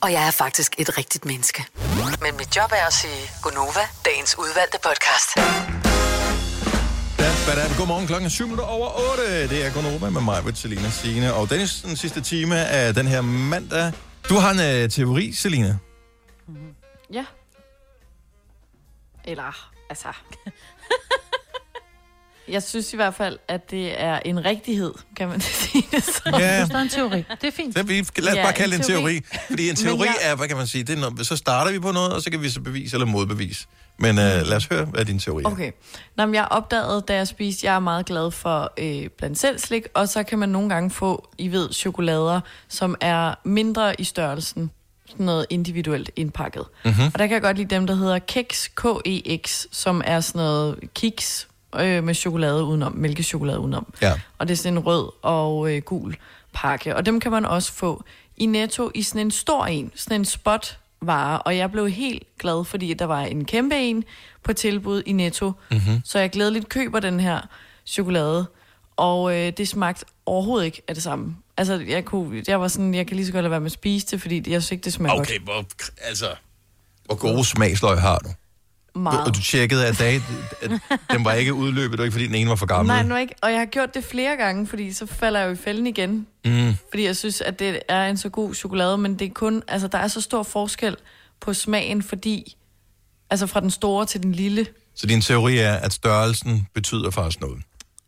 [0.00, 1.64] Og jeg er faktisk et rigtigt menneske.
[2.22, 5.28] Men mit job er at sige Gonova, dagens udvalgte podcast.
[7.78, 9.48] Godmorgen klokken er 7 minutter over 8.
[9.48, 11.34] Det er Gunova med mig, Selina Signe.
[11.34, 13.92] Og Dennis, den sidste time af den her mandag.
[14.28, 15.78] Du har en uh, teori, Selina.
[17.12, 17.24] Ja.
[19.28, 20.08] Eller, altså...
[22.48, 26.20] Jeg synes i hvert fald, at det er en rigtighed, kan man sige det så.
[26.26, 26.66] Ja.
[26.66, 27.24] Der er en teori.
[27.40, 27.74] Det er fint.
[27.76, 29.20] Så vi, lad os Ja, bare kalde det en en teori.
[29.20, 29.40] teori.
[29.50, 31.78] Fordi en teori jeg- er, hvad kan man sige, det er noget, så starter vi
[31.78, 33.66] på noget, og så kan vi så bevise eller modbevise.
[33.98, 35.46] Men uh, lad os høre, hvad din teori er.
[35.48, 35.72] Okay.
[36.16, 39.58] Nå, men jeg opdagede, da jeg spiste, jeg er meget glad for øh, blandt selv
[39.58, 44.04] slik, og så kan man nogle gange få, I ved, chokolader, som er mindre i
[44.04, 44.70] størrelsen,
[45.10, 46.64] sådan noget individuelt indpakket.
[46.84, 46.94] Mhm.
[47.14, 50.78] Og der kan jeg godt lide dem, der hedder Keks, K-E-X, som er sådan noget
[50.94, 51.48] kiks
[51.80, 53.94] øh, med chokolade udenom, mælkechokolade udenom.
[54.02, 54.12] Ja.
[54.38, 56.16] Og det er sådan en rød og øh, gul
[56.52, 56.96] pakke.
[56.96, 58.04] Og dem kan man også få
[58.36, 61.38] i Netto i sådan en stor en, sådan en spot vare.
[61.38, 64.04] Og jeg blev helt glad, fordi der var en kæmpe en
[64.42, 65.52] på tilbud i Netto.
[65.70, 66.00] Mm-hmm.
[66.04, 67.40] Så jeg glædeligt køber den her
[67.86, 68.46] chokolade.
[68.96, 71.36] Og øh, det smagte overhovedet ikke af det samme.
[71.58, 73.72] Altså, jeg, kunne, jeg var sådan, jeg kan lige så godt lade være med at
[73.72, 75.64] spise det, fordi jeg synes ikke, det smager Okay, hvor,
[76.02, 76.26] altså,
[77.04, 78.24] hvor gode smagsløg har du?
[78.24, 78.36] godt.
[78.94, 79.26] Du, Meget.
[79.26, 80.20] og du tjekkede, at, dag,
[80.62, 80.70] at
[81.10, 82.86] den var ikke udløbet, det var ikke, fordi den ene var for gammel.
[82.86, 83.34] Nej, nu ikke.
[83.42, 86.26] Og jeg har gjort det flere gange, fordi så falder jeg jo i fælden igen.
[86.44, 86.74] Mm.
[86.90, 89.88] Fordi jeg synes, at det er en så god chokolade, men det er kun, altså
[89.88, 90.96] der er så stor forskel
[91.40, 92.56] på smagen, fordi,
[93.30, 97.40] altså fra den store til den lille, Så din teori er, at størrelsen betyder faktisk
[97.40, 97.62] noget.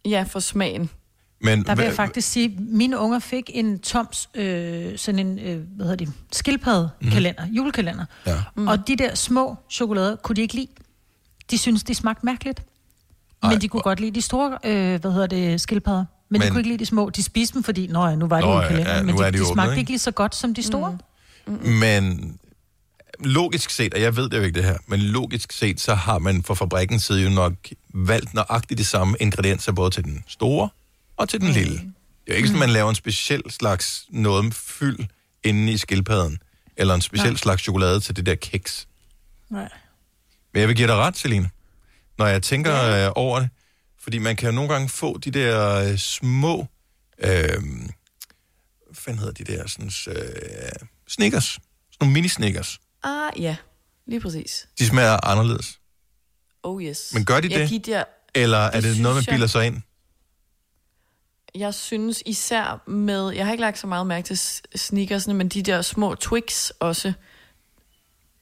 [0.04, 0.90] ja, for smagen.
[1.40, 5.38] Men Der vil jeg faktisk sige, at mine unger fik en Toms, øh, sådan en,
[5.38, 7.52] øh, hvad hedder det, skildpaddekalender, mm.
[7.52, 8.04] julekalender.
[8.26, 8.36] Ja.
[8.56, 8.68] Mm.
[8.68, 10.66] Og de der små chokolader kunne de ikke lide.
[11.50, 12.62] De synes de smagte mærkeligt.
[13.42, 15.98] Men Ej, de kunne godt lide de store, øh, hvad hedder det, skildpadder.
[15.98, 17.10] Men, men, de Men- kunne ikke lide de små.
[17.10, 19.24] De spiste dem, fordi, nå ja, nu var det jo en kalender, ja, men de,
[19.24, 19.90] de de smagte ikke?
[19.90, 20.98] lige så godt som de store.
[21.46, 21.52] Mm.
[21.68, 22.36] Men
[23.24, 26.18] logisk set, og jeg ved det jo ikke det her, men logisk set, så har
[26.18, 27.52] man fra fabrikkens side jo nok
[27.94, 30.68] valgt nøjagtigt de samme ingredienser, både til den store
[31.20, 31.54] og til den Mm.
[31.54, 31.72] lille.
[31.76, 31.82] Det
[32.26, 34.98] er jo ikke sådan, man laver en speciel slags noget med fyld
[35.44, 36.38] inde i skildpadden,
[36.76, 37.36] eller en speciel Nej.
[37.36, 38.88] slags chokolade til det der kiks.
[39.50, 39.68] Nej.
[40.54, 41.50] Men jeg vil give dig ret, Celine,
[42.18, 43.06] når jeg tænker ja.
[43.06, 43.48] øh, over det.
[44.02, 46.66] Fordi man kan jo nogle gange få de der øh, små...
[47.18, 49.66] Øh, hvad fanden hedder de der?
[49.68, 50.16] Sådan, øh,
[51.08, 51.44] snickers.
[51.44, 51.60] Sådan
[52.00, 52.78] nogle mini-snickers.
[53.02, 53.56] Ah, ja,
[54.06, 54.68] lige præcis.
[54.78, 55.78] De smager anderledes.
[56.62, 57.10] Oh yes.
[57.14, 57.86] Men gør de jeg det?
[57.86, 58.04] Der,
[58.34, 59.32] Eller er det, synes noget, man jeg.
[59.34, 59.82] bilder sig ind?
[61.54, 64.38] Jeg synes især med, jeg har ikke lagt så meget mærke til
[64.76, 67.14] sneakersne, men de der små Twix også, de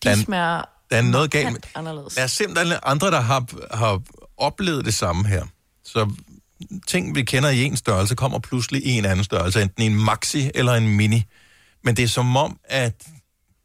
[0.05, 1.61] Der er- smager Der er noget galt med...
[1.75, 2.15] anderledes.
[2.15, 3.47] Der er simpelthen andre, der har,
[3.77, 4.03] har
[4.37, 5.47] oplevet det samme her.
[5.85, 6.11] Så
[6.87, 9.63] ting, vi kender i en størrelse, kommer pludselig i en anden størrelse.
[9.63, 11.25] Enten en maxi eller en mini.
[11.85, 13.09] Men det er som om, at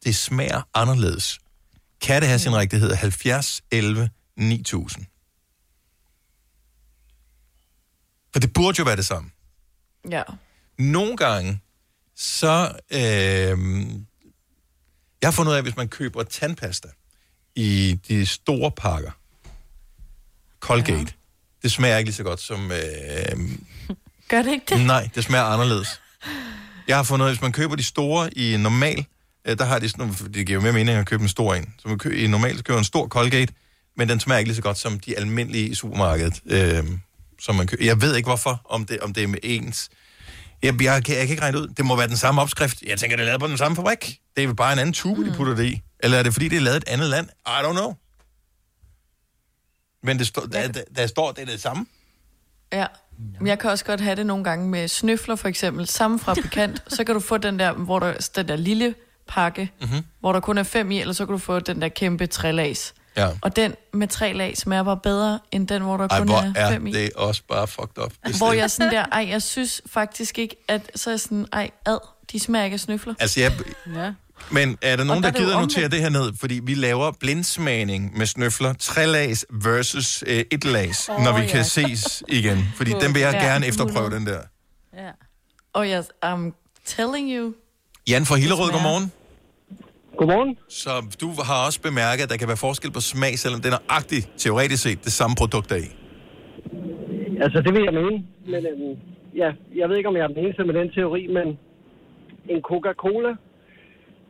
[0.04, 1.38] det smager anderledes.
[2.00, 2.94] Kan det have sin rigtighed?
[2.94, 5.06] 70, 11, 9000.
[8.32, 9.30] For det burde jo være det samme.
[10.10, 10.22] Ja.
[10.78, 11.60] Nogle gange,
[12.16, 12.72] så...
[12.90, 13.58] Øh,
[15.22, 16.88] jeg har fundet ud af, at hvis man køber tandpasta
[17.56, 19.10] i de store pakker,
[20.60, 21.04] Colgate, ja.
[21.62, 22.72] det smager ikke lige så godt som...
[22.72, 23.38] Øh,
[24.28, 24.86] Gør det ikke det?
[24.86, 26.00] nej, det smager anderledes.
[26.88, 29.06] Jeg har fundet ud af, at hvis man køber de store i normal,
[29.44, 31.54] øh, der har de sådan nogle, det giver jo mere mening at købe en stor
[31.54, 31.74] en.
[31.78, 33.52] Så man køber, i normalt køber en stor Colgate,
[33.96, 36.40] men den smager ikke lige så godt som de almindelige i supermarkedet.
[36.46, 36.84] Øh,
[37.40, 37.84] som man køber.
[37.84, 39.88] Jeg ved ikke hvorfor, om det, om det er med ens.
[40.62, 41.66] Jeg, jeg, kan, jeg kan ikke regne ud.
[41.68, 42.82] Det må være den samme opskrift.
[42.82, 44.20] Jeg tænker, det er lavet på den samme fabrik.
[44.36, 45.30] Det er bare en anden tube, mm.
[45.30, 45.82] de putter det i.
[46.00, 47.28] Eller er det, fordi det er lavet et andet land?
[47.46, 47.94] I don't know.
[50.02, 51.86] Men det står, der, der, der står, det er det samme.
[52.72, 52.86] Ja.
[53.38, 55.86] Men jeg kan også godt have det nogle gange med snøfler for eksempel.
[55.86, 58.94] Samme fabrikant, så kan du få den der, hvor der, den der lille
[59.28, 60.02] pakke, Mhm.
[60.20, 62.94] hvor der kun er fem i, eller så kan du få den der kæmpe trælags.
[63.16, 63.28] Ja.
[63.40, 66.36] Og den med tre lag smager bare bedre, end den, hvor der Ej, kun hvor
[66.36, 66.92] er er fem i.
[66.92, 68.12] det også bare fucked up.
[68.38, 71.46] Hvor det- jeg sådan der, ej, jeg synes faktisk ikke, at så er jeg sådan,
[71.52, 71.98] ej, ad,
[72.32, 73.14] de smager ikke af snøfler.
[73.20, 73.52] Altså, jeg,
[73.94, 74.12] Ja.
[74.50, 76.32] Men er der nogen, der der, er gider notere det her ned?
[76.40, 81.46] Fordi vi laver blindsmagning med snøfler, trelags versus øh, et lags, oh, når vi ja.
[81.48, 82.68] kan ses igen.
[82.76, 84.18] Fordi På- den vil jeg ja, gerne efterprøve, 100.
[84.20, 84.40] den der.
[85.04, 85.10] Ja.
[85.72, 86.54] Og jeg, um,
[86.86, 87.54] Telling you.
[88.08, 89.12] Jan fra Hillerød, godmorgen.
[90.18, 90.58] Godmorgen.
[90.68, 90.90] Så
[91.20, 94.30] du har også bemærket, at der kan være forskel på smag, selvom det er nøjagtigt,
[94.36, 95.92] teoretisk set, det samme produkt der er i.
[97.44, 98.16] Altså, det vil jeg mene.
[98.52, 98.98] Men øhm,
[99.36, 99.48] ja,
[99.80, 101.46] jeg ved ikke, om jeg er den eneste med den teori, men
[102.48, 103.32] en Coca-Cola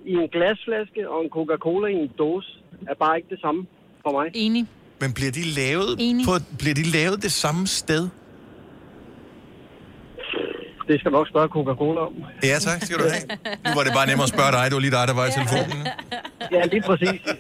[0.07, 2.49] i en glasflaske og en Coca-Cola i en dåse
[2.91, 3.67] er bare ikke det samme
[4.03, 4.31] for mig.
[4.35, 4.67] Enig.
[5.01, 6.27] Men bliver de lavet, Enig.
[6.27, 8.09] på, bliver de lavet det samme sted?
[10.89, 12.15] Det skal du nok spørge Coca-Cola om.
[12.43, 13.23] Ja, tak, skal du have.
[13.67, 15.31] Nu var det bare nemmere at spørge dig, det var lige dig, der var i
[15.39, 15.87] telefonen.
[16.53, 17.21] Ja, lige præcis.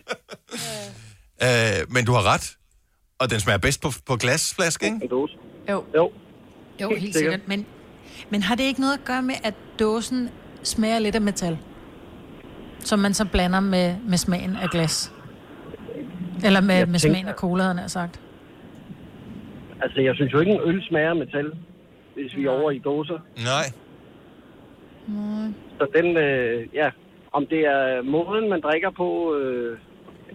[1.42, 2.57] Øh, men du har ret.
[3.18, 5.01] Og den smager bedst på, på glasflaske, ikke?
[5.68, 5.84] Jo.
[5.97, 6.11] Jo.
[6.80, 7.32] Jo, Helt helt sikkert.
[7.32, 7.49] sikkert.
[7.49, 7.66] Men,
[8.30, 10.30] men har det ikke noget at gøre med, at dåsen
[10.62, 11.59] smager lidt af metal?
[12.80, 15.12] Som man så blander med, med smagen af glas?
[16.45, 18.20] Eller med, med smagen af cola, jeg nær sagt.
[19.82, 21.53] Altså, jeg synes jo ikke, en øl smager af metal,
[22.15, 23.19] hvis vi er over i dåser.
[23.45, 23.67] Nej.
[25.79, 26.91] Så den, øh, ja,
[27.33, 29.79] om det er måden, man drikker på, øh,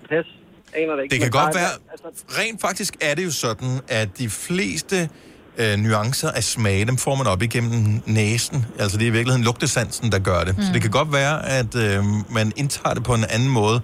[0.10, 0.26] pas,
[0.74, 1.14] aner det ikke.
[1.14, 5.10] Det kan godt være, Altså, rent faktisk er det jo sådan, at de fleste
[5.58, 8.66] øh, nuancer af smag, dem får man op igennem næsen.
[8.80, 10.58] Altså det er i virkeligheden lugtesansen, der gør det.
[10.58, 10.64] Mm.
[10.64, 12.04] Så det kan godt være, at øh,
[12.34, 13.82] man indtager det på en anden måde.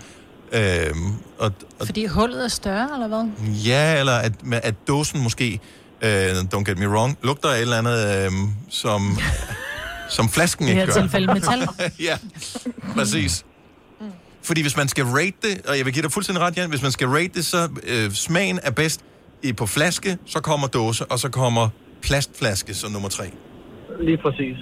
[0.52, 0.96] Øh,
[1.40, 3.30] og, og, Fordi hullet er større, eller hvad?
[3.68, 4.34] ja, eller at,
[4.64, 5.60] at dåsen måske,
[6.02, 8.32] øh, don't get me wrong, lugter af et eller andet, øh,
[8.70, 9.02] som,
[10.10, 11.02] som flasken I ikke det her gør.
[11.02, 11.60] tilfælde metal.
[12.10, 12.18] ja,
[12.98, 13.46] præcis.
[14.44, 16.82] Fordi hvis man skal rate det, og jeg vil give dig fuldstændig ret, Jan, hvis
[16.82, 19.02] man skal rate det, så øh, smagen er bedst
[19.44, 21.70] i, på flaske, så kommer dåse, og så kommer
[22.02, 23.26] plastflaske som nummer tre.
[24.00, 24.58] lige præcis.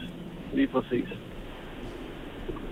[0.55, 1.07] Lige præcis.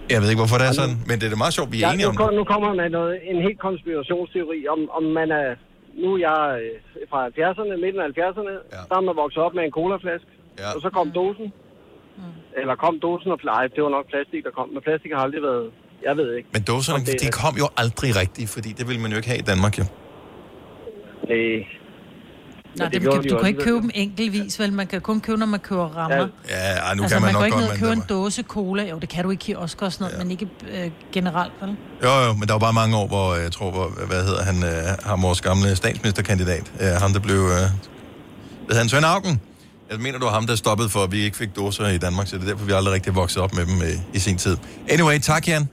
[0.10, 1.88] Jeg ved ikke, hvorfor det er sådan, men det er da meget sjovt, vi er
[1.88, 2.36] Ja, enige nu, om det.
[2.40, 5.48] nu kommer man noget, en helt konspirationsteori, om, om man er...
[5.94, 8.82] Nu er jeg øh, fra 70'erne, midten af 70'erne, ja.
[8.90, 10.70] der er man vokset op med en colaflaske, ja.
[10.76, 11.54] og så kom dåsen.
[12.18, 12.24] Mm.
[12.60, 14.70] Eller kom dåsen og nej, det var nok plastik, der kom.
[14.70, 15.72] Men plastik har aldrig været...
[16.04, 16.50] Jeg ved ikke.
[16.54, 19.30] Men dåserne, om det de kom jo aldrig rigtigt, fordi det ville man jo ikke
[19.30, 19.86] have i Danmark, jo.
[21.34, 21.81] Øh, Nej,
[22.78, 23.66] det det, gjorde kan, du kan ikke alligevel.
[23.66, 24.74] købe dem enkeltvis, vel?
[24.74, 26.18] Man kan kun købe, når man køber rammer.
[26.18, 26.24] Ja.
[26.50, 27.92] Ja, ej, nu altså, kan man, man nok går ikke godt, ned og men købe
[27.92, 28.90] det en dåse cola.
[28.90, 30.24] Jo, det kan du i kiosk og sådan noget, ja.
[30.24, 31.76] men ikke øh, generelt, vel?
[32.04, 34.64] Jo, jo, men der var bare mange år, hvor jeg tror, hvor, hvad hedder han,
[34.64, 34.70] øh,
[35.04, 37.68] ham vores gamle statsministerkandidat, øh, ham der blev, øh, hvad
[38.68, 39.42] hedder han, Svend Auken?
[39.92, 42.28] Jeg mener, du var ham, der stoppede for, at vi ikke fik dåser i Danmark,
[42.28, 44.58] så det er derfor, vi aldrig rigtig vokset op med dem øh, i sin tid.
[44.90, 45.70] Anyway, tak Jan.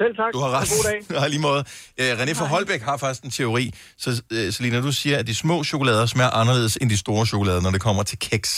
[0.00, 0.30] Selv tak.
[0.36, 0.68] Du har ret.
[0.74, 0.98] God dag.
[1.16, 1.62] Ja, lige måde.
[2.00, 3.64] Øh, René fra Holbæk har faktisk en teori.
[4.04, 7.60] Så øh, Selina, du siger, at de små chokolader smager anderledes end de store chokolader,
[7.66, 8.50] når det kommer til keks.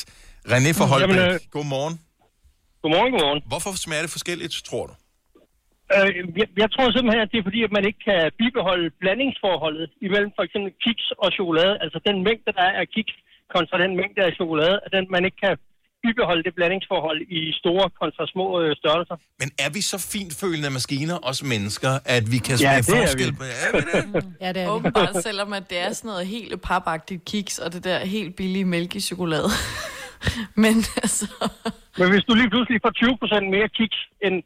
[0.53, 1.95] René fra Holbæk, jamen, øh, godmorgen.
[2.83, 3.41] Godmorgen, godmorgen.
[3.53, 4.95] Hvorfor smager det forskelligt, tror du?
[5.95, 6.11] Øh,
[6.41, 10.31] jeg, jeg tror simpelthen, at det er fordi, at man ikke kan bibeholde blandingsforholdet imellem
[10.37, 11.75] for eksempel kiks og chokolade.
[11.85, 13.15] Altså den mængde, der er af kiks
[13.55, 15.55] kontra den mængde af chokolade, at den, man ikke kan
[16.07, 19.17] bibeholde det blandingsforhold i store kontra små øh, størrelser.
[19.41, 23.07] Men er vi så fintfølende maskiner, os mennesker, at vi kan Ja, smage det er
[23.07, 23.31] forskel?
[23.41, 24.25] på- Er vi det?
[24.45, 27.85] Ja, det er Åbenbart, selvom at det er sådan noget helt papagtigt kiks, og det
[27.85, 29.49] der helt billige mælkechokolade.
[30.65, 31.27] Men altså...
[31.99, 34.37] Men hvis du lige pludselig får 20 procent mere kiks end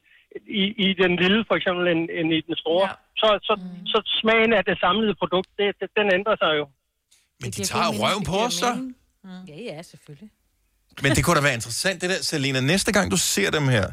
[0.62, 2.94] i, i den lille, for eksempel, end, end i den store, ja.
[3.22, 3.86] så, så, Mm.
[3.92, 6.64] så smagen af det samlede produkt, det, det, den ændrer sig jo.
[7.42, 8.70] Men de tager røven på os, så.
[9.48, 10.30] Ja, ja, selvfølgelig.
[11.02, 12.60] Men det kunne da være interessant, det der, Selina.
[12.60, 13.86] Næste gang, du ser dem her,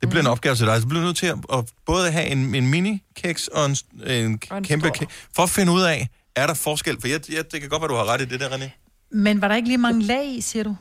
[0.00, 0.32] det bliver en Mm.
[0.32, 3.48] opgave til dig, så bliver du nødt til at, at både have en, en mini-keks
[3.48, 3.76] og en,
[4.06, 6.96] en, Og en kæmpe keks, for at finde ud af, er der forskel?
[7.00, 8.68] For jeg, jeg, det kan godt være, du har ret i det der, René.
[9.10, 10.76] Men var der ikke lige mange lag i, siger du?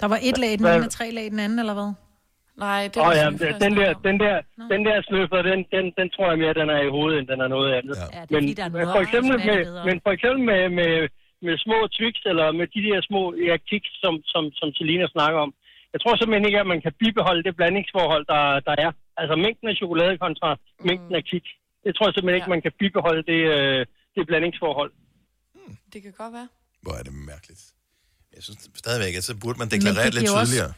[0.00, 1.90] Der var et lag i den ene, og tre lag i den anden, eller hvad?
[2.66, 4.34] Nej, det var ja, sådan den, der, den der,
[4.72, 7.38] den der sløffer, den, den, den tror jeg mere, den er i hovedet, end den
[7.46, 7.96] er noget andet.
[7.96, 8.06] Ja.
[8.06, 9.58] det er men, fordi, der er noget for eksempel med,
[9.88, 10.92] men for eksempel med, med,
[11.46, 15.38] med små Twix, eller med de der små ja, kiks, som, som, som Selina snakker
[15.46, 15.50] om.
[15.92, 18.90] Jeg tror simpelthen ikke, at man kan bibeholde det blandingsforhold, der, der er.
[19.20, 20.86] Altså mængden af chokolade kontra mm.
[20.88, 21.50] mængden af kiks.
[21.84, 23.80] Det tror jeg simpelthen ikke, man kan bibeholde det, øh,
[24.14, 24.92] det blandingsforhold.
[25.92, 26.48] Det kan godt være.
[26.84, 27.62] Hvor er det mærkeligt.
[28.34, 30.72] Jeg synes stadigvæk, at så burde man deklarere det lidt giver også- tydeligere.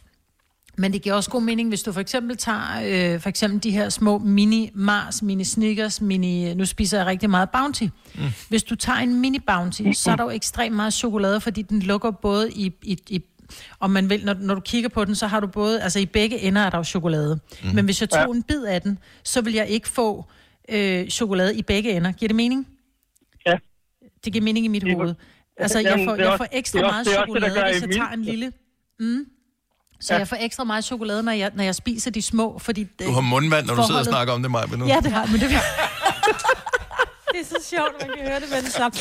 [0.79, 3.71] Men det giver også god mening, hvis du for eksempel tager øh, for eksempel de
[3.71, 7.85] her små mini Mars, mini Snickers, mini, nu spiser jeg rigtig meget Bounty.
[8.15, 8.21] Mm.
[8.49, 11.83] Hvis du tager en mini Bounty, så er der jo ekstremt meget chokolade, fordi den
[11.83, 13.23] lukker både i, i, i
[13.81, 16.07] om man vil, når, når du kigger på den, så har du både, altså i
[16.07, 17.41] begge ender er der jo chokolade.
[17.63, 17.69] Mm.
[17.75, 18.27] Men hvis jeg tog Ja.
[18.37, 20.25] en bid af den, så vil jeg ikke få
[20.69, 22.13] øh, chokolade i begge ender.
[22.13, 22.67] Giver det mening?
[23.47, 23.59] Ja.
[24.25, 25.15] Det giver mening i mit hoved.
[25.57, 28.53] Altså, jeg får, jeg får ekstra meget chokolade, hvis jeg tager en lille...
[29.01, 29.27] Mm.
[30.01, 30.19] Så Ja.
[30.19, 32.85] jeg får ekstra meget chokolade, når jeg, når jeg spiser de små, fordi...
[33.07, 34.67] Du har mundvand, når du sidder og snakker om det, Maja.
[34.77, 34.87] Nu.
[34.87, 35.49] Ja, det har men det
[37.33, 38.95] Det er så sjovt, at man kan høre det med det samme.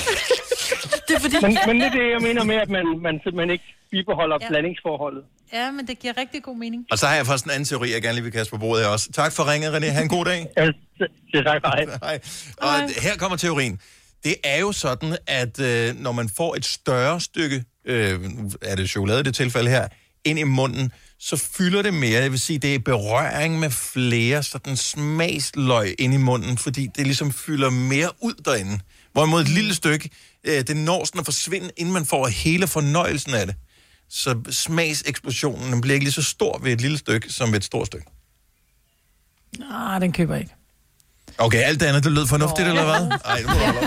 [1.08, 1.36] Det er fordi...
[1.42, 4.46] Men, men det er det, jeg mener med, at man, man simpelthen ikke bibeholder Ja.
[4.46, 4.50] ja.
[4.50, 5.24] blandingsforholdet.
[5.54, 6.86] Ja, men det giver rigtig god mening.
[6.92, 8.84] Og så har jeg faktisk en anden teori, jeg gerne lige vil kaste på bordet
[8.86, 9.12] her også.
[9.12, 9.86] Tak for ringet, René.
[9.92, 10.48] Ha' en god dag.
[10.58, 10.66] Ja,
[11.32, 11.62] det er tak.
[11.66, 11.86] Hej.
[12.04, 12.20] Hej.
[12.58, 13.80] Og her kommer teorien.
[14.24, 18.20] Det er jo sådan, at øh, når man får et større stykke, øh,
[18.62, 19.88] er det chokolade i det tilfælde her,
[20.28, 22.22] ind i munden, så fylder det mere.
[22.22, 27.06] Jeg vil sige, det er berøring med flere sådan smagsløg ind i munden, fordi det
[27.06, 28.80] ligesom fylder mere ud derinde.
[29.14, 30.10] Hvorimod et lille stykke,
[30.44, 33.56] øh, det når sådan at forsvinde, inden man får hele fornøjelsen af det.
[34.10, 37.88] Så smagseksplosionen bliver ikke lige så stor ved et lille stykke, som ved et stort
[37.88, 38.08] stykke.
[39.72, 40.54] Ah, den køber jeg ikke.
[41.38, 43.20] Okay, alt det andet, det lød fornuftigt, eller hvad?
[43.26, 43.84] Ej, det må jeg lov.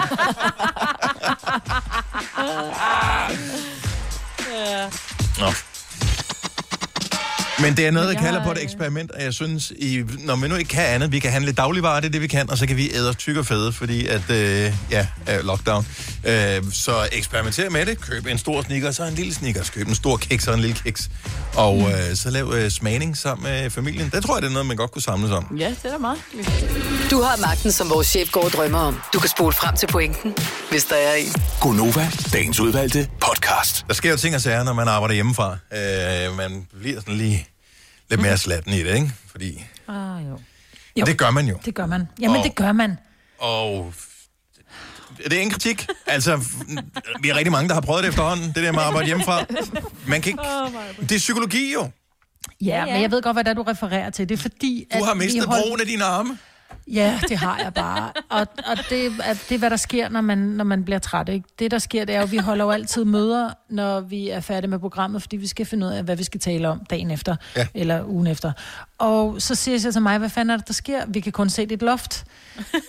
[5.41, 5.70] Nå.
[7.63, 10.03] Men det er noget, der jeg kalder har, på et eksperiment, og jeg synes, i,
[10.19, 12.51] når vi nu ikke kan andet, vi kan handle dagligvarer, det er det, vi kan,
[12.51, 15.87] og så kan vi æde os tyk og fede, fordi at, øh, ja, øh, lockdown.
[16.25, 18.01] Øh, så eksperimenter med det.
[18.01, 19.63] Køb en stor sneaker, så en lille sneaker.
[19.75, 21.11] Køb en stor kiks og en lille kiks.
[21.57, 21.87] Og Mm.
[21.87, 24.11] øh, så lav øh, smagning sammen med familien.
[24.15, 25.57] Det tror jeg, det er noget, man godt kunne samles om.
[25.59, 26.19] Ja, det er da meget.
[27.11, 29.01] Du har magten, som vores chef går og drømmer om.
[29.15, 30.35] Du kan spole frem til pointen,
[30.71, 31.33] hvis der er en.
[31.61, 33.85] Gonova, dagens udvalgte podcast.
[33.89, 35.57] Der sker jo ting og sager, når man arbejder hjemmefra.
[35.73, 37.47] Øh, man bliver sådan lige
[38.11, 39.13] lidt mere slatten i det, ikke?
[39.27, 40.39] Fordi Ah, jo.
[40.97, 41.05] jo.
[41.05, 41.59] det gør man jo.
[41.65, 42.09] Det gør man.
[42.21, 42.99] Jamen, Og- det gør man.
[43.39, 43.95] Og
[45.17, 45.87] det er en kritik.
[46.07, 46.37] Altså,
[47.21, 49.45] vi er rigtig mange, der har prøvet det efterhånden, det der med at arbejde hjemmefra.
[50.07, 50.43] Man kan ikke...
[51.01, 51.91] Det er psykologi jo.
[52.61, 54.29] Ja, men jeg ved godt, hvad det er, du refererer til.
[54.29, 56.39] Det er fordi, Du har vi mistet holdt- brugen af dine arme.
[56.89, 58.13] Ja, det har jeg bare.
[58.29, 61.29] Og, og det, er, det er, hvad der sker, når man, når man bliver træt.
[61.29, 61.49] Ikke?
[61.59, 64.41] Det, der sker, det er jo, at vi holder jo altid møder, når vi er
[64.41, 67.11] færdige med programmet, fordi vi skal finde ud af, hvad vi skal tale om dagen
[67.11, 67.67] efter, Ja.
[67.75, 68.53] eller ugen efter.
[68.99, 71.03] Og så siger jeg til mig, hvad fanden er det, der sker?
[71.09, 72.25] Vi kan kun se dit loft.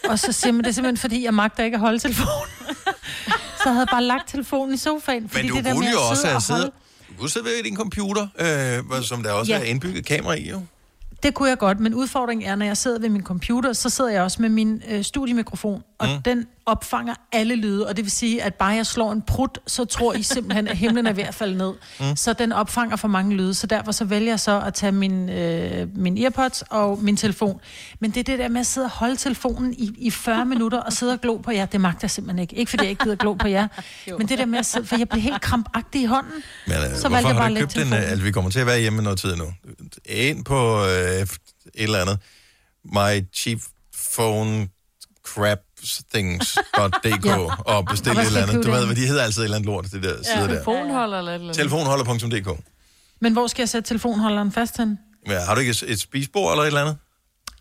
[0.10, 2.30] Og så siger man, det er simpelthen, fordi jeg magter ikke at holde telefonen.
[3.58, 5.30] så jeg havde bare lagt telefonen i sofaen.
[5.30, 6.72] Fordi Men du det der kunne med jo også have siddet...
[7.10, 8.28] Du kunne sidde ved din computer,
[8.98, 9.60] øh, som der også Ja.
[9.60, 10.62] er indbygget kamera i, jo.
[11.24, 14.12] Det kunne jeg godt, men udfordringen er, når jeg sidder ved min computer, så sidder
[14.12, 16.22] jeg også med min øh, studiemikrofon, og Mm.
[16.22, 19.86] den opfanger alle lyde, og det vil sige, at bare jeg slår en prut, så
[19.86, 21.74] tror I simpelthen, at himlen er ved at falde ned.
[22.00, 22.16] Mm.
[22.16, 25.30] Så den opfanger for mange lyde, så derfor så vælger jeg så at tage min,
[25.30, 27.62] øh, min earpods og min telefon.
[28.00, 30.80] Men det er det der med at sidde og holde telefonen i, i 40 minutter
[30.80, 32.56] og sidde og glo på jer, det magter jeg simpelthen ikke.
[32.56, 33.68] Ikke fordi jeg ikke gider glo på jer,
[34.18, 36.34] men det der med at sidde, for jeg bliver helt krampagtig i hånden.
[36.68, 37.82] Men øh, Så hvorfor valgte jeg har bare du at ikke købt en...
[37.82, 38.10] Øh, telefonen.
[38.10, 39.46] altså, vi kommer til at være hjemme noget tid nu.
[40.06, 41.30] Ind på øh, et
[41.76, 42.20] eller andet.
[42.86, 43.60] My cheap
[44.16, 44.68] phone
[45.26, 45.60] crap
[46.14, 47.38] things.dk Ja.
[47.60, 48.66] og bestil Og et eller andet.
[48.66, 50.48] Du ved, hvad de hedder altid et eller andet lort, det der side der.
[50.48, 51.58] Telefonholder eller et eller andet.
[51.58, 52.60] Telefonholder.dk
[53.22, 55.00] Men hvor skal jeg sætte telefonholderen fast hen?
[55.28, 56.98] Ja, har du ikke et, et spisbord eller et eller andet?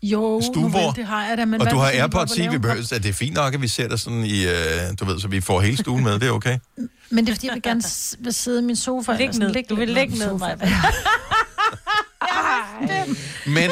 [0.03, 0.95] Jo, Stuebord?
[0.95, 3.13] det har jeg da, men og du har AirPods i, vi behøver, at det er
[3.13, 4.53] fint nok, at vi sætter sådan i, øh,
[4.99, 6.57] du ved, så vi får hele stuen med, det er okay.
[7.09, 9.11] Men det er fordi, jeg vil gerne s- vil sidde i min sofa.
[9.11, 9.53] Læg eller sådan, ned.
[9.53, 10.59] ligge Du vil på ned, sofaen.
[13.45, 13.71] Men,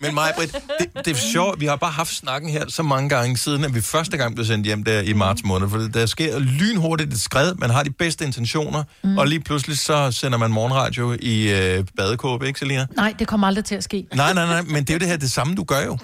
[0.00, 3.08] men mig, Britt, det, det er sjovt, vi har bare haft snakken her så mange
[3.08, 6.06] gange siden, at vi første gang blev sendt hjem der i marts måned, for der
[6.06, 9.18] sker lynhurtigt et skred, man har de bedste intentioner, mm.
[9.18, 12.86] og lige pludselig så sender man morgenradio i øh, badekåbe, ikke Selina?
[12.96, 14.06] Nej, det kommer aldrig til at ske.
[14.14, 15.98] Nej, nej, nej, men det er jo det her, det samme du gør jo.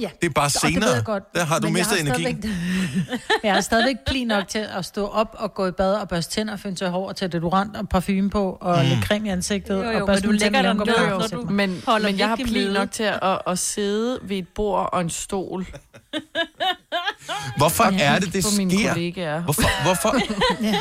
[0.00, 0.10] Ja.
[0.22, 0.90] Det er bare Og det ved senere.
[0.90, 2.42] jeg godt, Der har du men jeg mistet energien.
[2.42, 6.08] Stadigvæk, jeg er stadigvæk pli nok til at stå op og gå i bad og
[6.08, 8.88] børste tænder, finde til hår og tage deodorant og parfume på og mm.
[8.88, 9.74] lidt creme i ansigtet.
[9.74, 12.08] Jo, jo, og men børste du mine tænder, lægger dig ned, når du- Men, Holder
[12.08, 15.66] men jeg har pli nok til at, at sidde ved et bord og en stol.
[17.56, 18.88] Hvorfor er det, det sker?
[18.92, 19.42] kollegaer.
[19.42, 19.82] Hvorfor?
[19.82, 20.16] hvorfor?
[20.62, 20.80] Ja.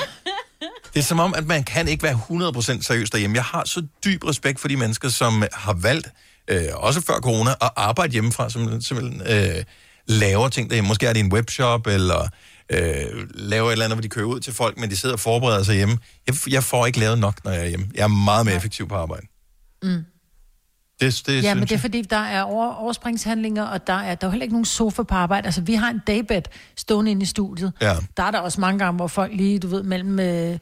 [0.93, 2.19] Det er som om, at man kan ikke være
[2.77, 3.35] 100% seriøs derhjemme.
[3.35, 6.07] Jeg har så dyb respekt for de mennesker, som har valgt,
[6.47, 9.63] øh, også før corona, at arbejde hjemmefra, som simpelthen øh,
[10.07, 10.87] laver ting derhjemme.
[10.87, 12.27] Måske er det en webshop, eller
[12.69, 15.19] øh, laver et eller andet, hvor de kører ud til folk, men de sidder og
[15.19, 15.97] forbereder sig hjemme.
[16.27, 17.89] Jeg, jeg får ikke lavet nok, når jeg er hjemme.
[17.95, 19.27] Jeg er meget mere effektiv på arbejde.
[19.83, 20.03] Mm.
[21.01, 21.81] Det, det Ja, men det er jeg.
[21.81, 25.15] fordi, der er over, overspringshandlinger, og der er, der er heller ikke nogen sofa på
[25.15, 25.45] arbejde.
[25.45, 26.41] Altså, vi har en daybed
[26.77, 27.73] stående inde i studiet.
[27.81, 27.95] Ja.
[28.17, 30.59] Der er der også mange gange, hvor folk lige, du ved, mellem, øh,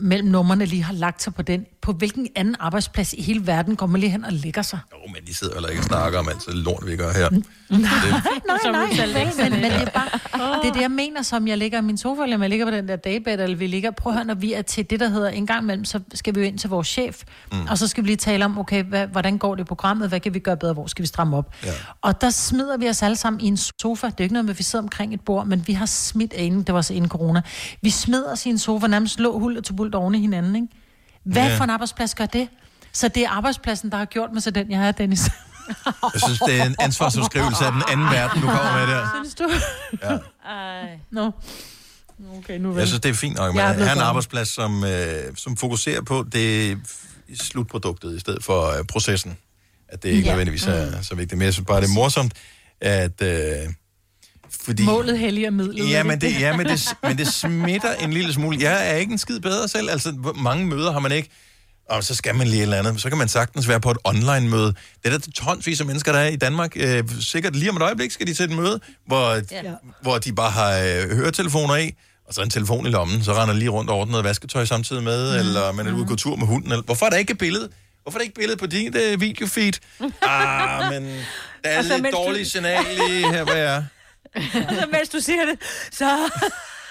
[0.00, 1.66] mellem numrene lige har lagt sig på den.
[1.82, 4.78] På hvilken anden arbejdsplads i hele verden går man lige hen og lægger sig?
[4.92, 7.30] Jo, men de sidder heller ikke og snakker om alt det lort, vi gør her.
[7.30, 7.40] Nej,
[7.70, 9.82] nej, nej, men, men det.
[9.82, 12.50] er bare, det er det, jeg mener, som jeg ligger i min sofa, eller jeg
[12.50, 14.90] ligger på den der daybed, eller vi ligger, prøv at høre, når vi er til
[14.90, 17.66] det, der hedder en gang imellem, så skal vi jo ind til vores chef, mm.
[17.70, 20.20] og så skal vi lige tale om, okay, hvad, hvordan går det i programmet, hvad
[20.20, 21.54] kan vi gøre bedre, hvor skal vi stramme op?
[21.64, 21.72] Ja.
[22.02, 24.44] Og der smider vi os alle sammen i en sofa, det er jo ikke noget
[24.44, 26.94] med, at vi sidder omkring et bord, men vi har smidt inden, det var så
[26.94, 27.42] inden corona,
[27.82, 30.68] vi smider os i en sofa, nærmest lå hul og tubult oven i hinanden, ikke?
[31.24, 31.56] Hvad Ja.
[31.58, 32.48] for en arbejdsplads gør det?
[32.92, 35.20] Så det er arbejdspladsen, der har gjort mig så den, jeg er, Dennis.
[36.14, 39.08] Jeg synes, det er en ansvarsbeskrivelse af den anden verden, du kommer med der.
[39.22, 39.48] Synes du?
[40.02, 40.18] Ja.
[40.50, 40.98] Ej.
[41.10, 41.30] Nå.
[42.38, 42.78] Okay, nu vel.
[42.78, 45.56] Jeg synes, det er fint nok, men Jeg er have en arbejdsplads, som, øh, som
[45.56, 46.78] fokuserer på det
[47.40, 49.36] slutproduktet, i stedet for øh, processen.
[49.88, 50.26] At det ikke Ja.
[50.26, 50.30] ja.
[50.32, 51.38] nødvendigvis er så vigtigt.
[51.38, 52.34] Men jeg synes bare, det er morsomt,
[52.80, 53.22] at...
[53.22, 53.72] Øh,
[54.64, 55.90] fordi, Målet helliger midlet.
[55.90, 58.58] Ja, men det, ja men, det, men det smitter en lille smule.
[58.60, 59.90] Jeg er ikke en skid bedre selv.
[59.90, 61.30] Altså, hvor mange møder har man ikke?
[61.90, 63.00] Og så skal man lige et eller andet.
[63.02, 64.66] Så kan man sagtens være på et online-møde.
[64.66, 64.74] Det
[65.14, 66.72] er der tonsvis af mennesker, der er i Danmark.
[66.76, 69.62] Øh, sikkert lige om et øjeblik skal de til et møde, hvor, Ja.
[70.02, 71.94] hvor de bare har øh, høretelefoner i,
[72.28, 75.02] og så en telefon i lommen, så render lige rundt og ordner noget vasketøj samtidig
[75.02, 75.38] med, mm.
[75.38, 76.72] eller man er ude og gå tur med hunden.
[76.72, 77.68] Eller, hvorfor er der ikke et billede?
[78.02, 79.72] Hvorfor er der ikke billede på din uh, videofeed?
[80.22, 81.04] Ah, men
[81.64, 83.82] der er Og så lidt dårligt signal lige her, hvor jeg er.
[84.80, 85.58] så mens du siger det,
[85.92, 86.04] så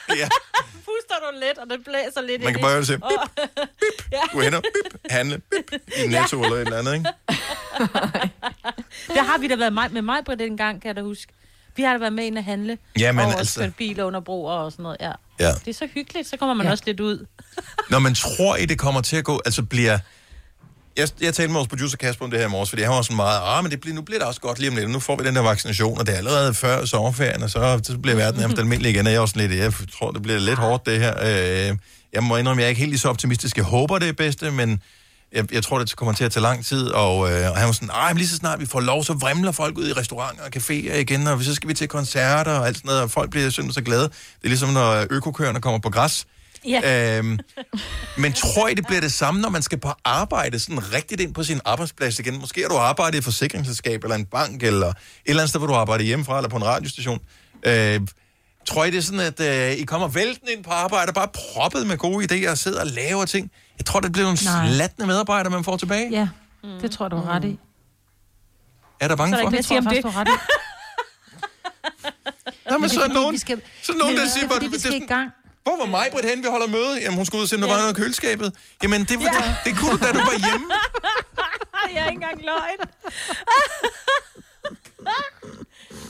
[0.09, 0.27] Ja.
[0.73, 3.11] puster du lidt, og det blæser lidt Man kan bare høre det sige, Åh.
[4.11, 4.19] ja.
[4.33, 7.09] Gå hen og bip, handle bip, i Netto eller et eller andet, ikke?
[9.07, 11.33] Der har vi da været med mig på den gang, kan jeg da huske.
[11.75, 12.77] Vi har da været med ind at handle.
[12.99, 15.11] Jamen, og altså- biler under broer og sådan noget, ja.
[15.39, 15.51] Ja.
[15.51, 16.71] Det er så hyggeligt, så kommer man ja.
[16.71, 17.25] også lidt ud.
[17.89, 19.99] Når man tror, I det kommer til at gå, altså bliver...
[20.97, 23.01] Jeg, jeg talte med vores producer Kasper om det her i morges, fordi han var
[23.01, 24.99] sådan meget, ah, men det bliver, nu bliver det også godt lige om lidt, nu
[24.99, 28.15] får vi den der vaccination, og det er allerede før sommerferien, og så, så bliver
[28.15, 30.85] verden nærmest almindelig igen, og jeg er også lidt, jeg tror, det bliver lidt hårdt,
[30.85, 31.13] det her.
[31.21, 31.77] Øh,
[32.13, 33.57] jeg må indrømme, jeg er ikke helt lige så optimistisk.
[33.57, 34.81] Jeg håber, det er bedste, men
[35.33, 37.71] jeg, jeg tror, det kommer til at tage lang tid, og, øh, og han var
[37.71, 40.43] sådan, ej, men lige så snart vi får lov, så vrimler folk ud i restauranter
[40.43, 43.29] og caféer igen, og så skal vi til koncerter og alt sådan noget, og folk
[43.29, 44.03] bliver simpelthen så glade.
[44.03, 46.25] Det er ligesom, når økokøerne kommer på græs.
[46.67, 47.17] Ja.
[47.19, 47.39] Øhm,
[48.17, 51.33] men tror I, det bliver det samme, når man skal på arbejde, sådan rigtigt ind
[51.33, 52.39] på sin arbejdsplads igen?
[52.39, 54.95] Måske har du arbejdet i et forsikringsselskab, eller en bank, eller et
[55.25, 57.19] eller andet sted, hvor du arbejder hjemmefra, eller på en radiostation.
[57.63, 58.01] Øh,
[58.65, 61.87] tror I, det er sådan, at øh, I kommer væltende ind på arbejde, bare proppet
[61.87, 63.51] med gode idéer, og sidder og laver ting?
[63.77, 64.73] Jeg tror, det bliver nogle Nej.
[64.75, 66.09] slatne medarbejdere, man får tilbage.
[66.11, 66.27] Ja,
[66.81, 67.59] det tror du har ret i.
[68.99, 69.57] Er der bange Så er der for?
[69.57, 69.65] det.
[69.65, 70.31] Tror jeg faktisk, du har ret i.
[72.71, 74.49] Nå, men så er nogen, vi skal- så er nogen Men der det er siger,
[74.53, 75.29] fordi, vi skal det- i gang.
[75.65, 77.01] Hvor var mig, Britt, hen, vi holder møde?
[77.01, 78.53] Jamen, hun skulle ud og se, om der var noget i køleskabet.
[78.83, 80.73] Jamen, det, var, det, det kunne du, da du var hjemme.
[81.93, 82.79] jeg er ikke engang løgn.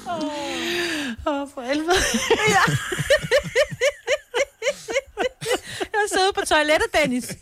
[0.08, 2.02] Åh, oh, for helvede.
[2.56, 2.64] ja.
[6.12, 7.28] jeg har siddet på toilettet, Dennis.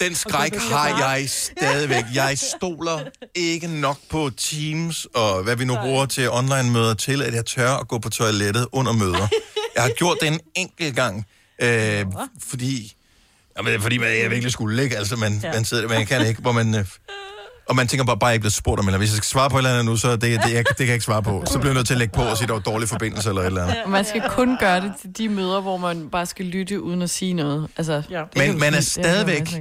[0.00, 2.04] Den skræk har jeg stadigvæk.
[2.14, 3.00] Jeg stoler
[3.34, 7.70] ikke nok på Teams og hvad vi nu bruger til online-møder til, at jeg tør
[7.70, 9.28] at gå på toilettet under møder.
[9.74, 11.26] Jeg har gjort det en enkelt gang,
[11.62, 12.06] øh,
[12.48, 12.94] fordi,
[13.58, 14.96] jamen, fordi man, jeg virkelig skulle ligge.
[14.96, 15.52] Altså, man, ja.
[15.52, 16.74] man sidder, man kan ikke, hvor man...
[16.74, 16.84] Øh,
[17.68, 19.56] og man tænker bare, bare ikke bliver spurgt om, eller hvis jeg skal svare på
[19.56, 21.44] et eller andet nu, så det, det, jeg, det kan jeg ikke svare på.
[21.46, 23.28] Så bliver jeg nødt til at lægge på og sige, at der var dårlig forbindelse
[23.28, 23.76] eller et eller andet.
[23.84, 27.02] Og Man skal kun gøre det til de møder, hvor man bare skal lytte uden
[27.02, 27.68] at sige noget.
[27.76, 28.22] Altså, ja.
[28.36, 29.54] Men man er stadigvæk,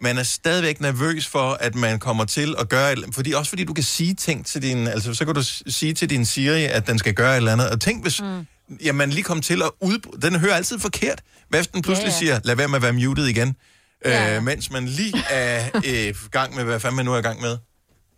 [0.00, 3.64] man er stadigvæk nervøs for, at man kommer til at gøre et, fordi Også fordi
[3.64, 4.86] du kan sige ting til din...
[4.86, 7.70] Altså, så kan du sige til din Siri, at den skal gøre et eller andet.
[7.70, 8.46] Og tænk, hvis mm.
[8.84, 10.18] ja, man lige kom til at ud...
[10.22, 11.22] Den hører altid forkert.
[11.48, 12.18] Hvad hvis den pludselig ja, ja.
[12.18, 13.56] siger, lad være med at være muted igen.
[14.04, 14.36] Ja.
[14.36, 17.22] Øh, mens man lige er i øh, gang med, hvad fanden man nu er i
[17.22, 17.58] gang med.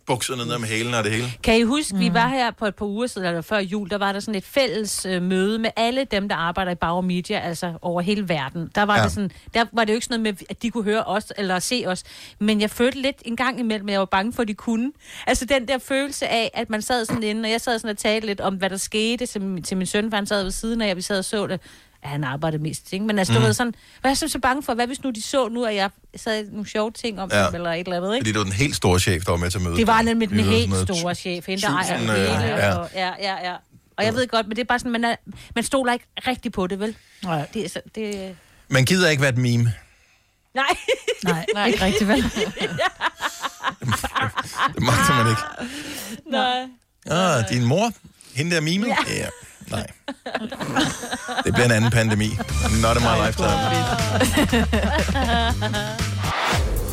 [0.07, 1.27] Bukserne ned med hælen og det hele.
[1.43, 1.99] Kan I huske, mm.
[1.99, 4.35] vi var her på et par uger siden, eller før jul, der var der sådan
[4.35, 8.29] et fælles øh, møde med alle dem, der arbejder i Bauer Media, altså over hele
[8.29, 8.71] verden.
[8.75, 8.99] Der var, Ja.
[8.99, 9.03] ja.
[9.05, 11.33] det sådan, der var det jo ikke sådan noget med, at de kunne høre os
[11.37, 12.03] eller se os,
[12.39, 14.91] men jeg følte lidt en gang imellem, at jeg var bange for, at de kunne.
[15.27, 17.97] Altså den der følelse af, at man sad sådan inde, og jeg sad sådan og
[17.97, 20.81] talte lidt om, hvad der skete til, til min søn, for han sad ved siden
[20.81, 21.61] af, og vi sad og så det.
[22.07, 23.05] Han arbejdede mest, ikke?
[23.05, 23.39] Men altså, mm.
[23.39, 25.75] du ved sådan, var jeg så bange for, hvad hvis nu de så nu, at
[25.75, 27.45] jeg sagde nogle sjove ting om Ja.
[27.45, 28.23] dem, eller et eller andet, ikke?
[28.23, 29.77] Fordi det var den helt store chef, der var med til mødet.
[29.77, 32.21] Det var nemlig den helt store chef, hende der ejer øh, hele.
[32.55, 32.75] ja.
[32.75, 33.55] Og, ja, ja, ja.
[33.97, 35.15] Og jeg ved godt, men det er bare sådan, man, er,
[35.55, 36.95] man stoler ikke rigtigt på det, vel?
[37.23, 37.47] Nej.
[37.53, 38.35] Det så, det,
[38.67, 39.73] Man gider ikke være et meme.
[40.55, 40.63] nej.
[41.23, 42.23] Nej, Nej, ikke rigtigt, vel?
[44.75, 45.41] Det magter man ikke.
[46.31, 46.67] nej.
[47.05, 47.91] Ah, din mor?
[48.35, 48.87] Hende der mime?
[48.87, 48.95] Ja.
[49.07, 49.27] Ja.
[49.71, 49.75] Ja.
[49.75, 49.87] Nej.
[51.45, 52.37] Det bliver en anden pandemi.
[52.81, 53.51] Not in my lifetime.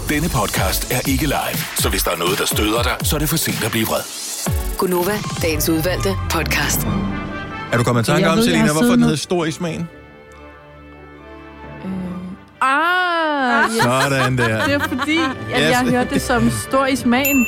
[0.08, 3.20] Denne podcast er ikke live, så hvis der er noget, der støder dig, så er
[3.20, 4.00] det for sent at blive vred.
[4.78, 6.86] Gunova, dagens udvalgte podcast.
[7.72, 9.06] Er du kommet i tanke Jeg om, ved, jeg Selina, har hvorfor siddet den nu-
[9.06, 9.88] hedder Stor i smagen?
[12.60, 13.82] Ah, yes.
[13.82, 14.64] Sådan der.
[14.64, 15.58] Det er fordi, at Yes.
[15.70, 17.46] jeg har hørt det som stor i smagen.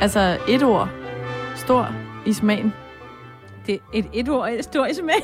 [0.00, 0.88] Altså et ord.
[1.56, 1.88] Stor
[2.26, 2.72] i smagen.
[3.66, 5.22] Det er et, et ord, et stor i smagen.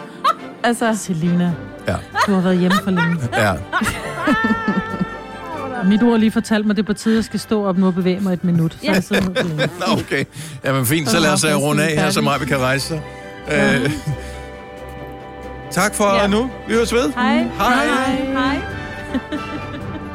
[0.64, 0.94] altså...
[0.96, 1.52] Selina,
[1.88, 1.94] Ja.
[2.26, 3.16] du har været hjemme for længe.
[3.36, 3.52] Ja.
[5.88, 7.86] Mit ord lige fortalte mig, det er på tide, at jeg skal stå op nu
[7.86, 8.72] og bevæge mig et minut.
[8.72, 8.92] Så Ja.
[8.92, 9.68] jeg sidder ned.
[9.86, 10.24] Nå, okay.
[10.64, 13.02] Jamen fint, så lad os uh, runde af her, så meget vi kan rejse sig.
[13.46, 13.90] Uh,
[15.70, 16.20] tak for Ja.
[16.20, 16.26] ja.
[16.26, 16.50] nu.
[16.68, 17.12] Vi høres ved.
[17.12, 17.34] Hej.
[17.58, 17.86] Hej.
[18.32, 18.56] Hej.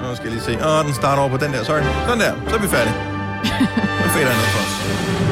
[0.09, 0.67] Nu skal jeg lige se.
[0.67, 1.63] Åh, den starter over på den der.
[1.63, 1.79] Sorry.
[2.07, 2.33] Sådan der.
[2.49, 2.95] Så er vi færdige.
[4.03, 5.26] Nu fader jeg ned for os.